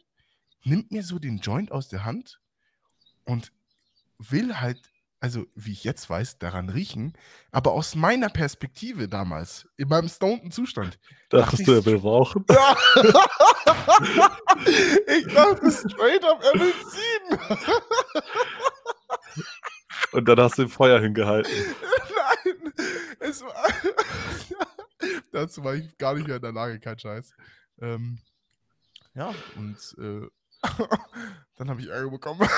nimmt 0.63 0.91
mir 0.91 1.03
so 1.03 1.19
den 1.19 1.37
Joint 1.39 1.71
aus 1.71 1.87
der 1.87 2.05
Hand 2.05 2.39
und 3.23 3.51
will 4.17 4.59
halt, 4.59 4.79
also 5.19 5.45
wie 5.55 5.71
ich 5.71 5.83
jetzt 5.83 6.09
weiß, 6.09 6.37
daran 6.39 6.69
riechen, 6.69 7.13
aber 7.51 7.73
aus 7.73 7.95
meiner 7.95 8.29
Perspektive 8.29 9.07
damals, 9.07 9.67
in 9.77 9.87
meinem 9.87 10.09
stoneden 10.09 10.51
Zustand. 10.51 10.99
Dachtest 11.29 11.67
du, 11.67 11.73
er 11.73 11.85
will 11.85 11.97
rauchen? 11.97 12.45
Ja. 13.87 14.37
ich 15.07 15.25
dachte 15.33 15.71
straight 15.71 16.23
up, 16.23 16.43
er 16.43 16.59
will 16.59 16.73
ziehen. 16.89 17.39
Und 20.11 20.27
dann 20.27 20.39
hast 20.39 20.57
du 20.57 20.63
im 20.63 20.69
Feuer 20.69 20.99
hingehalten. 20.99 21.51
Nein, 22.45 22.73
es 23.19 23.43
war. 23.43 23.53
Dazu 25.31 25.63
war 25.63 25.75
ich 25.75 25.97
gar 25.97 26.13
nicht 26.15 26.27
mehr 26.27 26.35
in 26.37 26.41
der 26.41 26.51
Lage, 26.51 26.79
kein 26.79 26.99
Scheiß. 26.99 27.33
Ähm, 27.81 28.19
ja, 29.13 29.33
und 29.55 29.77
äh, 29.97 30.27
dann 31.55 31.69
habe 31.69 31.81
ich 31.81 31.89
Ärger 31.89 32.09
bekommen. 32.09 32.39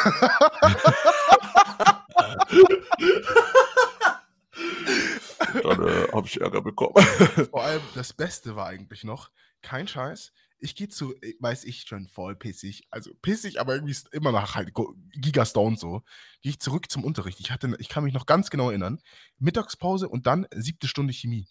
dann 5.64 5.88
äh, 5.88 6.08
habe 6.14 6.28
ich 6.28 6.39
Ärger 6.41 6.62
bekommen. 6.62 7.06
Vor 7.50 7.64
allem 7.64 7.82
das 7.95 8.14
Beste 8.14 8.56
war 8.56 8.68
eigentlich 8.68 9.04
noch, 9.04 9.32
kein 9.62 9.88
Scheiß, 9.88 10.32
ich 10.60 10.76
gehe 10.76 10.89
zu, 10.89 11.16
äh, 11.22 11.36
weiß 11.39 11.66
ich 11.66 11.82
schon, 11.82 12.08
voll 12.08 12.36
pissig, 12.36 12.88
also 12.89 13.14
pissig, 13.22 13.60
aber 13.60 13.76
irgendwie 13.76 13.91
ist 13.91 14.14
immer 14.14 14.32
noch 14.32 14.56
halt 14.56 14.74
Gigastone 15.14 15.78
so, 15.78 16.04
gehe 16.41 16.52
ich 16.52 16.60
zurück 16.60 16.89
zum 16.89 17.04
Unterricht. 17.04 17.39
Ich 17.39 17.52
hatte, 17.52 17.76
ich 17.80 17.89
kann 17.89 18.04
mich 18.04 18.14
noch 18.14 18.26
ganz 18.26 18.50
genau 18.50 18.70
erinnern, 18.70 19.00
Mittagspause 19.38 20.10
und 20.10 20.26
dann 20.28 20.48
siebte 20.52 20.88
Stunde 20.88 21.14
Chemie 21.14 21.48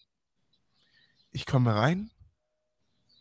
ich 1.37 1.47
komme 1.47 1.75
rein 1.75 2.11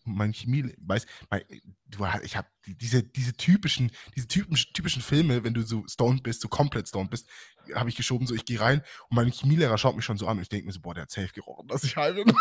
mein 0.06 0.34
Chemie, 0.34 0.74
weiß, 0.78 1.06
mein, 1.30 1.42
du, 1.88 2.06
ich 2.24 2.38
habe 2.38 2.48
diese, 2.66 3.04
diese 3.04 3.34
typischen, 3.34 3.92
diese 4.16 4.28
typischen, 4.28 4.74
typischen 4.74 5.02
Filme, 5.02 5.44
wenn 5.44 5.54
du 5.54 5.64
so 5.64 5.86
stoned 5.88 6.24
bist, 6.24 6.42
so 6.42 6.48
komplett 6.48 6.88
stoned 6.88 7.10
bist, 7.10 7.28
habe 7.74 7.90
ich 7.90 7.96
geschoben, 7.96 8.28
so 8.28 8.36
ich 8.36 8.46
gehe 8.46 8.60
rein 8.60 8.82
und 9.10 9.16
mein 9.16 9.32
Chemielehrer 9.32 9.78
schaut 9.78 9.96
mich 9.96 10.06
schon 10.06 10.18
so 10.18 10.28
an 10.28 10.38
und 10.38 10.44
ich 10.44 10.50
denke 10.50 10.68
mir 10.68 10.74
so, 10.74 10.82
boah, 10.82 10.94
der 10.94 11.04
hat 11.04 11.12
safe 11.12 11.34
gerochen, 11.34 11.68
dass 11.68 11.84
ich 11.84 11.98
heim 11.98 12.16
bin. 12.16 12.28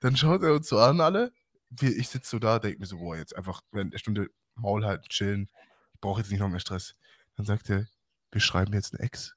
Dann 0.00 0.16
schaut 0.16 0.42
er 0.42 0.54
uns 0.54 0.68
so 0.68 0.78
an, 0.78 1.00
alle. 1.00 1.32
Ich 1.80 2.08
sitze 2.08 2.30
so 2.30 2.38
da, 2.38 2.58
denke 2.58 2.80
mir 2.80 2.86
so, 2.86 2.98
boah, 2.98 3.16
jetzt 3.16 3.36
einfach 3.36 3.62
während 3.70 3.94
der 3.94 3.98
Stunde 3.98 4.28
Maul 4.56 4.84
halten, 4.84 5.08
chillen. 5.08 5.48
Ich 5.94 6.00
brauche 6.00 6.20
jetzt 6.20 6.30
nicht 6.30 6.40
noch 6.40 6.48
mehr 6.48 6.60
Stress. 6.60 6.94
Dann 7.36 7.46
sagt 7.46 7.70
er, 7.70 7.86
wir 8.32 8.40
schreiben 8.40 8.72
jetzt 8.72 8.94
eine 8.94 9.04
Ex. 9.04 9.34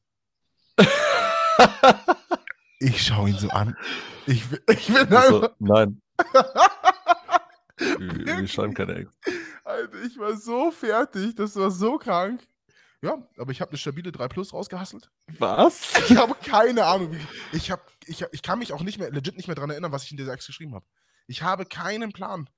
Ich 2.82 3.04
schaue 3.04 3.30
ihn 3.30 3.38
so 3.38 3.48
an. 3.50 3.78
Ich, 4.26 4.44
ich 4.68 4.88
bin 4.88 5.14
also, 5.16 5.50
Nein. 5.60 6.02
wir, 7.78 8.38
wir 8.40 8.48
schreiben 8.48 8.74
keine 8.74 8.96
Ex. 8.96 9.12
Alter, 9.64 10.02
ich 10.04 10.18
war 10.18 10.36
so 10.36 10.72
fertig, 10.72 11.36
das 11.36 11.56
war 11.56 11.70
so 11.70 12.00
krank. 12.00 12.42
Ja, 13.04 13.18
aber 13.38 13.52
ich 13.52 13.62
habe 13.62 13.70
eine 13.70 13.78
stabile 13.78 14.12
3 14.12 14.28
Plus 14.30 14.52
rausgehasselt. 14.52 15.12
Was? 15.38 15.94
Ich 16.10 16.18
habe 16.18 16.34
keine 16.44 16.86
Ahnung. 16.86 17.16
Ich, 17.52 17.70
hab, 17.70 17.86
ich, 18.08 18.26
ich 18.32 18.42
kann 18.42 18.58
mich 18.58 18.74
auch 18.74 18.82
nicht 18.82 18.98
mehr, 18.98 19.12
legit 19.12 19.38
nicht 19.38 19.48
mehr 19.48 19.56
daran 19.56 19.70
erinnern, 19.70 19.92
was 19.92 20.04
ich 20.06 20.12
in 20.12 20.18
dieser 20.18 20.34
Ex 20.34 20.48
geschrieben 20.48 20.74
habe. 20.74 20.86
Ich 21.28 21.44
habe 21.44 21.66
keinen 21.66 22.12
Plan. 22.14 22.50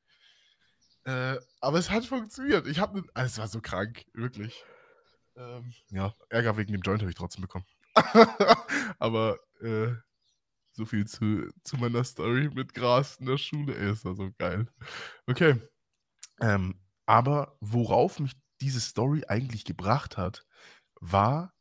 Äh, 1.04 1.36
aber 1.60 1.80
es 1.80 1.90
hat 1.90 2.06
funktioniert. 2.06 2.66
Ich 2.68 2.80
habe, 2.80 3.04
also 3.14 3.28
es 3.28 3.38
war 3.38 3.48
so 3.50 3.60
krank, 3.60 4.06
wirklich. 4.14 4.64
Ähm, 5.36 5.74
ja, 5.90 6.14
Ärger 6.30 6.56
wegen 6.56 6.72
dem 6.72 6.82
Joint 6.82 7.02
habe 7.02 7.12
ich 7.12 7.18
trotzdem 7.18 7.42
bekommen. 7.42 7.66
aber 9.00 9.38
äh, 9.62 9.94
so 10.74 10.86
viel 10.86 11.06
zu, 11.06 11.50
zu 11.64 11.78
meiner 11.78 12.04
Story 12.04 12.50
mit 12.54 12.74
Gras 12.74 13.18
in 13.18 13.28
der 13.28 13.38
Schule. 13.38 13.76
Ey, 13.76 13.92
ist 13.92 14.06
ja 14.06 14.14
so 14.14 14.32
geil. 14.38 14.68
Okay. 15.28 15.56
Ähm, 16.42 16.76
aber 17.06 17.58
worauf 17.60 18.20
mich 18.20 18.34
diese 18.62 18.80
Story 18.80 19.24
eigentlich 19.28 19.66
gebracht 19.66 20.18
hat, 20.18 20.46
war 21.00 21.54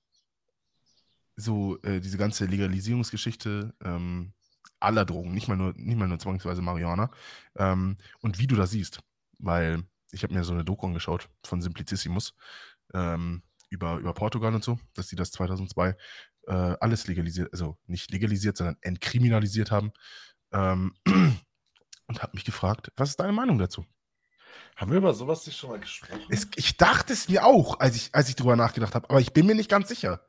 so 1.37 1.81
äh, 1.83 2.01
diese 2.01 2.19
ganze 2.19 2.47
Legalisierungsgeschichte, 2.47 3.75
ähm, 3.85 4.33
aller 4.81 5.05
Drogen, 5.05 5.33
nicht 5.33 5.49
mal 5.49 5.57
nur, 5.57 5.73
nicht 5.77 5.97
mal 5.97 6.09
nur 6.09 6.19
zwangsweise 6.19 6.63
Marihuana. 6.63 7.11
Ähm, 7.57 7.97
und 8.21 8.39
wie 8.39 8.47
du 8.47 8.57
das 8.57 8.71
siehst, 8.71 9.01
weil 9.39 9.85
ich 10.11 10.23
habe 10.23 10.35
mir 10.35 10.45
so 10.45 10.53
eine 10.53 10.65
Doku 10.65 10.87
angeschaut 10.87 11.29
von 11.45 11.63
Simplicissimus 11.63 12.35
ähm, 12.95 13.43
über, 13.71 13.97
über 13.99 14.13
Portugal 14.13 14.55
und 14.55 14.65
so, 14.65 14.79
dass 14.95 15.09
die 15.09 15.17
das 15.17 15.33
2002 15.33 15.97
äh, 16.47 16.53
alles 16.53 17.07
legalisiert, 17.07 17.53
also 17.53 17.77
nicht 17.87 18.11
legalisiert, 18.11 18.57
sondern 18.57 18.77
entkriminalisiert 18.81 19.71
haben. 19.71 19.93
Ähm, 20.53 20.95
und 22.07 22.23
habe 22.23 22.33
mich 22.35 22.45
gefragt, 22.45 22.93
was 22.97 23.11
ist 23.11 23.21
deine 23.21 23.33
Meinung 23.33 23.59
dazu? 23.59 23.85
Haben 24.77 24.91
wir 24.91 24.99
über 24.99 25.15
sowas 25.15 25.47
nicht 25.47 25.59
schon 25.59 25.71
mal 25.71 25.81
gesprochen? 25.81 26.21
Es, 26.29 26.49
ich 26.57 26.77
dachte 26.77 27.13
es 27.13 27.29
mir 27.29 27.45
auch, 27.45 27.81
als 27.81 27.97
ich, 27.97 28.11
als 28.13 28.29
ich 28.29 28.37
drüber 28.37 28.57
nachgedacht 28.57 28.95
habe, 28.95 29.09
aber 29.09 29.21
ich 29.21 29.33
bin 29.33 29.47
mir 29.47 29.55
nicht 29.55 29.71
ganz 29.71 29.89
sicher. 29.89 30.21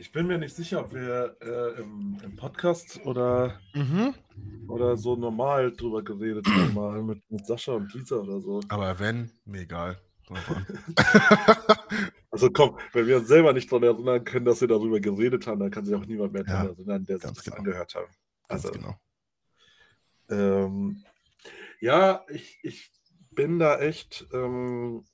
Ich 0.00 0.12
bin 0.12 0.28
mir 0.28 0.38
nicht 0.38 0.54
sicher, 0.54 0.80
ob 0.80 0.92
wir 0.92 1.36
äh, 1.40 1.80
im, 1.80 2.18
im, 2.22 2.36
Podcast 2.36 3.00
oder, 3.04 3.58
mhm. 3.74 4.14
oder 4.68 4.96
so 4.96 5.16
normal 5.16 5.72
drüber 5.72 6.04
geredet 6.04 6.46
haben, 6.46 6.74
mal 6.74 7.02
mit, 7.02 7.28
mit 7.30 7.44
Sascha 7.46 7.72
und 7.72 7.92
Lisa 7.94 8.16
oder 8.16 8.40
so. 8.40 8.60
Aber 8.68 8.96
wenn, 9.00 9.32
mir 9.44 9.62
egal. 9.62 10.00
also 12.42 12.50
komm, 12.52 12.78
wenn 12.92 13.06
wir 13.06 13.16
uns 13.18 13.28
selber 13.28 13.52
nicht 13.52 13.70
daran 13.70 13.82
erinnern 13.82 14.24
können, 14.24 14.44
dass 14.44 14.60
wir 14.60 14.68
darüber 14.68 15.00
geredet 15.00 15.46
haben, 15.46 15.60
dann 15.60 15.70
kann 15.70 15.84
sich 15.84 15.94
auch 15.94 16.06
niemand 16.06 16.32
mehr 16.32 16.44
daran 16.44 16.66
ja, 16.66 16.72
erinnern, 16.72 17.04
der 17.04 17.18
sich 17.18 17.30
das 17.30 17.44
genau. 17.44 17.56
angehört 17.56 17.94
hat. 17.94 18.08
Also, 18.48 18.70
Ganz 18.70 18.78
genau. 18.78 19.00
Ähm, 20.30 21.04
ja, 21.80 22.24
ich, 22.28 22.58
ich 22.62 22.92
bin 23.30 23.58
da 23.58 23.78
echt 23.78 24.26
ähm, 24.32 25.04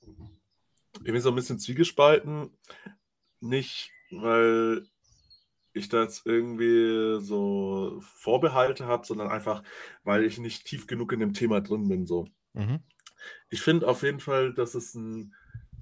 irgendwie 0.99 1.19
so 1.19 1.29
ein 1.29 1.35
bisschen 1.35 1.59
zwiegespalten. 1.59 2.49
Nicht, 3.39 3.91
weil 4.11 4.87
ich 5.73 5.89
da 5.89 6.03
jetzt 6.03 6.25
irgendwie 6.25 7.19
so 7.21 7.99
Vorbehalte 8.01 8.85
habe, 8.85 9.05
sondern 9.05 9.29
einfach, 9.29 9.61
weil 10.03 10.23
ich 10.23 10.39
nicht 10.39 10.65
tief 10.65 10.87
genug 10.87 11.11
in 11.11 11.19
dem 11.19 11.33
Thema 11.33 11.61
drin 11.61 11.87
bin. 11.87 12.07
So. 12.07 12.27
Mhm. 12.53 12.79
Ich 13.49 13.61
finde 13.61 13.87
auf 13.87 14.03
jeden 14.03 14.19
Fall, 14.19 14.53
dass 14.53 14.75
es 14.75 14.95
ein. 14.95 15.35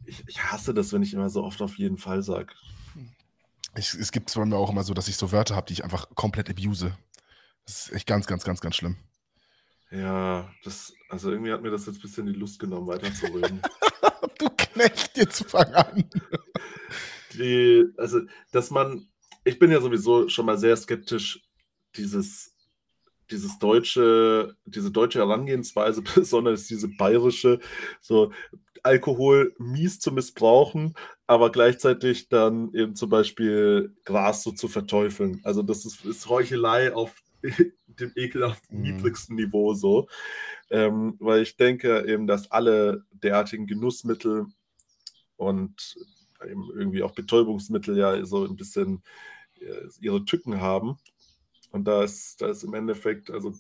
Ich, 0.06 0.24
ich, 0.28 0.44
hasse 0.44 0.74
das, 0.74 0.94
wenn 0.94 1.04
ich 1.04 1.14
immer 1.14 1.30
so 1.30 1.44
oft 1.44 1.62
auf 1.62 1.78
jeden 1.78 1.98
Fall 1.98 2.24
sage. 2.24 2.54
Es 3.76 4.12
gibt 4.12 4.30
zwar 4.30 4.46
mir 4.46 4.58
auch 4.58 4.70
immer 4.70 4.84
so, 4.84 4.94
dass 4.94 5.08
ich 5.08 5.18
so 5.18 5.32
Wörter 5.32 5.56
habe, 5.56 5.68
die 5.68 5.74
ich 5.74 5.84
einfach 5.84 6.08
komplett 6.14 6.50
abuse. 6.50 6.96
Das 7.66 7.88
ist 7.88 7.94
echt 7.94 8.08
ganz, 8.08 8.28
ganz, 8.28 8.44
ganz, 8.44 8.62
ganz 8.62 8.76
schlimm. 8.76 8.98
Ja, 9.90 10.52
das, 10.64 10.94
also 11.10 11.32
irgendwie 11.32 11.52
hat 11.52 11.62
mir 11.62 11.70
das 11.70 11.86
jetzt 11.86 11.98
ein 11.98 12.02
bisschen 12.02 12.26
die 12.26 12.34
Lust 12.34 12.60
genommen, 12.60 12.88
weiterzureden. 12.88 13.62
du 14.40 14.50
Knecht, 14.58 15.18
jetzt 15.18 15.50
fang 15.50 15.72
an. 15.74 16.10
Die, 17.34 17.86
also, 17.98 18.22
dass 18.52 18.72
man, 18.72 19.08
ich 19.44 19.60
bin 19.60 19.72
ja 19.72 19.82
sowieso 19.82 20.28
schon 20.30 20.46
mal 20.46 20.58
sehr 20.58 20.76
skeptisch, 20.78 21.42
dieses, 21.96 22.56
dieses 23.30 23.60
deutsche, 23.60 24.56
diese 24.66 24.92
deutsche 24.92 25.20
Herangehensweise, 25.20 26.02
besonders 26.16 26.66
diese 26.66 26.88
bayerische, 26.88 27.60
so 28.02 28.32
Alkohol 28.84 29.56
mies 29.58 30.00
zu 30.00 30.12
missbrauchen, 30.12 30.94
aber 31.26 31.52
gleichzeitig 31.52 32.30
dann 32.30 32.74
eben 32.74 32.96
zum 32.96 33.10
Beispiel 33.10 33.96
Gras 34.04 34.44
so 34.44 34.52
zu 34.52 34.68
verteufeln. 34.68 35.40
Also 35.44 35.64
das 35.64 35.86
ist, 35.86 36.06
ist 36.06 36.28
Heuchelei 36.30 36.94
auf 36.94 37.16
dem 37.88 38.12
ekelhaften 38.16 38.78
mhm. 38.78 38.84
niedrigsten 38.84 39.36
Niveau 39.36 39.74
so. 39.74 40.08
Ähm, 40.70 41.16
weil 41.20 41.42
ich 41.42 41.56
denke 41.56 42.06
eben, 42.08 42.28
dass 42.28 42.52
alle 42.52 43.06
derartigen 43.12 43.68
Genussmittel 43.68 44.48
und 45.38 45.96
eben 46.46 46.70
irgendwie 46.76 47.04
auch 47.04 47.14
Betäubungsmittel 47.14 47.98
ja 47.98 48.26
so 48.26 48.46
ein 48.46 48.56
bisschen 48.56 49.02
äh, 49.60 49.88
ihre 50.02 50.26
Tücken 50.26 50.62
haben. 50.62 50.98
Und 51.72 51.86
da 51.86 52.04
ist, 52.04 52.42
da 52.42 52.50
ist 52.50 52.64
im 52.64 52.74
Endeffekt, 52.74 53.32
also 53.32 53.54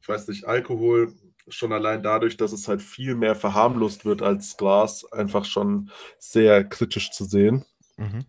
ich 0.00 0.08
weiß 0.08 0.28
nicht, 0.28 0.44
Alkohol 0.44 1.14
schon 1.50 1.72
allein 1.72 2.02
dadurch, 2.02 2.36
dass 2.36 2.52
es 2.52 2.68
halt 2.68 2.82
viel 2.82 3.14
mehr 3.14 3.34
verharmlost 3.34 4.04
wird 4.04 4.22
als 4.22 4.56
Glas, 4.56 5.10
einfach 5.12 5.44
schon 5.44 5.90
sehr 6.18 6.64
kritisch 6.64 7.10
zu 7.10 7.24
sehen. 7.24 7.64
Mhm. 7.96 8.24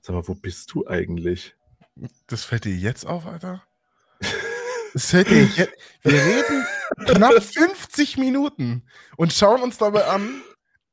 Sag 0.00 0.14
mal, 0.14 0.26
wo 0.26 0.34
bist 0.34 0.72
du 0.72 0.86
eigentlich? 0.86 1.54
Das 2.26 2.44
fällt 2.44 2.64
dir 2.64 2.74
jetzt 2.74 3.06
auf, 3.06 3.26
Alter? 3.26 3.62
Das 4.92 5.12
hört 5.12 5.30
ihr 5.30 5.44
jetzt. 5.44 5.72
Wir 6.02 6.12
reden 6.12 6.66
knapp 7.06 7.42
50 7.42 8.16
Minuten 8.16 8.88
und 9.16 9.32
schauen 9.32 9.62
uns 9.62 9.78
dabei 9.78 10.06
an. 10.06 10.42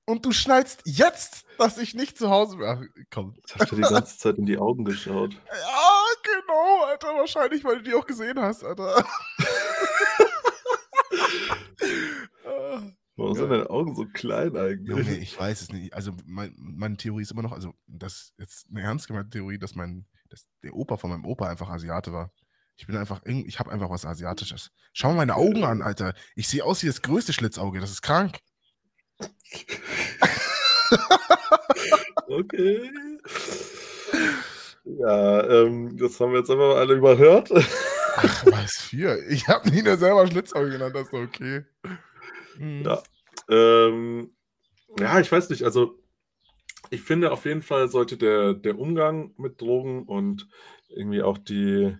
Und 0.09 0.25
du 0.25 0.31
schnallst 0.31 0.83
jetzt, 0.85 1.43
dass 1.57 1.77
ich 1.77 1.93
nicht 1.93 2.17
zu 2.17 2.29
Hause 2.29 2.57
bin. 2.57 2.89
Komm. 3.11 3.35
Das 3.43 3.55
hast 3.59 3.71
du 3.73 3.75
die 3.75 3.81
ganze 3.81 4.17
Zeit 4.17 4.37
in 4.37 4.45
die 4.45 4.57
Augen 4.57 4.85
geschaut. 4.85 5.33
Ja, 5.49 6.41
genau, 6.41 6.83
Alter. 6.85 7.07
Wahrscheinlich, 7.17 7.63
weil 7.65 7.77
du 7.77 7.83
die 7.83 7.93
auch 7.93 8.05
gesehen 8.05 8.39
hast, 8.39 8.63
Alter. 8.63 9.05
Warum 13.17 13.33
sind 13.33 13.49
deine 13.49 13.69
Augen 13.69 13.95
so 13.95 14.05
klein 14.05 14.55
eigentlich? 14.55 14.87
Junge, 14.87 15.17
ich 15.17 15.37
weiß 15.37 15.61
es 15.61 15.71
nicht. 15.71 15.93
Also, 15.93 16.11
mein, 16.25 16.53
meine 16.57 16.97
Theorie 16.97 17.23
ist 17.23 17.31
immer 17.31 17.41
noch, 17.41 17.51
also, 17.51 17.73
das 17.87 18.13
ist 18.13 18.33
jetzt 18.37 18.67
eine 18.69 18.81
ernst 18.81 19.07
gemeinte 19.07 19.31
Theorie, 19.31 19.57
dass 19.57 19.73
mein, 19.73 20.05
dass 20.29 20.45
der 20.63 20.75
Opa 20.75 20.97
von 20.97 21.09
meinem 21.09 21.25
Opa 21.25 21.49
einfach 21.49 21.69
Asiate 21.69 22.13
war. 22.13 22.31
Ich 22.77 22.85
bin 22.85 22.95
einfach, 22.95 23.21
ich 23.25 23.57
habe 23.57 23.71
einfach 23.71 23.89
was 23.89 24.05
Asiatisches. 24.05 24.69
Schau 24.93 25.09
mal 25.09 25.15
meine 25.15 25.35
Augen 25.35 25.63
an, 25.63 25.81
Alter. 25.81 26.13
Ich 26.35 26.47
sehe 26.47 26.63
aus 26.63 26.83
wie 26.83 26.87
das 26.87 27.01
größte 27.01 27.33
Schlitzauge. 27.33 27.79
Das 27.79 27.89
ist 27.89 28.03
krank. 28.03 28.37
okay. 32.27 32.91
Ja, 34.85 35.43
ähm, 35.49 35.97
das 35.97 36.19
haben 36.19 36.33
wir 36.33 36.39
jetzt 36.39 36.51
einfach 36.51 36.75
alle 36.75 36.93
überhört. 36.93 37.49
Ach, 38.19 38.45
was 38.47 38.77
für? 38.77 39.23
Ich 39.29 39.47
habe 39.47 39.69
Nina 39.69 39.95
selber 39.95 40.27
Schlitzauge 40.27 40.71
genannt, 40.71 40.95
das 40.95 41.03
ist 41.03 41.13
doch 41.13 41.21
okay. 41.21 41.65
Mhm. 42.57 42.83
Ja. 42.83 43.03
Ähm, 43.49 44.31
ja, 44.99 45.19
ich 45.19 45.31
weiß 45.31 45.49
nicht, 45.49 45.63
also 45.63 45.99
ich 46.89 47.01
finde 47.01 47.31
auf 47.31 47.45
jeden 47.45 47.61
Fall 47.61 47.89
sollte 47.89 48.17
der, 48.17 48.53
der 48.53 48.79
Umgang 48.79 49.33
mit 49.37 49.61
Drogen 49.61 50.03
und 50.03 50.47
irgendwie 50.89 51.21
auch 51.21 51.37
die, 51.37 51.95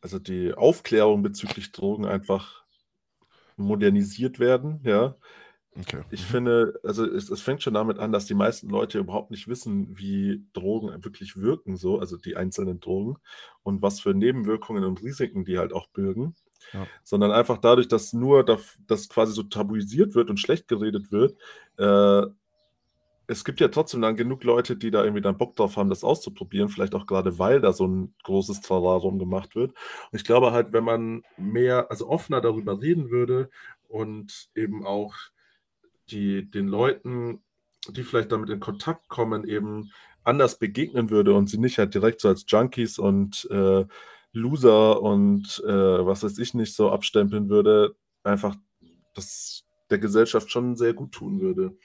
also 0.00 0.18
die 0.18 0.54
Aufklärung 0.54 1.22
bezüglich 1.22 1.72
Drogen 1.72 2.06
einfach 2.06 2.64
modernisiert 3.56 4.38
werden, 4.38 4.80
ja. 4.84 5.16
Okay. 5.80 6.02
Ich 6.10 6.20
mhm. 6.22 6.32
finde, 6.32 6.80
also 6.84 7.04
es, 7.04 7.30
es, 7.30 7.40
fängt 7.40 7.62
schon 7.62 7.74
damit 7.74 7.98
an, 7.98 8.12
dass 8.12 8.26
die 8.26 8.34
meisten 8.34 8.68
Leute 8.68 8.98
überhaupt 8.98 9.32
nicht 9.32 9.48
wissen, 9.48 9.98
wie 9.98 10.44
Drogen 10.52 11.04
wirklich 11.04 11.36
wirken, 11.36 11.76
so, 11.76 11.98
also 11.98 12.16
die 12.16 12.36
einzelnen 12.36 12.78
Drogen 12.78 13.16
und 13.64 13.82
was 13.82 14.00
für 14.00 14.14
Nebenwirkungen 14.14 14.84
und 14.84 15.02
Risiken 15.02 15.44
die 15.44 15.58
halt 15.58 15.72
auch 15.72 15.88
birgen. 15.88 16.36
Ja. 16.72 16.86
Sondern 17.02 17.32
einfach 17.32 17.58
dadurch, 17.58 17.88
dass 17.88 18.12
nur 18.12 18.44
das, 18.44 18.78
das 18.86 19.08
quasi 19.08 19.32
so 19.32 19.42
tabuisiert 19.42 20.14
wird 20.14 20.30
und 20.30 20.38
schlecht 20.38 20.68
geredet 20.68 21.10
wird, 21.10 21.36
äh, 21.76 22.26
es 23.26 23.44
gibt 23.44 23.60
ja 23.60 23.68
trotzdem 23.68 24.02
dann 24.02 24.16
genug 24.16 24.44
Leute, 24.44 24.76
die 24.76 24.90
da 24.90 25.02
irgendwie 25.02 25.22
dann 25.22 25.38
Bock 25.38 25.56
drauf 25.56 25.76
haben, 25.76 25.88
das 25.88 26.04
auszuprobieren, 26.04 26.68
vielleicht 26.68 26.94
auch 26.94 27.06
gerade, 27.06 27.38
weil 27.38 27.60
da 27.60 27.72
so 27.72 27.86
ein 27.86 28.14
großes 28.22 28.60
Tralarum 28.60 29.18
gemacht 29.18 29.56
wird. 29.56 29.70
Und 29.70 30.18
ich 30.18 30.24
glaube 30.24 30.52
halt, 30.52 30.72
wenn 30.72 30.84
man 30.84 31.22
mehr, 31.36 31.90
also 31.90 32.08
offener 32.08 32.40
darüber 32.40 32.80
reden 32.80 33.10
würde 33.10 33.50
und 33.88 34.50
eben 34.54 34.84
auch 34.84 35.14
die, 36.10 36.50
den 36.50 36.68
Leuten, 36.68 37.42
die 37.88 38.02
vielleicht 38.02 38.32
damit 38.32 38.50
in 38.50 38.60
Kontakt 38.60 39.08
kommen, 39.08 39.46
eben 39.46 39.90
anders 40.22 40.58
begegnen 40.58 41.10
würde 41.10 41.34
und 41.34 41.48
sie 41.48 41.58
nicht 41.58 41.78
halt 41.78 41.94
direkt 41.94 42.20
so 42.20 42.28
als 42.28 42.44
Junkies 42.48 42.98
und 42.98 43.46
äh, 43.50 43.84
Loser 44.32 45.02
und 45.02 45.62
äh, 45.66 46.06
was 46.06 46.24
weiß 46.24 46.38
ich 46.38 46.54
nicht 46.54 46.74
so 46.74 46.90
abstempeln 46.90 47.48
würde, 47.48 47.94
einfach 48.22 48.56
das 49.14 49.64
der 49.90 49.98
Gesellschaft 49.98 50.50
schon 50.50 50.76
sehr 50.76 50.94
gut 50.94 51.12
tun 51.12 51.40
würde 51.40 51.76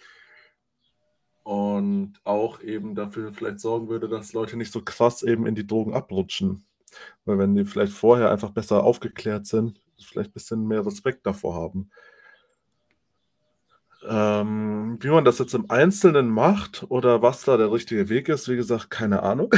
und 1.49 2.13
auch 2.25 2.61
eben 2.61 2.93
dafür 2.93 3.33
vielleicht 3.33 3.59
sorgen 3.59 3.89
würde, 3.89 4.07
dass 4.07 4.33
Leute 4.33 4.55
nicht 4.55 4.71
so 4.71 4.83
krass 4.83 5.23
eben 5.23 5.47
in 5.47 5.55
die 5.55 5.65
Drogen 5.65 5.95
abrutschen. 5.95 6.63
Weil 7.25 7.39
wenn 7.39 7.55
die 7.55 7.65
vielleicht 7.65 7.93
vorher 7.93 8.29
einfach 8.29 8.51
besser 8.51 8.83
aufgeklärt 8.83 9.47
sind, 9.47 9.81
vielleicht 9.99 10.29
ein 10.29 10.33
bisschen 10.33 10.67
mehr 10.67 10.85
Respekt 10.85 11.25
davor 11.25 11.55
haben. 11.55 11.89
Ähm, 14.07 14.97
wie 15.01 15.09
man 15.09 15.25
das 15.25 15.39
jetzt 15.39 15.53
im 15.53 15.69
Einzelnen 15.69 16.29
macht 16.29 16.85
oder 16.89 17.21
was 17.21 17.43
da 17.43 17.57
der 17.57 17.71
richtige 17.71 18.07
Weg 18.07 18.29
ist, 18.29 18.47
wie 18.47 18.55
gesagt, 18.55 18.89
keine 18.89 19.23
Ahnung. 19.23 19.53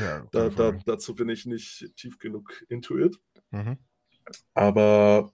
Ja, 0.00 0.22
da, 0.32 0.48
da, 0.48 0.72
dazu 0.86 1.14
bin 1.14 1.28
ich 1.28 1.44
nicht 1.44 1.92
tief 1.96 2.18
genug 2.18 2.64
intuit. 2.68 3.18
Mhm. 3.50 3.78
Aber 4.54 5.32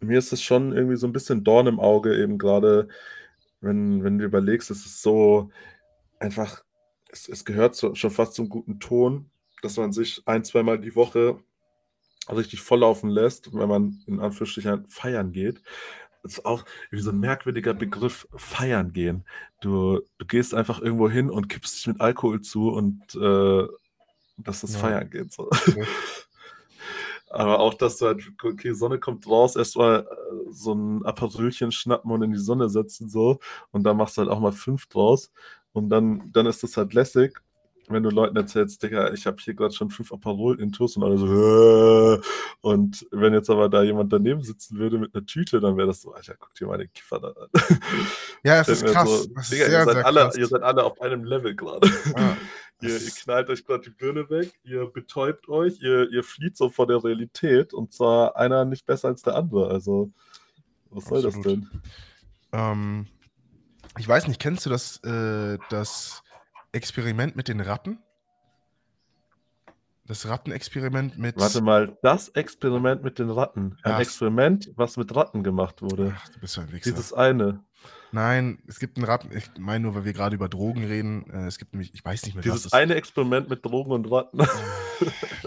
mir 0.00 0.18
ist 0.18 0.32
es 0.32 0.42
schon 0.42 0.72
irgendwie 0.72 0.96
so 0.96 1.06
ein 1.06 1.12
bisschen 1.12 1.44
Dorn 1.44 1.66
im 1.66 1.80
Auge, 1.80 2.16
eben 2.16 2.36
gerade 2.36 2.88
wenn, 3.60 4.02
wenn 4.04 4.18
du 4.18 4.24
überlegst, 4.24 4.70
es 4.70 4.84
ist 4.84 5.02
so 5.02 5.50
einfach, 6.18 6.64
es, 7.10 7.28
es 7.28 7.44
gehört 7.44 7.74
so, 7.74 7.94
schon 7.94 8.10
fast 8.10 8.34
zum 8.34 8.48
guten 8.48 8.80
Ton, 8.80 9.30
dass 9.62 9.76
man 9.76 9.92
sich 9.92 10.22
ein, 10.26 10.44
zweimal 10.44 10.80
die 10.80 10.96
Woche 10.96 11.38
richtig 12.30 12.60
volllaufen 12.60 13.10
lässt, 13.10 13.54
wenn 13.54 13.68
man 13.68 14.02
in 14.06 14.20
Anführungsstrichen 14.20 14.86
feiern 14.86 15.32
geht. 15.32 15.62
Ist 16.22 16.44
auch 16.44 16.64
wie 16.90 17.00
so 17.00 17.10
ein 17.10 17.18
merkwürdiger 17.18 17.74
Begriff, 17.74 18.28
feiern 18.36 18.92
gehen. 18.92 19.24
Du, 19.60 20.00
du 20.18 20.26
gehst 20.26 20.54
einfach 20.54 20.80
irgendwo 20.80 21.10
hin 21.10 21.30
und 21.30 21.48
kippst 21.48 21.76
dich 21.76 21.86
mit 21.88 22.00
Alkohol 22.00 22.40
zu 22.40 22.70
und 22.70 23.14
äh, 23.14 23.66
das 24.36 24.62
ist 24.62 24.74
ja. 24.74 24.80
feiern 24.80 25.10
gehen. 25.10 25.30
So. 25.30 25.50
Ja. 25.76 25.84
Aber 27.30 27.60
auch, 27.60 27.74
dass 27.74 27.96
du 27.96 28.06
halt, 28.06 28.22
okay, 28.42 28.74
Sonne 28.74 28.98
kommt 28.98 29.26
raus, 29.26 29.56
erstmal 29.56 30.00
äh, 30.00 30.52
so 30.52 30.74
ein 30.74 31.04
Aperölchen 31.04 31.72
schnappen 31.72 32.10
und 32.10 32.22
in 32.22 32.32
die 32.32 32.38
Sonne 32.38 32.68
setzen, 32.68 33.08
so. 33.08 33.38
Und 33.70 33.84
dann 33.84 33.96
machst 33.96 34.16
du 34.16 34.20
halt 34.20 34.30
auch 34.30 34.38
mal 34.38 34.52
fünf 34.52 34.86
draus. 34.86 35.32
Und 35.72 35.88
dann, 35.88 36.30
dann 36.32 36.44
ist 36.44 36.62
das 36.62 36.76
halt 36.76 36.92
lässig 36.92 37.40
wenn 37.92 38.02
du 38.02 38.10
Leuten 38.10 38.36
erzählst, 38.36 38.82
Digga, 38.82 39.12
ich 39.12 39.26
habe 39.26 39.36
hier 39.40 39.54
gerade 39.54 39.74
schon 39.74 39.90
fünf 39.90 40.12
Aperol-Intos 40.12 40.96
und 40.96 41.04
alle 41.04 41.18
so, 41.18 42.20
und 42.60 43.06
wenn 43.10 43.34
jetzt 43.34 43.50
aber 43.50 43.68
da 43.68 43.82
jemand 43.82 44.12
daneben 44.12 44.42
sitzen 44.42 44.78
würde 44.78 44.98
mit 44.98 45.14
einer 45.14 45.26
Tüte, 45.26 45.60
dann 45.60 45.76
wäre 45.76 45.88
das 45.88 46.02
so, 46.02 46.12
Alter, 46.12 46.34
guck 46.38 46.54
dir 46.54 46.66
mal 46.66 46.78
den 46.78 46.92
Kiffer 46.92 47.20
da 47.20 47.28
an. 47.28 47.48
Ja, 48.44 48.60
es 48.60 48.68
ist 48.68 48.84
krass. 48.84 49.08
So, 49.08 49.26
das 49.34 49.50
Digga, 49.50 49.64
ist 49.64 49.70
sehr, 49.70 49.80
ihr, 49.80 49.84
seid 49.84 50.04
alle, 50.04 50.20
krass. 50.20 50.36
ihr 50.36 50.46
seid 50.48 50.62
alle 50.62 50.84
auf 50.84 51.00
einem 51.00 51.24
Level 51.24 51.54
gerade. 51.54 51.88
Ja, 52.16 52.36
Ihr, 52.82 52.94
das 52.94 53.04
ihr 53.04 53.12
knallt 53.12 53.48
euch 53.48 53.64
gerade 53.64 53.84
die 53.84 53.90
Birne 53.90 54.28
weg, 54.28 54.52
ihr 54.64 54.86
betäubt 54.86 55.48
euch, 55.48 55.80
ihr, 55.80 56.10
ihr 56.10 56.24
flieht 56.24 56.56
so 56.56 56.68
vor 56.68 56.88
der 56.88 57.02
Realität 57.02 57.72
und 57.72 57.92
zwar 57.92 58.36
einer 58.36 58.64
nicht 58.64 58.86
besser 58.86 59.08
als 59.08 59.22
der 59.22 59.36
andere. 59.36 59.70
Also, 59.70 60.10
was 60.90 61.04
soll 61.04 61.22
das 61.22 61.36
Absolut. 61.36 61.62
denn? 61.62 61.82
Ähm, 62.52 63.06
ich 63.98 64.08
weiß 64.08 64.26
nicht, 64.26 64.40
kennst 64.40 64.66
du 64.66 64.70
das, 64.70 64.98
äh, 65.04 65.58
das 65.70 66.21
Experiment 66.72 67.36
mit 67.36 67.48
den 67.48 67.60
Ratten? 67.60 67.98
Das 70.06 70.26
Rattenexperiment 70.26 71.16
mit. 71.16 71.36
Warte 71.38 71.60
mal, 71.60 71.96
das 72.02 72.28
Experiment 72.30 73.04
mit 73.04 73.20
den 73.20 73.30
Ratten. 73.30 73.78
Ein 73.82 73.92
Ja. 73.92 74.00
Experiment, 74.00 74.70
was 74.74 74.96
mit 74.96 75.14
Ratten 75.14 75.44
gemacht 75.44 75.80
wurde. 75.80 76.14
Ach, 76.16 76.28
du 76.28 76.40
bist 76.40 76.56
ja 76.56 76.64
ein 76.64 76.72
Wichser. 76.72 76.90
Dieses 76.90 77.12
eine. 77.12 77.62
Nein, 78.10 78.58
es 78.66 78.80
gibt 78.80 78.96
einen 78.96 79.06
Ratten. 79.06 79.34
Ich 79.36 79.48
meine 79.58 79.84
nur, 79.84 79.94
weil 79.94 80.04
wir 80.04 80.12
gerade 80.12 80.34
über 80.34 80.48
Drogen 80.48 80.84
reden. 80.84 81.30
Äh, 81.30 81.46
es 81.46 81.56
gibt 81.58 81.72
nämlich, 81.72 81.94
ich 81.94 82.04
weiß 82.04 82.24
nicht 82.26 82.34
mehr, 82.34 82.44
was 82.44 82.50
Dieses 82.50 82.62
das 82.64 82.72
eine 82.72 82.96
Experiment 82.96 83.48
mit 83.48 83.64
Drogen 83.64 83.92
und 83.92 84.10
Ratten. 84.10 84.38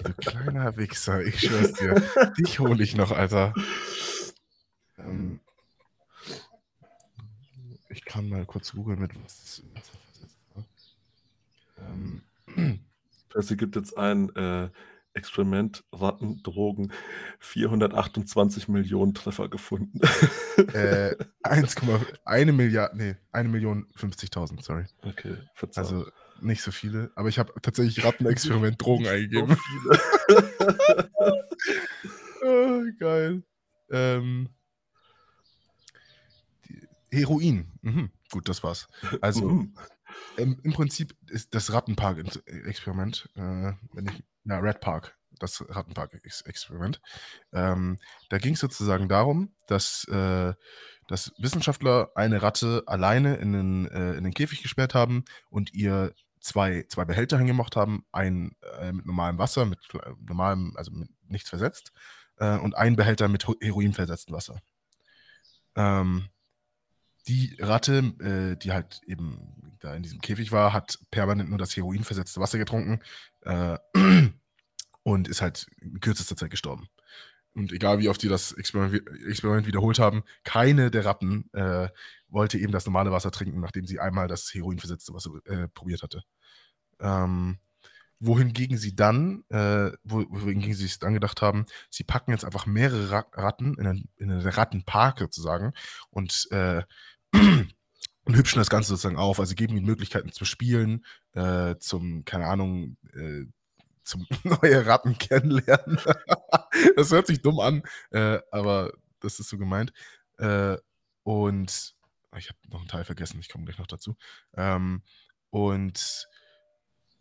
Du 0.04 0.14
kleiner 0.14 0.76
Wichser, 0.76 1.24
ich 1.24 1.40
schwör's 1.40 1.72
dir. 1.74 1.96
Dich 2.38 2.60
hole 2.60 2.84
ich 2.84 2.96
noch, 2.98 3.12
Alter. 3.12 3.54
Ähm, 4.98 5.40
ich 7.90 8.04
kann 8.04 8.28
mal 8.28 8.46
kurz 8.46 8.74
googeln 8.74 9.00
mit 9.00 9.12
was. 9.24 9.64
Ähm, 11.88 12.22
Es 13.38 13.50
gibt 13.50 13.76
jetzt 13.76 13.98
ein 13.98 14.34
äh, 14.38 14.70
Experiment, 15.14 15.84
Ratten, 15.92 16.42
Drogen, 16.42 16.94
428 17.40 18.70
Millionen 18.70 19.14
Treffer 19.14 19.50
gefunden. 19.50 20.00
äh, 20.74 21.16
1,1 21.44 22.52
Milliarde, 22.54 22.96
nee, 22.98 23.16
1 23.34 23.50
Million 23.52 23.88
50.000, 23.98 24.62
sorry. 24.64 24.86
okay, 25.04 25.36
verzeih. 25.54 25.82
Also 25.82 26.06
nicht 26.42 26.62
so 26.62 26.72
viele, 26.72 27.12
aber 27.16 27.28
ich 27.28 27.38
habe 27.40 27.54
tatsächlich 27.62 28.06
Rattenexperiment 28.06 28.82
Drogen 28.82 29.08
eingegeben. 29.08 29.58
Ah, 32.42 32.82
geil. 33.00 33.44
Ähm, 33.92 34.50
Heroin. 37.12 37.72
Mhm. 37.82 38.12
Gut, 38.32 38.50
das 38.50 38.64
war's. 38.64 38.88
Also 39.22 39.50
Mhm. 39.50 39.74
Im, 40.38 40.60
im 40.64 40.74
Prinzip 40.74 41.16
ist 41.30 41.54
das 41.54 41.72
Rattenpark-Experiment, 41.72 43.30
äh, 43.36 43.74
wenn 43.94 44.08
ich, 44.08 44.24
ja, 44.46 44.60
Red 44.60 44.80
Park, 44.82 45.18
das 45.40 45.64
Rattenpark-Experiment. 45.68 47.02
Ähm, 47.54 47.98
da 48.30 48.38
ging 48.38 48.54
es 48.54 48.60
sozusagen 48.60 49.10
darum, 49.10 49.54
dass, 49.68 50.06
äh, 50.06 50.54
dass 51.08 51.34
Wissenschaftler 51.38 52.12
eine 52.16 52.42
Ratte 52.42 52.84
alleine 52.86 53.36
in 53.36 53.54
den, 53.54 53.88
äh, 53.88 54.14
in 54.14 54.24
den 54.24 54.34
Käfig 54.34 54.62
gesperrt 54.62 54.94
haben 54.94 55.26
und 55.50 55.74
ihr 55.74 56.14
zwei, 56.40 56.86
zwei 56.90 57.06
Behälter 57.06 57.38
hingemacht 57.38 57.76
haben, 57.76 58.06
einen 58.12 58.56
äh, 58.80 58.92
mit 58.92 59.06
normalem 59.06 59.38
Wasser, 59.38 59.66
mit 59.66 59.80
äh, 59.94 60.12
normalem, 60.20 60.74
also 60.78 60.92
mit 60.92 61.10
nichts 61.28 61.50
versetzt, 61.50 61.92
äh, 62.38 62.58
und 62.58 62.76
einen 62.76 62.96
Behälter 62.96 63.28
mit 63.28 63.48
Ho- 63.48 63.56
heroinversetztem 63.60 64.36
Wasser. 64.36 64.62
Ähm, 65.76 66.30
die 67.28 67.56
Ratte, 67.60 68.14
äh, 68.20 68.58
die 68.58 68.72
halt 68.72 69.02
eben 69.06 69.78
da 69.80 69.96
in 69.96 70.04
diesem 70.04 70.22
Käfig 70.22 70.52
war, 70.52 70.74
hat 70.74 71.00
permanent 71.12 71.50
nur 71.50 71.58
das 71.58 71.76
heroinversetzte 71.76 72.40
Wasser 72.40 72.58
getrunken 72.58 73.00
äh, 73.42 73.78
und 75.04 75.28
ist 75.28 75.42
halt 75.42 75.68
in 75.82 76.00
kürzester 76.00 76.36
Zeit 76.36 76.52
gestorben. 76.52 76.88
Und 77.54 77.72
egal 77.72 78.00
wie 78.00 78.10
oft 78.10 78.22
die 78.22 78.28
das 78.28 78.52
Experiment, 78.52 79.66
wiederholt 79.66 79.98
haben, 79.98 80.24
keine 80.44 80.92
der 80.92 81.06
Ratten 81.06 81.50
äh, 81.54 81.88
wollte 82.28 82.58
eben 82.58 82.74
das 82.74 82.86
normale 82.86 83.12
Wasser 83.12 83.32
trinken, 83.32 83.62
nachdem 83.62 83.86
sie 83.86 84.00
einmal 84.00 84.28
das 84.28 84.54
heroinversetzte 84.54 85.14
Wasser 85.14 85.32
äh, 85.46 85.70
probiert 85.70 86.04
hatte. 86.04 86.24
Ähm, 87.00 87.60
wohingegen 88.20 88.78
sie 88.78 88.96
dann, 88.96 89.44
äh, 89.50 89.92
wo, 90.04 90.26
wohingegen 90.30 90.74
sie 90.74 90.84
sich 90.84 91.00
dann 91.00 91.14
gedacht 91.14 91.42
haben, 91.42 91.66
sie 91.90 92.04
packen 92.04 92.32
jetzt 92.32 92.44
einfach 92.44 92.66
mehrere 92.66 93.12
Ra 93.12 93.26
Ratten 93.34 93.76
in 93.76 93.88
einen, 93.88 94.10
in 94.18 94.32
einen 94.32 94.48
Rattenpark 94.48 95.20
sozusagen 95.20 95.74
und, 96.10 96.48
äh, 96.52 96.84
und 98.26 98.36
hübschen 98.36 98.60
das 98.60 98.70
Ganze 98.70 98.90
sozusagen 98.90 99.18
auf, 99.18 99.40
also 99.40 99.56
geben 99.56 99.78
ihnen 99.78 99.86
Möglichkeiten 99.86 100.32
zu 100.32 100.46
spielen, 100.46 101.06
äh, 101.34 101.76
zum, 101.80 102.26
keine 102.26 102.48
Ahnung, 102.48 102.98
äh, 103.14 103.46
zum 104.04 104.28
neue 104.44 104.86
Ratten 104.86 105.18
kennenlernen. 105.18 106.00
das 106.96 107.12
hört 107.12 107.28
sich 107.28 107.42
dumm 107.42 107.60
an, 107.60 107.84
äh, 108.12 108.40
aber 108.52 108.94
das 109.20 109.40
ist 109.40 109.50
so 109.50 109.58
gemeint. 109.58 109.94
Äh, 110.38 110.78
und 111.24 111.96
ich 112.38 112.50
habe 112.50 112.60
noch 112.70 112.80
einen 112.80 112.88
Teil 112.88 113.06
vergessen, 113.06 113.40
ich 113.40 113.50
komme 113.50 113.66
gleich 113.66 113.78
noch 113.78 113.88
dazu. 113.88 114.16
Ähm, 114.56 115.04
und 115.50 116.28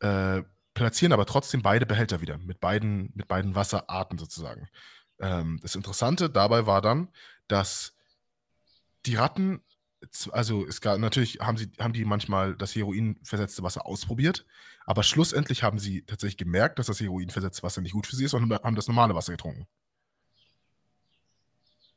äh, 0.01 0.43
platzieren 0.75 1.13
aber 1.13 1.25
trotzdem 1.25 1.63
beide 1.63 1.87
Behälter 1.87 2.21
wieder 2.21 2.37
mit 2.39 2.61
beiden, 2.61 3.13
mit 3.15 3.29
beiden 3.29 3.55
Wasserarten 3.55 4.19
sozusagen. 4.19 4.69
Ähm, 5.21 5.61
das 5.63 5.77
Interessante 5.77 6.29
dabei 6.29 6.67
war 6.67 6.83
dann, 6.83 7.11
dass 7.47 7.97
die 9.07 9.15
Ratten, 9.15 9.63
also 10.33 10.67
es 10.67 10.81
gab 10.81 10.99
natürlich, 10.99 11.39
haben 11.41 11.57
sie, 11.57 11.71
haben 11.79 11.93
die 11.93 12.05
manchmal 12.05 12.57
das 12.57 12.75
Heroin-versetzte 12.75 13.63
Wasser 13.63 13.87
ausprobiert, 13.87 14.47
aber 14.87 15.03
schlussendlich 15.03 15.63
haben 15.63 15.79
sie 15.79 16.03
tatsächlich 16.03 16.37
gemerkt, 16.37 16.79
dass 16.79 16.87
das 16.87 17.01
Heroin-versetzte 17.01 17.63
Wasser 17.63 17.81
nicht 17.81 17.93
gut 17.93 18.07
für 18.07 18.17
sie 18.17 18.25
ist 18.25 18.35
und 18.35 18.53
haben 18.53 18.75
das 18.77 18.89
normale 18.89 19.15
Wasser 19.15 19.33
getrunken. 19.33 19.67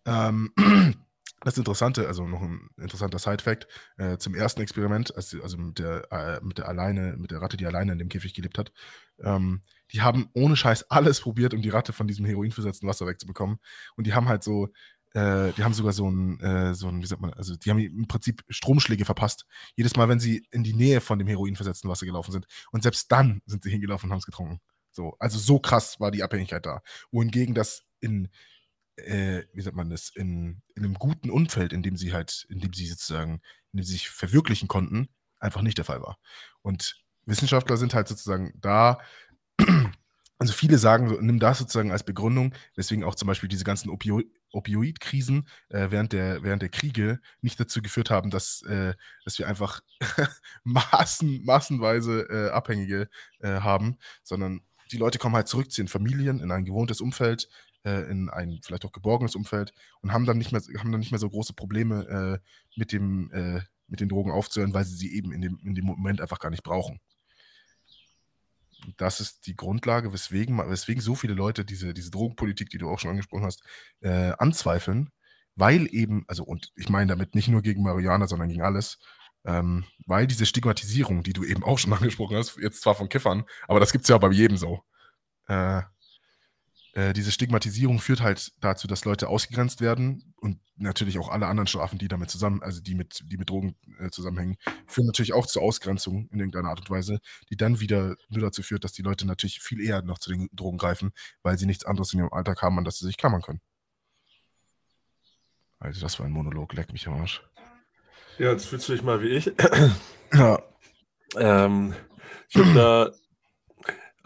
Ähm, 0.06 0.52
das 1.42 1.58
Interessante, 1.58 2.08
also 2.08 2.28
noch 2.28 2.42
ein 2.42 2.70
interessanter 2.78 3.20
Side-Fact, 3.20 3.68
äh, 3.98 4.18
zum 4.18 4.34
ersten 4.34 4.62
Experiment, 4.62 5.16
also, 5.16 5.42
also 5.44 5.58
mit, 5.58 5.80
der, 5.80 6.12
äh, 6.12 6.40
mit 6.44 6.58
der 6.58 6.68
alleine, 6.68 7.16
mit 7.18 7.32
der 7.32 7.42
Ratte, 7.42 7.58
die 7.58 7.66
alleine 7.66 7.92
in 7.92 8.00
dem 8.00 8.10
Käfig 8.10 8.34
gelebt 8.34 8.58
hat, 8.58 8.72
ähm, 9.20 9.62
die 9.92 10.02
haben 10.02 10.30
ohne 10.34 10.56
Scheiß 10.56 10.90
alles 10.90 11.22
probiert, 11.22 11.54
um 11.54 11.62
die 11.62 11.70
Ratte 11.70 11.94
von 11.94 12.08
diesem 12.08 12.26
heroinversetzten 12.26 12.88
Wasser 12.90 13.06
wegzubekommen. 13.06 13.60
Und 13.96 14.08
die 14.08 14.14
haben 14.14 14.28
halt 14.28 14.44
so, 14.44 14.70
äh, 15.14 15.52
die 15.54 15.64
haben 15.64 15.74
sogar 15.74 15.94
so 15.94 16.10
ein, 16.10 16.40
äh, 16.40 16.74
so 16.74 16.88
ein, 16.88 17.02
wie 17.02 17.08
sagt 17.08 17.22
man, 17.22 17.34
also 17.34 17.56
die 17.56 17.70
haben 17.70 17.80
im 17.80 18.08
Prinzip 18.08 18.44
Stromschläge 18.50 19.06
verpasst. 19.06 19.46
Jedes 19.76 19.96
Mal, 19.96 20.10
wenn 20.10 20.20
sie 20.20 20.46
in 20.52 20.64
die 20.64 20.74
Nähe 20.74 21.02
von 21.02 21.20
dem 21.20 21.28
heroinversetzten 21.28 21.90
Wasser 21.90 22.06
gelaufen 22.06 22.32
sind. 22.32 22.46
Und 22.72 22.84
selbst 22.84 23.12
dann 23.12 23.42
sind 23.46 23.64
sie 23.64 23.72
hingelaufen 23.72 24.08
und 24.08 24.12
haben 24.12 24.20
es 24.20 24.26
getrunken. 24.26 24.60
So, 24.92 25.16
also 25.20 25.38
so 25.40 25.60
krass 25.60 26.00
war 26.00 26.12
die 26.12 26.24
Abhängigkeit 26.24 26.66
da. 26.66 26.82
Wohingegen 27.12 27.56
das 27.56 27.84
in, 28.00 28.30
äh, 28.98 29.44
wie 29.54 29.62
sagt 29.62 29.76
man 29.76 29.90
das, 29.90 30.10
in, 30.10 30.62
in 30.76 30.84
einem 30.84 30.96
guten 30.96 31.30
Umfeld, 31.30 31.74
in 31.74 31.84
dem 31.84 31.96
sie 31.98 32.14
halt, 32.14 32.46
in 32.50 32.60
dem 32.60 32.74
sie 32.74 32.88
sozusagen, 32.88 33.42
in 33.72 33.78
dem 33.78 33.84
sie 33.84 33.94
sich 33.94 34.10
verwirklichen 34.10 34.68
konnten, 34.68 35.08
einfach 35.40 35.62
nicht 35.62 35.78
der 35.78 35.86
Fall 35.86 36.02
war. 36.02 36.18
Und 36.62 37.04
Wissenschaftler 37.26 37.78
sind 37.78 37.94
halt 37.94 38.08
sozusagen 38.08 38.54
da, 38.60 39.00
also 40.40 40.54
viele 40.54 40.78
sagen, 40.78 41.16
nimm 41.26 41.40
das 41.40 41.60
sozusagen 41.60 41.92
als 41.92 42.04
Begründung, 42.04 42.54
deswegen 42.76 43.04
auch 43.04 43.16
zum 43.16 43.28
Beispiel 43.28 43.50
diese 43.50 43.64
ganzen 43.64 43.90
Opio 43.90 44.22
Opioid-Krisen 44.58 45.48
äh, 45.70 45.88
während, 45.92 46.14
der, 46.14 46.44
während 46.44 46.62
der 46.62 46.70
Kriege 46.70 47.20
nicht 47.42 47.60
dazu 47.60 47.82
geführt 47.82 48.10
haben, 48.10 48.30
dass, 48.30 48.62
äh, 48.64 48.94
dass 49.24 49.38
wir 49.40 49.48
einfach 49.48 49.82
massen, 50.64 51.44
massenweise 51.46 52.28
äh, 52.30 52.50
Abhängige 52.50 53.10
äh, 53.40 53.60
haben, 53.60 53.98
sondern 54.24 54.62
die 54.92 54.98
Leute 54.98 55.20
kommen 55.20 55.36
halt 55.36 55.48
zurück 55.48 55.72
zu 55.72 55.82
ihren 55.82 55.88
Familien, 55.88 56.40
in 56.40 56.52
ein 56.52 56.66
gewohntes 56.66 57.02
Umfeld, 57.02 57.50
äh, 57.84 58.10
in 58.10 58.30
ein 58.30 58.60
vielleicht 58.64 58.86
auch 58.86 58.92
geborgenes 58.92 59.36
Umfeld 59.36 59.74
und 60.02 60.12
haben 60.12 60.26
dann 60.26 60.38
nicht 60.38 60.52
mehr, 60.52 60.62
haben 60.80 60.92
dann 60.92 61.00
nicht 61.00 61.12
mehr 61.12 61.20
so 61.20 61.30
große 61.30 61.54
Probleme 61.54 62.40
äh, 62.42 62.48
mit, 62.76 62.92
dem, 62.92 63.62
mit 63.88 64.00
den 64.00 64.10
Drogen 64.10 64.32
aufzuhören, 64.32 64.74
weil 64.74 64.86
sie 64.86 64.96
sie 64.96 65.16
eben 65.16 65.32
in 65.32 65.42
dem, 65.42 65.60
in 65.64 65.76
dem 65.76 65.86
Moment 65.86 66.22
einfach 66.22 66.40
gar 66.40 66.50
nicht 66.50 66.64
brauchen. 66.64 67.00
Das 68.98 69.20
ist 69.20 69.48
die 69.48 69.56
Grundlage, 69.56 70.14
weswegen, 70.14 70.58
weswegen 70.58 71.02
so 71.02 71.16
viele 71.16 71.34
Leute 71.34 71.66
diese, 71.66 71.94
diese 71.94 72.12
Drogenpolitik, 72.12 72.70
die 72.70 72.78
du 72.78 72.90
auch 72.90 73.00
schon 73.00 73.12
angesprochen 73.12 73.46
hast, 73.46 73.64
äh, 74.02 74.34
anzweifeln, 74.38 75.10
weil 75.56 75.88
eben, 75.94 76.24
also 76.28 76.44
und 76.44 76.72
ich 76.76 76.90
meine 76.90 77.08
damit 77.08 77.36
nicht 77.36 77.48
nur 77.48 77.62
gegen 77.62 77.84
Marihuana, 77.84 78.28
sondern 78.28 78.50
gegen 78.50 78.62
alles, 78.62 79.00
ähm, 79.46 79.86
weil 80.06 80.28
diese 80.28 80.46
Stigmatisierung, 80.46 81.24
die 81.24 81.34
du 81.34 81.44
eben 81.44 81.64
auch 81.64 81.80
schon 81.80 81.94
angesprochen 81.94 82.38
hast, 82.38 82.58
jetzt 82.58 82.82
zwar 82.82 82.96
von 82.96 83.10
Kiffern, 83.10 83.44
aber 83.68 83.80
das 83.80 83.92
gibt 83.92 84.04
es 84.04 84.10
ja 84.10 84.18
bei 84.18 84.30
jedem 84.32 84.58
so, 84.58 84.84
äh, 85.48 85.82
äh, 86.98 87.14
diese 87.14 87.32
Stigmatisierung 87.32 88.00
führt 88.00 88.22
halt 88.22 88.54
dazu, 88.60 88.88
dass 88.88 89.06
Leute 89.06 89.28
ausgegrenzt 89.30 89.82
werden 89.82 90.34
und 90.42 90.60
natürlich 90.78 91.20
auch 91.20 91.30
alle 91.30 91.46
anderen 91.46 91.68
Strafen, 91.68 92.00
die 92.00 92.08
damit 92.08 92.32
zusammen, 92.32 92.64
also 92.64 92.82
die 92.82 92.96
mit, 92.96 93.22
die 93.26 93.38
mit 93.38 93.52
Drogen 93.52 93.76
äh, 94.00 94.10
zusammenhängen, 94.10 94.58
führen 94.88 95.06
natürlich 95.06 95.34
auch 95.34 95.46
zur 95.46 95.62
Ausgrenzung 95.62 96.28
in 96.32 96.40
irgendeiner 96.40 96.70
Art 96.70 96.80
und 96.80 96.90
Weise, 96.90 97.20
die 97.52 97.56
dann 97.56 97.80
wieder 97.80 98.16
nur 98.30 98.42
dazu 98.42 98.64
führt, 98.64 98.84
dass 98.84 98.94
die 98.94 99.04
Leute 99.04 99.28
natürlich 99.28 99.60
viel 99.60 99.80
eher 99.80 100.02
noch 100.02 100.18
zu 100.18 100.32
den 100.32 100.50
Drogen 100.54 100.80
greifen, 100.80 101.12
weil 101.44 101.60
sie 101.60 101.68
nichts 101.68 101.86
anderes 101.86 102.14
in 102.14 102.20
ihrem 102.20 102.34
Alltag 102.34 102.64
haben, 102.64 102.80
an 102.80 102.84
das 102.84 102.98
sie 102.98 103.06
sich 103.06 103.18
klammern 103.18 103.44
können. 103.44 103.62
Also 105.78 106.02
das 106.02 106.18
war 106.18 106.26
ein 106.26 106.32
Monolog, 106.32 106.74
leck 106.74 106.92
mich 106.92 107.08
am 107.08 107.22
Arsch. 107.22 107.44
Ja, 108.40 108.54
jetzt 108.54 108.66
fühlst 108.66 108.90
du 108.90 108.94
dich 108.94 109.04
mal 109.04 109.22
wie 109.22 109.30
ich. 109.30 109.52
Ja. 110.34 110.60
Ähm, 111.38 111.94
ich 112.50 112.56
bin 112.56 112.74
da, 112.74 113.12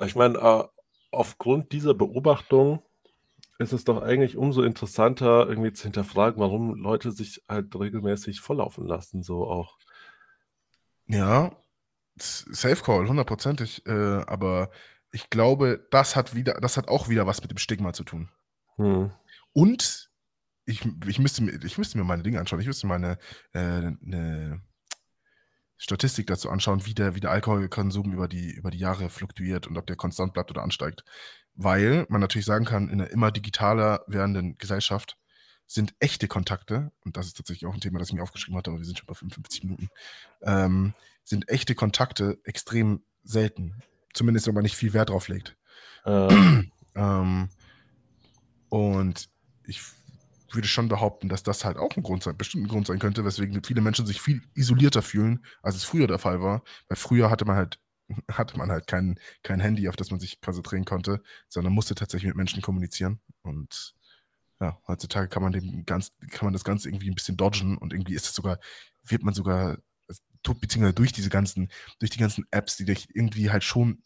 ich 0.04 0.16
meine, 0.16 0.38
äh, 0.38 0.64
aufgrund 1.12 1.72
dieser 1.72 1.94
Beobachtung 1.94 2.82
ist 3.60 3.74
es 3.74 3.84
doch 3.84 4.02
eigentlich 4.02 4.38
umso 4.38 4.64
interessanter, 4.64 5.48
irgendwie 5.48 5.74
zu 5.74 5.84
hinterfragen, 5.84 6.40
warum 6.40 6.76
Leute 6.76 7.12
sich 7.12 7.44
halt 7.48 7.76
regelmäßig 7.76 8.42
volllaufen 8.42 8.88
lassen, 8.88 9.22
so 9.22 9.46
auch. 9.48 9.78
Ja, 11.06 11.52
Safe 12.18 12.82
Call, 12.84 13.08
hundertprozentig. 13.08 13.86
Äh, 13.86 13.92
aber 13.92 14.72
ich 15.12 15.30
glaube, 15.30 15.88
das 15.92 16.16
hat 16.16 16.36
wieder, 16.36 16.56
das 16.56 16.78
hat 16.78 16.88
auch 16.88 17.10
wieder 17.10 17.28
was 17.28 17.42
mit 17.42 17.52
dem 17.52 17.58
Stigma 17.58 17.94
zu 17.94 18.04
tun. 18.04 18.30
Hm. 18.78 19.12
Und 19.54 20.10
ich, 20.66 20.88
ich, 21.08 21.20
müsste, 21.20 21.44
mir, 21.44 21.64
ich 21.64 21.78
müsste 21.78 21.98
mir 21.98 22.04
meine 22.04 22.24
Dinge 22.24 22.40
anschauen. 22.40 22.62
Ich 22.62 22.68
müsste 22.68 22.88
mir 22.88 22.96
eine, 22.96 23.18
äh, 23.54 23.60
eine 23.60 24.62
Statistik 25.84 26.28
dazu 26.28 26.50
anschauen, 26.50 26.86
wie 26.86 26.94
der, 26.94 27.16
wie 27.16 27.20
der 27.20 27.32
Alkoholkonsum 27.32 28.14
über 28.14 28.28
die, 28.28 28.52
über 28.52 28.70
die 28.70 28.78
Jahre 28.78 29.10
fluktuiert 29.10 29.66
und 29.66 29.78
ob 29.78 29.88
der 29.88 29.96
konstant 29.96 30.34
bleibt 30.34 30.52
oder 30.52 30.62
ansteigt. 30.62 31.04
Weil 31.56 32.06
man 32.10 32.22
natürlich 32.22 32.46
sagen 32.46 32.66
kann, 32.66 32.90
in 32.90 33.02
einer 33.02 33.10
immer 33.10 33.32
digitaler 33.32 34.04
werdenden 34.08 34.58
Gesellschaft 34.58 35.18
sind 35.66 35.96
echte 36.00 36.28
Kontakte, 36.28 36.92
und 37.04 37.18
das 37.18 37.28
ist 37.28 37.38
tatsächlich 37.38 37.66
auch 37.66 37.74
ein 37.74 37.80
Thema, 37.80 37.98
das 37.98 38.10
ich 38.10 38.14
mir 38.14 38.22
aufgeschrieben 38.22 38.58
hatte, 38.58 38.70
aber 38.70 38.80
wir 38.80 38.86
sind 38.86 39.00
schon 39.00 39.08
bei 39.08 39.14
55 39.14 39.64
Minuten, 39.64 39.90
ähm, 40.44 40.94
sind 41.24 41.50
echte 41.50 41.76
Kontakte 41.76 42.40
extrem 42.44 43.04
selten. 43.24 43.82
Zumindest, 44.14 44.48
wenn 44.48 44.54
man 44.54 44.64
nicht 44.64 44.76
viel 44.76 44.94
Wert 44.94 45.10
drauf 45.10 45.30
legt. 45.30 45.58
Äh, 46.06 46.64
Ähm, 46.96 47.50
und 48.70 49.30
ich 49.66 49.82
würde 50.56 50.68
schon 50.68 50.88
behaupten, 50.88 51.30
dass 51.30 51.44
das 51.44 51.66
halt 51.66 51.78
auch 51.78 51.96
ein 51.96 52.04
Grund 52.04 52.24
sein, 52.24 52.38
bestimmt 52.38 52.66
ein 52.66 52.70
Grund 52.70 52.88
sein 52.88 53.00
könnte, 53.00 53.26
weswegen 53.26 53.64
viele 53.64 53.82
Menschen 53.82 54.06
sich 54.06 54.22
viel 54.22 54.42
isolierter 54.54 55.02
fühlen, 55.02 55.46
als 55.62 55.76
es 55.76 55.84
früher 55.84 56.08
der 56.08 56.20
Fall 56.20 56.42
war. 56.42 56.64
Weil 56.88 56.98
früher 56.98 57.30
hatte 57.30 57.46
man 57.46 57.56
halt, 57.56 57.80
hatte 58.32 58.58
man 58.58 58.72
halt 58.72 58.88
kein, 58.88 59.20
kein 59.44 59.60
Handy, 59.60 59.88
auf 59.90 59.96
das 59.96 60.12
man 60.12 60.20
sich 60.20 60.42
konzentrieren 60.42 60.86
konnte, 60.86 61.22
sondern 61.50 61.74
musste 61.74 61.96
tatsächlich 61.96 62.30
mit 62.30 62.38
Menschen 62.38 62.62
kommunizieren. 62.62 63.20
Und 63.42 63.96
ja, 64.60 64.80
heutzutage 64.88 65.28
kann 65.28 65.44
man 65.44 65.52
dem 65.54 65.86
ganz, 65.86 66.12
kann 66.32 66.46
man 66.46 66.54
das 66.54 66.64
Ganze 66.64 66.88
irgendwie 66.88 67.10
ein 67.10 67.16
bisschen 67.16 67.38
dodgen 67.38 67.78
und 67.78 67.94
irgendwie 67.94 68.14
ist 68.14 68.28
es 68.28 68.36
sogar, 68.36 68.60
wird 69.04 69.24
man 69.24 69.34
sogar, 69.34 69.78
beziehungsweise 70.44 70.94
durch 70.94 71.12
diese 71.12 71.30
ganzen, 71.30 71.72
durch 72.00 72.12
die 72.12 72.20
ganzen 72.20 72.46
Apps, 72.52 72.78
die 72.78 72.86
dich 72.86 73.16
irgendwie 73.16 73.50
halt 73.50 73.64
schon 73.64 74.04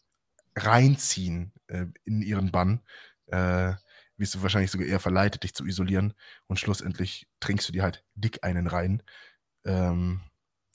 reinziehen 0.56 1.52
äh, 1.66 1.86
in 2.04 2.22
ihren 2.22 2.50
Bann, 2.50 2.80
äh, 3.26 3.74
wirst 4.18 4.34
du 4.34 4.42
wahrscheinlich 4.42 4.70
sogar 4.70 4.86
eher 4.86 5.00
verleitet, 5.00 5.42
dich 5.42 5.54
zu 5.54 5.64
isolieren 5.64 6.14
und 6.46 6.58
schlussendlich 6.58 7.26
trinkst 7.40 7.68
du 7.68 7.72
dir 7.72 7.82
halt 7.82 8.04
dick 8.14 8.42
einen 8.42 8.66
rein. 8.66 9.02
Ähm, 9.64 10.20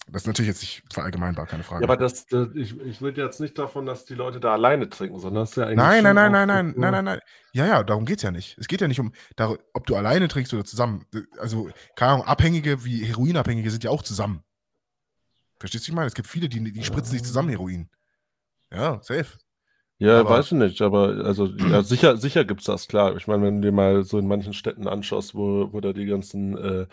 das 0.08 0.24
ist 0.24 0.28
natürlich 0.28 0.48
jetzt 0.48 0.62
nicht 0.62 0.84
verallgemeinbar, 0.92 1.46
keine 1.46 1.64
Frage. 1.64 1.84
ja, 1.84 1.88
aber 1.88 1.96
das, 1.96 2.26
das 2.26 2.50
ich, 2.56 2.80
ich 2.82 3.02
rede 3.02 3.22
jetzt 3.22 3.40
nicht 3.40 3.58
davon, 3.58 3.86
dass 3.86 4.04
die 4.04 4.16
Leute 4.16 4.40
da 4.40 4.54
alleine 4.54 4.90
trinken, 4.90 5.20
sondern 5.20 5.44
das 5.44 5.52
ist 5.52 5.58
ja 5.58 5.66
eigentlich. 5.66 5.78
Nein, 5.78 6.04
nein, 6.04 6.16
nein, 6.16 6.32
nein, 6.32 6.48
nein, 6.48 6.74
nein, 6.76 6.92
nein, 6.92 7.06
nein. 7.06 7.20
Ja, 7.54 7.68
ja, 7.68 7.84
darum 7.84 8.06
geht 8.06 8.18
es 8.18 8.24
ja 8.24 8.32
nicht. 8.32 8.58
Es 8.58 8.68
geht 8.68 8.82
ja 8.82 8.88
nicht 8.88 9.00
um, 9.00 9.14
ob 9.74 9.86
du 9.86 9.96
alleine 9.96 10.28
trinkst 10.28 10.54
oder 10.54 10.66
zusammen. 10.66 11.06
Also, 11.40 11.70
keine 11.96 12.14
Ahnung, 12.14 12.26
Abhängige 12.26 12.84
wie 12.84 13.06
Heroinabhängige 13.06 13.70
sind 13.70 13.84
ja 13.84 13.92
auch 13.92 14.02
zusammen. 14.02 14.44
Verstehst 15.60 15.84
du, 15.84 15.86
was 15.86 15.90
ich 15.90 15.96
meine? 15.96 16.08
Es 16.08 16.16
gibt 16.16 16.28
viele, 16.28 16.50
die, 16.50 16.72
die 16.72 16.84
spritzen 16.84 17.12
sich 17.12 17.24
zusammen 17.24 17.50
Heroin. 17.50 17.88
Ja, 18.72 19.00
safe. 19.04 19.38
Ja, 20.02 20.22
Aber- 20.22 20.32
weiß 20.32 20.48
ich 20.48 20.52
nicht, 20.54 20.82
aber 20.82 21.24
also 21.26 21.46
ja, 21.46 21.84
sicher, 21.84 22.18
sicher 22.18 22.44
gibt 22.44 22.62
es 22.62 22.66
das, 22.66 22.88
klar. 22.88 23.16
Ich 23.18 23.28
meine, 23.28 23.44
wenn 23.44 23.62
du 23.62 23.68
dir 23.68 23.72
mal 23.72 24.04
so 24.04 24.18
in 24.18 24.28
manchen 24.28 24.54
Städten 24.54 24.88
anschaust, 24.88 25.36
wo, 25.36 25.72
wo 25.72 25.80
da 25.80 25.94
die 25.94 26.08
ganzen 26.08 26.58
äh, 26.58 26.88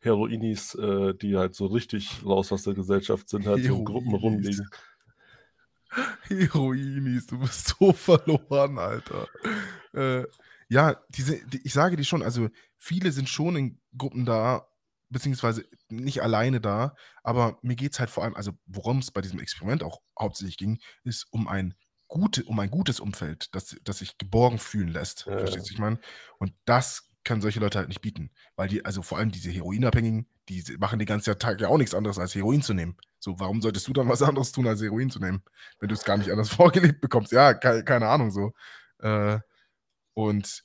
Heroinis, 0.00 0.74
äh, 0.74 1.14
die 1.14 1.38
halt 1.38 1.54
so 1.54 1.64
richtig 1.66 2.24
raus 2.26 2.52
aus 2.52 2.64
der 2.64 2.74
Gesellschaft 2.74 3.30
sind, 3.30 3.46
halt 3.46 3.64
so 3.64 3.74
in 3.74 3.84
Gruppen 3.86 4.10
Heroinis. 4.10 4.58
rumliegen. 4.58 4.68
Heroinis, 6.28 7.26
du 7.26 7.38
bist 7.38 7.74
so 7.78 7.92
verloren, 7.94 8.78
Alter. 8.78 9.28
Äh, 9.94 10.24
ja, 10.68 10.96
diese, 11.08 11.44
die, 11.46 11.60
ich 11.64 11.72
sage 11.72 11.96
dir 11.96 12.04
schon, 12.04 12.22
also 12.22 12.48
viele 12.76 13.12
sind 13.12 13.28
schon 13.28 13.56
in 13.56 13.80
Gruppen 13.96 14.24
da, 14.24 14.66
beziehungsweise 15.08 15.64
nicht 15.88 16.22
alleine 16.22 16.60
da, 16.60 16.94
aber 17.22 17.58
mir 17.62 17.76
geht 17.76 17.92
es 17.92 18.00
halt 18.00 18.10
vor 18.10 18.24
allem, 18.24 18.34
also 18.34 18.52
worum 18.66 18.98
es 18.98 19.10
bei 19.10 19.20
diesem 19.20 19.40
Experiment 19.40 19.82
auch 19.82 20.00
hauptsächlich 20.18 20.56
ging, 20.56 20.80
ist 21.04 21.26
um 21.30 21.48
ein, 21.48 21.74
gute, 22.12 22.44
um 22.44 22.58
ein 22.60 22.70
gutes 22.70 23.00
Umfeld, 23.00 23.54
das, 23.54 23.74
das 23.84 23.98
sich 23.98 24.18
geborgen 24.18 24.58
fühlen 24.58 24.88
lässt. 24.88 25.24
Ja. 25.26 25.38
Verstehst 25.38 25.70
du, 25.70 25.72
ich 25.72 25.78
meine? 25.78 25.98
Und 26.38 26.52
das 26.66 27.08
können 27.24 27.40
solche 27.40 27.60
Leute 27.60 27.78
halt 27.78 27.88
nicht 27.88 28.02
bieten. 28.02 28.30
Weil 28.54 28.68
die, 28.68 28.84
also 28.84 29.00
vor 29.00 29.16
allem 29.16 29.30
diese 29.30 29.50
Heroinabhängigen, 29.50 30.28
die 30.48 30.62
machen 30.78 30.98
den 30.98 31.06
ganzen 31.06 31.38
Tag 31.38 31.60
ja 31.60 31.68
auch 31.68 31.78
nichts 31.78 31.94
anderes 31.94 32.18
als 32.18 32.34
Heroin 32.34 32.60
zu 32.60 32.74
nehmen. 32.74 32.96
So, 33.18 33.40
warum 33.40 33.62
solltest 33.62 33.88
du 33.88 33.92
dann 33.92 34.08
was 34.08 34.22
anderes 34.22 34.52
tun, 34.52 34.66
als 34.66 34.82
Heroin 34.82 35.08
zu 35.08 35.20
nehmen? 35.20 35.42
wenn 35.78 35.88
du 35.88 35.94
es 35.94 36.04
gar 36.04 36.18
nicht 36.18 36.30
anders 36.30 36.50
vorgelebt 36.54 37.00
bekommst. 37.00 37.32
Ja, 37.32 37.54
keine, 37.54 37.84
keine 37.84 38.08
Ahnung 38.08 38.30
so. 38.30 38.52
Äh, 38.98 39.38
und 40.14 40.64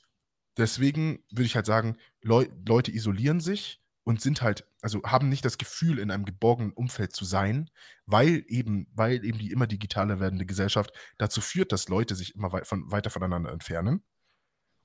deswegen 0.57 1.23
würde 1.31 1.45
ich 1.45 1.55
halt 1.55 1.65
sagen, 1.65 1.97
Leu 2.21 2.47
Leute 2.65 2.91
isolieren 2.91 3.39
sich 3.39 3.81
und 4.07 4.21
sind 4.21 4.41
halt, 4.41 4.65
also 4.79 5.03
haben 5.03 5.27
nicht 5.27 5.43
das 5.43 5.57
Gefühl, 5.57 5.99
in 5.99 6.11
einem 6.11 6.23
geborgenen 6.23 6.71
Umfeld 6.71 7.11
zu 7.11 7.25
sein, 7.25 7.69
weil 8.05 8.41
eben, 8.47 8.87
weil 8.93 9.25
eben 9.25 9.37
die 9.37 9.51
immer 9.51 9.67
digitaler 9.67 10.21
werdende 10.21 10.45
Gesellschaft 10.45 10.93
dazu 11.17 11.41
führt, 11.41 11.73
dass 11.73 11.89
Leute 11.89 12.15
sich 12.15 12.33
immer 12.33 12.53
wei 12.53 12.63
von, 12.63 12.89
weiter 12.89 13.09
voneinander 13.09 13.51
entfernen. 13.51 14.01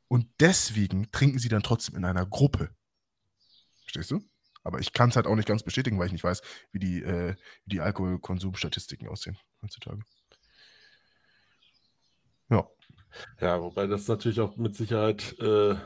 Und 0.09 0.27
deswegen 0.41 1.13
trinken 1.13 1.39
sie 1.39 1.49
dann 1.49 1.63
trotzdem 1.63 1.95
in 1.95 2.05
einer 2.05 2.27
Gruppe. 2.27 2.75
Verstehst 3.83 4.11
du? 4.11 4.29
Aber 4.65 4.81
ich 4.81 4.93
kann 4.93 5.11
es 5.11 5.15
halt 5.15 5.29
auch 5.29 5.37
nicht 5.37 5.47
ganz 5.47 5.63
bestätigen, 5.63 6.01
weil 6.01 6.07
ich 6.07 6.13
nicht 6.13 6.25
weiß, 6.25 6.43
wie 6.73 6.81
die, 6.81 7.01
äh, 7.05 7.37
die 7.65 7.81
Alkoholkonsumstatistiken 7.81 9.07
aussehen 9.07 9.39
heutzutage. 9.63 10.03
Ja. 12.51 12.69
Ja, 13.41 13.63
wobei 13.63 13.87
das 13.87 14.09
natürlich 14.09 14.41
auch 14.41 14.57
mit 14.57 14.75
Sicherheit 14.75 15.39
äh, 15.39 15.77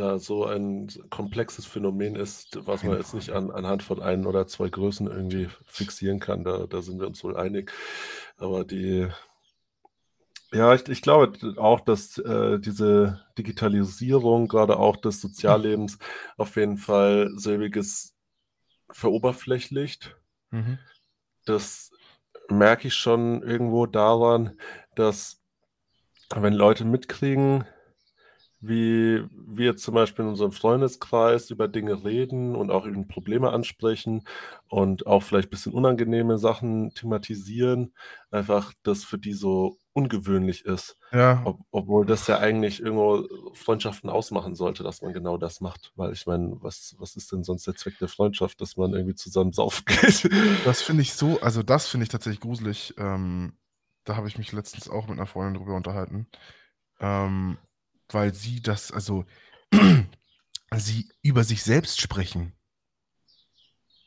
da 0.00 0.18
so 0.18 0.46
ein 0.46 0.88
komplexes 1.10 1.66
Phänomen 1.66 2.16
ist, 2.16 2.66
was 2.66 2.82
man 2.82 2.96
jetzt 2.96 3.14
nicht 3.14 3.30
an, 3.30 3.50
anhand 3.50 3.82
von 3.82 4.00
ein 4.00 4.26
oder 4.26 4.46
zwei 4.46 4.68
Größen 4.68 5.06
irgendwie 5.06 5.48
fixieren 5.66 6.20
kann. 6.20 6.42
Da, 6.42 6.66
da 6.66 6.80
sind 6.82 7.00
wir 7.00 7.06
uns 7.06 7.22
wohl 7.22 7.36
einig. 7.36 7.72
Aber 8.38 8.64
die, 8.64 9.08
ja, 10.52 10.74
ich, 10.74 10.88
ich 10.88 11.02
glaube 11.02 11.32
auch, 11.58 11.80
dass 11.80 12.18
äh, 12.18 12.58
diese 12.58 13.24
Digitalisierung, 13.36 14.48
gerade 14.48 14.78
auch 14.78 14.96
des 14.96 15.20
Soziallebens, 15.20 15.98
auf 16.38 16.56
jeden 16.56 16.78
Fall 16.78 17.30
selbiges 17.36 18.16
veroberflächlicht. 18.90 20.16
Mhm. 20.50 20.78
Das 21.44 21.90
merke 22.48 22.88
ich 22.88 22.94
schon 22.94 23.42
irgendwo 23.42 23.86
daran, 23.86 24.58
dass 24.94 25.40
wenn 26.34 26.54
Leute 26.54 26.84
mitkriegen, 26.84 27.66
wie 28.60 29.24
wir 29.32 29.76
zum 29.76 29.94
Beispiel 29.94 30.24
in 30.24 30.30
unserem 30.30 30.52
Freundeskreis 30.52 31.50
über 31.50 31.66
Dinge 31.66 32.04
reden 32.04 32.54
und 32.54 32.70
auch 32.70 32.86
eben 32.86 33.08
Probleme 33.08 33.50
ansprechen 33.52 34.24
und 34.68 35.06
auch 35.06 35.22
vielleicht 35.22 35.48
ein 35.48 35.50
bisschen 35.50 35.72
unangenehme 35.72 36.38
Sachen 36.38 36.92
thematisieren, 36.94 37.94
einfach 38.30 38.74
das 38.82 39.04
für 39.04 39.18
die 39.18 39.32
so 39.32 39.78
ungewöhnlich 39.94 40.66
ist. 40.66 40.96
Ja, 41.10 41.42
Ob, 41.44 41.60
obwohl 41.70 42.04
das 42.04 42.26
ja 42.26 42.38
eigentlich 42.38 42.80
irgendwo 42.80 43.26
Freundschaften 43.54 44.10
ausmachen 44.10 44.54
sollte, 44.54 44.82
dass 44.82 45.02
man 45.02 45.12
genau 45.14 45.38
das 45.38 45.60
macht. 45.60 45.92
Weil 45.96 46.12
ich 46.12 46.26
meine, 46.26 46.56
was, 46.60 46.94
was 46.98 47.16
ist 47.16 47.32
denn 47.32 47.42
sonst 47.42 47.66
der 47.66 47.74
Zweck 47.76 47.98
der 47.98 48.08
Freundschaft, 48.08 48.60
dass 48.60 48.76
man 48.76 48.92
irgendwie 48.92 49.14
zusammen 49.14 49.52
saufen 49.52 49.84
geht? 49.86 50.28
das 50.64 50.82
finde 50.82 51.02
ich 51.02 51.14
so, 51.14 51.40
also 51.40 51.62
das 51.62 51.88
finde 51.88 52.04
ich 52.04 52.10
tatsächlich 52.10 52.40
gruselig. 52.40 52.94
Ähm, 52.98 53.54
da 54.04 54.16
habe 54.16 54.28
ich 54.28 54.38
mich 54.38 54.52
letztens 54.52 54.88
auch 54.88 55.08
mit 55.08 55.18
einer 55.18 55.26
Freundin 55.26 55.60
drüber 55.60 55.76
unterhalten. 55.76 56.26
Ähm, 57.00 57.58
weil 58.14 58.34
sie 58.34 58.60
das, 58.62 58.92
also 58.92 59.24
sie 60.76 61.08
über 61.22 61.44
sich 61.44 61.62
selbst 61.62 62.00
sprechen. 62.00 62.52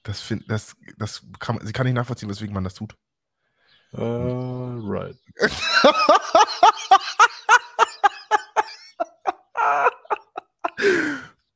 Das 0.04 0.22
find, 0.22 0.44
das, 0.50 0.76
das 0.98 1.26
kann, 1.40 1.66
sie 1.66 1.74
kann 1.74 1.86
nicht 1.86 1.96
nachvollziehen, 1.96 2.30
weswegen 2.30 2.54
man 2.54 2.64
das 2.64 2.74
tut. 2.74 2.96
Uh, 3.94 4.80
right. 4.84 5.18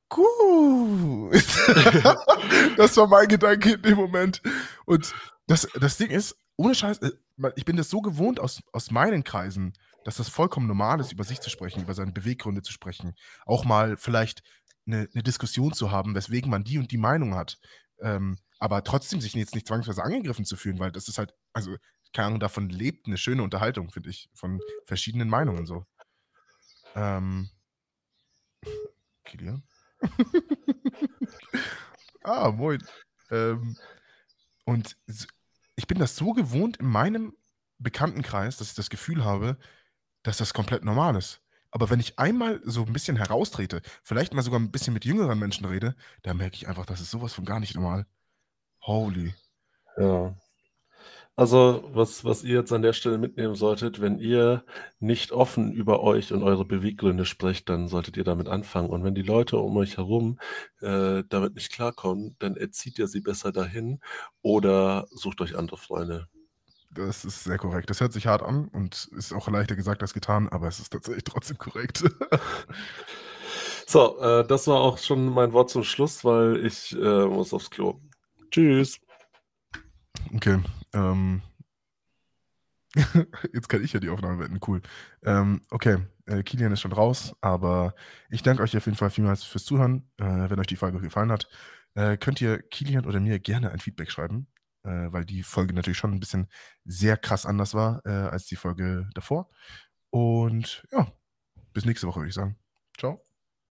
Gut. 0.09 1.33
das 2.77 2.95
war 2.97 3.07
mein 3.07 3.27
Gedanke 3.27 3.73
in 3.73 3.81
dem 3.81 3.97
Moment. 3.97 4.41
Und 4.85 5.13
das, 5.47 5.67
das 5.79 5.97
Ding 5.97 6.09
ist, 6.09 6.37
ohne 6.55 6.75
Scheiß, 6.75 6.99
äh, 6.99 7.11
ich 7.55 7.65
bin 7.65 7.75
das 7.77 7.89
so 7.89 8.01
gewohnt 8.01 8.39
aus, 8.39 8.61
aus 8.71 8.91
meinen 8.91 9.23
Kreisen, 9.23 9.73
dass 10.07 10.15
das 10.15 10.29
vollkommen 10.29 10.67
normal 10.67 11.01
ist, 11.01 11.11
über 11.11 11.25
sich 11.25 11.41
zu 11.41 11.49
sprechen, 11.49 11.81
über 11.81 11.93
seine 11.93 12.13
Beweggründe 12.13 12.61
zu 12.61 12.71
sprechen. 12.71 13.13
Auch 13.45 13.65
mal 13.65 13.97
vielleicht 13.97 14.41
eine, 14.85 15.09
eine 15.13 15.21
Diskussion 15.21 15.73
zu 15.73 15.91
haben, 15.91 16.15
weswegen 16.15 16.49
man 16.49 16.63
die 16.63 16.77
und 16.77 16.93
die 16.93 16.97
Meinung 16.97 17.35
hat. 17.35 17.59
Ähm, 17.99 18.37
aber 18.57 18.85
trotzdem 18.85 19.19
sich 19.19 19.33
jetzt 19.33 19.53
nicht 19.53 19.67
zwangsweise 19.67 20.01
angegriffen 20.01 20.45
zu 20.45 20.55
fühlen, 20.55 20.79
weil 20.79 20.93
das 20.93 21.09
ist 21.09 21.17
halt, 21.17 21.33
also, 21.51 21.75
keine 22.13 22.27
Ahnung, 22.27 22.39
davon 22.39 22.69
lebt 22.69 23.05
eine 23.05 23.17
schöne 23.17 23.43
Unterhaltung, 23.43 23.91
finde 23.91 24.09
ich, 24.09 24.29
von 24.33 24.61
verschiedenen 24.85 25.27
Meinungen 25.27 25.65
so. 25.65 25.85
Ähm. 26.95 27.49
Kilian? 29.25 29.61
ah, 32.23 32.49
moin. 32.51 32.81
Ähm, 33.29 33.75
und 34.63 34.95
ich 35.75 35.85
bin 35.85 35.99
das 35.99 36.15
so 36.15 36.31
gewohnt 36.31 36.77
in 36.77 36.85
meinem 36.85 37.35
Bekanntenkreis, 37.77 38.55
dass 38.55 38.69
ich 38.69 38.75
das 38.75 38.89
Gefühl 38.89 39.25
habe, 39.25 39.57
dass 40.27 40.37
das 40.37 40.53
komplett 40.53 40.83
normal 40.83 41.15
ist. 41.15 41.41
Aber 41.71 41.89
wenn 41.89 42.01
ich 42.01 42.19
einmal 42.19 42.59
so 42.65 42.83
ein 42.83 42.91
bisschen 42.91 43.15
heraustrete, 43.15 43.81
vielleicht 44.03 44.33
mal 44.33 44.41
sogar 44.41 44.59
ein 44.59 44.71
bisschen 44.71 44.93
mit 44.93 45.05
jüngeren 45.05 45.39
Menschen 45.39 45.65
rede, 45.65 45.95
da 46.23 46.33
merke 46.33 46.55
ich 46.55 46.67
einfach, 46.67 46.85
das 46.85 46.99
ist 46.99 47.11
sowas 47.11 47.33
von 47.33 47.45
gar 47.45 47.61
nicht 47.61 47.75
normal. 47.75 48.05
Holy. 48.81 49.33
Ja. 49.97 50.35
Also, 51.37 51.89
was, 51.93 52.25
was 52.25 52.43
ihr 52.43 52.55
jetzt 52.59 52.73
an 52.73 52.81
der 52.81 52.93
Stelle 52.93 53.17
mitnehmen 53.17 53.55
solltet, 53.55 54.01
wenn 54.01 54.19
ihr 54.19 54.65
nicht 54.99 55.31
offen 55.31 55.71
über 55.71 56.01
euch 56.01 56.33
und 56.33 56.43
eure 56.43 56.65
Beweggründe 56.65 57.25
sprecht, 57.25 57.69
dann 57.69 57.87
solltet 57.87 58.17
ihr 58.17 58.23
damit 58.23 58.49
anfangen. 58.49 58.89
Und 58.89 59.03
wenn 59.03 59.15
die 59.15 59.21
Leute 59.21 59.57
um 59.57 59.77
euch 59.77 59.97
herum 59.97 60.39
äh, 60.81 61.23
damit 61.29 61.55
nicht 61.55 61.71
klarkommen, 61.71 62.35
dann 62.39 62.57
erzieht 62.57 62.99
ihr 62.99 63.07
sie 63.07 63.21
besser 63.21 63.51
dahin 63.51 63.99
oder 64.41 65.07
sucht 65.11 65.39
euch 65.41 65.55
andere 65.55 65.77
Freunde. 65.77 66.27
Das 66.89 67.25
ist 67.25 67.43
sehr 67.43 67.57
korrekt. 67.57 67.89
Das 67.89 68.01
hört 68.01 68.13
sich 68.13 68.27
hart 68.27 68.41
an 68.41 68.67
und 68.69 69.09
ist 69.15 69.33
auch 69.33 69.47
leichter 69.49 69.75
gesagt 69.75 70.01
als 70.01 70.13
getan, 70.13 70.47
aber 70.49 70.67
es 70.67 70.79
ist 70.79 70.91
tatsächlich 70.91 71.23
trotzdem 71.25 71.57
korrekt. 71.57 72.03
so, 73.87 74.19
äh, 74.19 74.47
das 74.47 74.67
war 74.67 74.79
auch 74.79 74.97
schon 74.97 75.27
mein 75.29 75.53
Wort 75.53 75.69
zum 75.69 75.83
Schluss, 75.83 76.23
weil 76.23 76.65
ich 76.65 76.93
äh, 76.93 77.25
muss 77.25 77.53
aufs 77.53 77.69
Klo. 77.69 77.99
Tschüss. 78.51 78.99
Okay. 80.33 80.59
Ähm. 80.93 81.41
Jetzt 83.53 83.69
kann 83.69 83.83
ich 83.83 83.93
ja 83.93 83.99
die 83.99 84.09
Aufnahme 84.09 84.37
beenden. 84.37 84.59
Cool. 84.65 84.81
Ähm, 85.23 85.61
okay, 85.69 85.97
äh, 86.25 86.41
Kilian 86.41 86.71
ist 86.71 86.81
schon 86.81 86.93
raus, 86.93 87.35
aber 87.41 87.93
ich 88.29 88.41
danke 88.41 88.63
euch 88.63 88.75
auf 88.75 88.85
jeden 88.85 88.97
Fall 88.97 89.11
vielmals 89.11 89.43
fürs 89.43 89.65
Zuhören. 89.65 90.09
Äh, 90.17 90.49
wenn 90.49 90.59
euch 90.59 90.67
die 90.67 90.77
Folge 90.77 90.99
gefallen 90.99 91.31
hat, 91.31 91.47
äh, 91.93 92.17
könnt 92.17 92.41
ihr 92.41 92.59
Kilian 92.59 93.05
oder 93.05 93.19
mir 93.19 93.39
gerne 93.39 93.71
ein 93.71 93.79
Feedback 93.79 94.09
schreiben 94.09 94.47
äh, 94.83 95.11
weil 95.11 95.25
die 95.25 95.43
Folge 95.43 95.73
natürlich 95.73 95.97
schon 95.97 96.13
ein 96.13 96.19
bisschen 96.19 96.47
sehr 96.85 97.17
krass 97.17 97.45
anders 97.45 97.73
war 97.73 98.01
äh, 98.05 98.09
als 98.09 98.45
die 98.45 98.55
Folge 98.55 99.09
davor. 99.13 99.49
Und 100.09 100.85
ja, 100.91 101.11
bis 101.73 101.85
nächste 101.85 102.07
Woche, 102.07 102.19
würde 102.19 102.29
ich 102.29 102.35
sagen. 102.35 102.57
Ciao. 102.97 103.26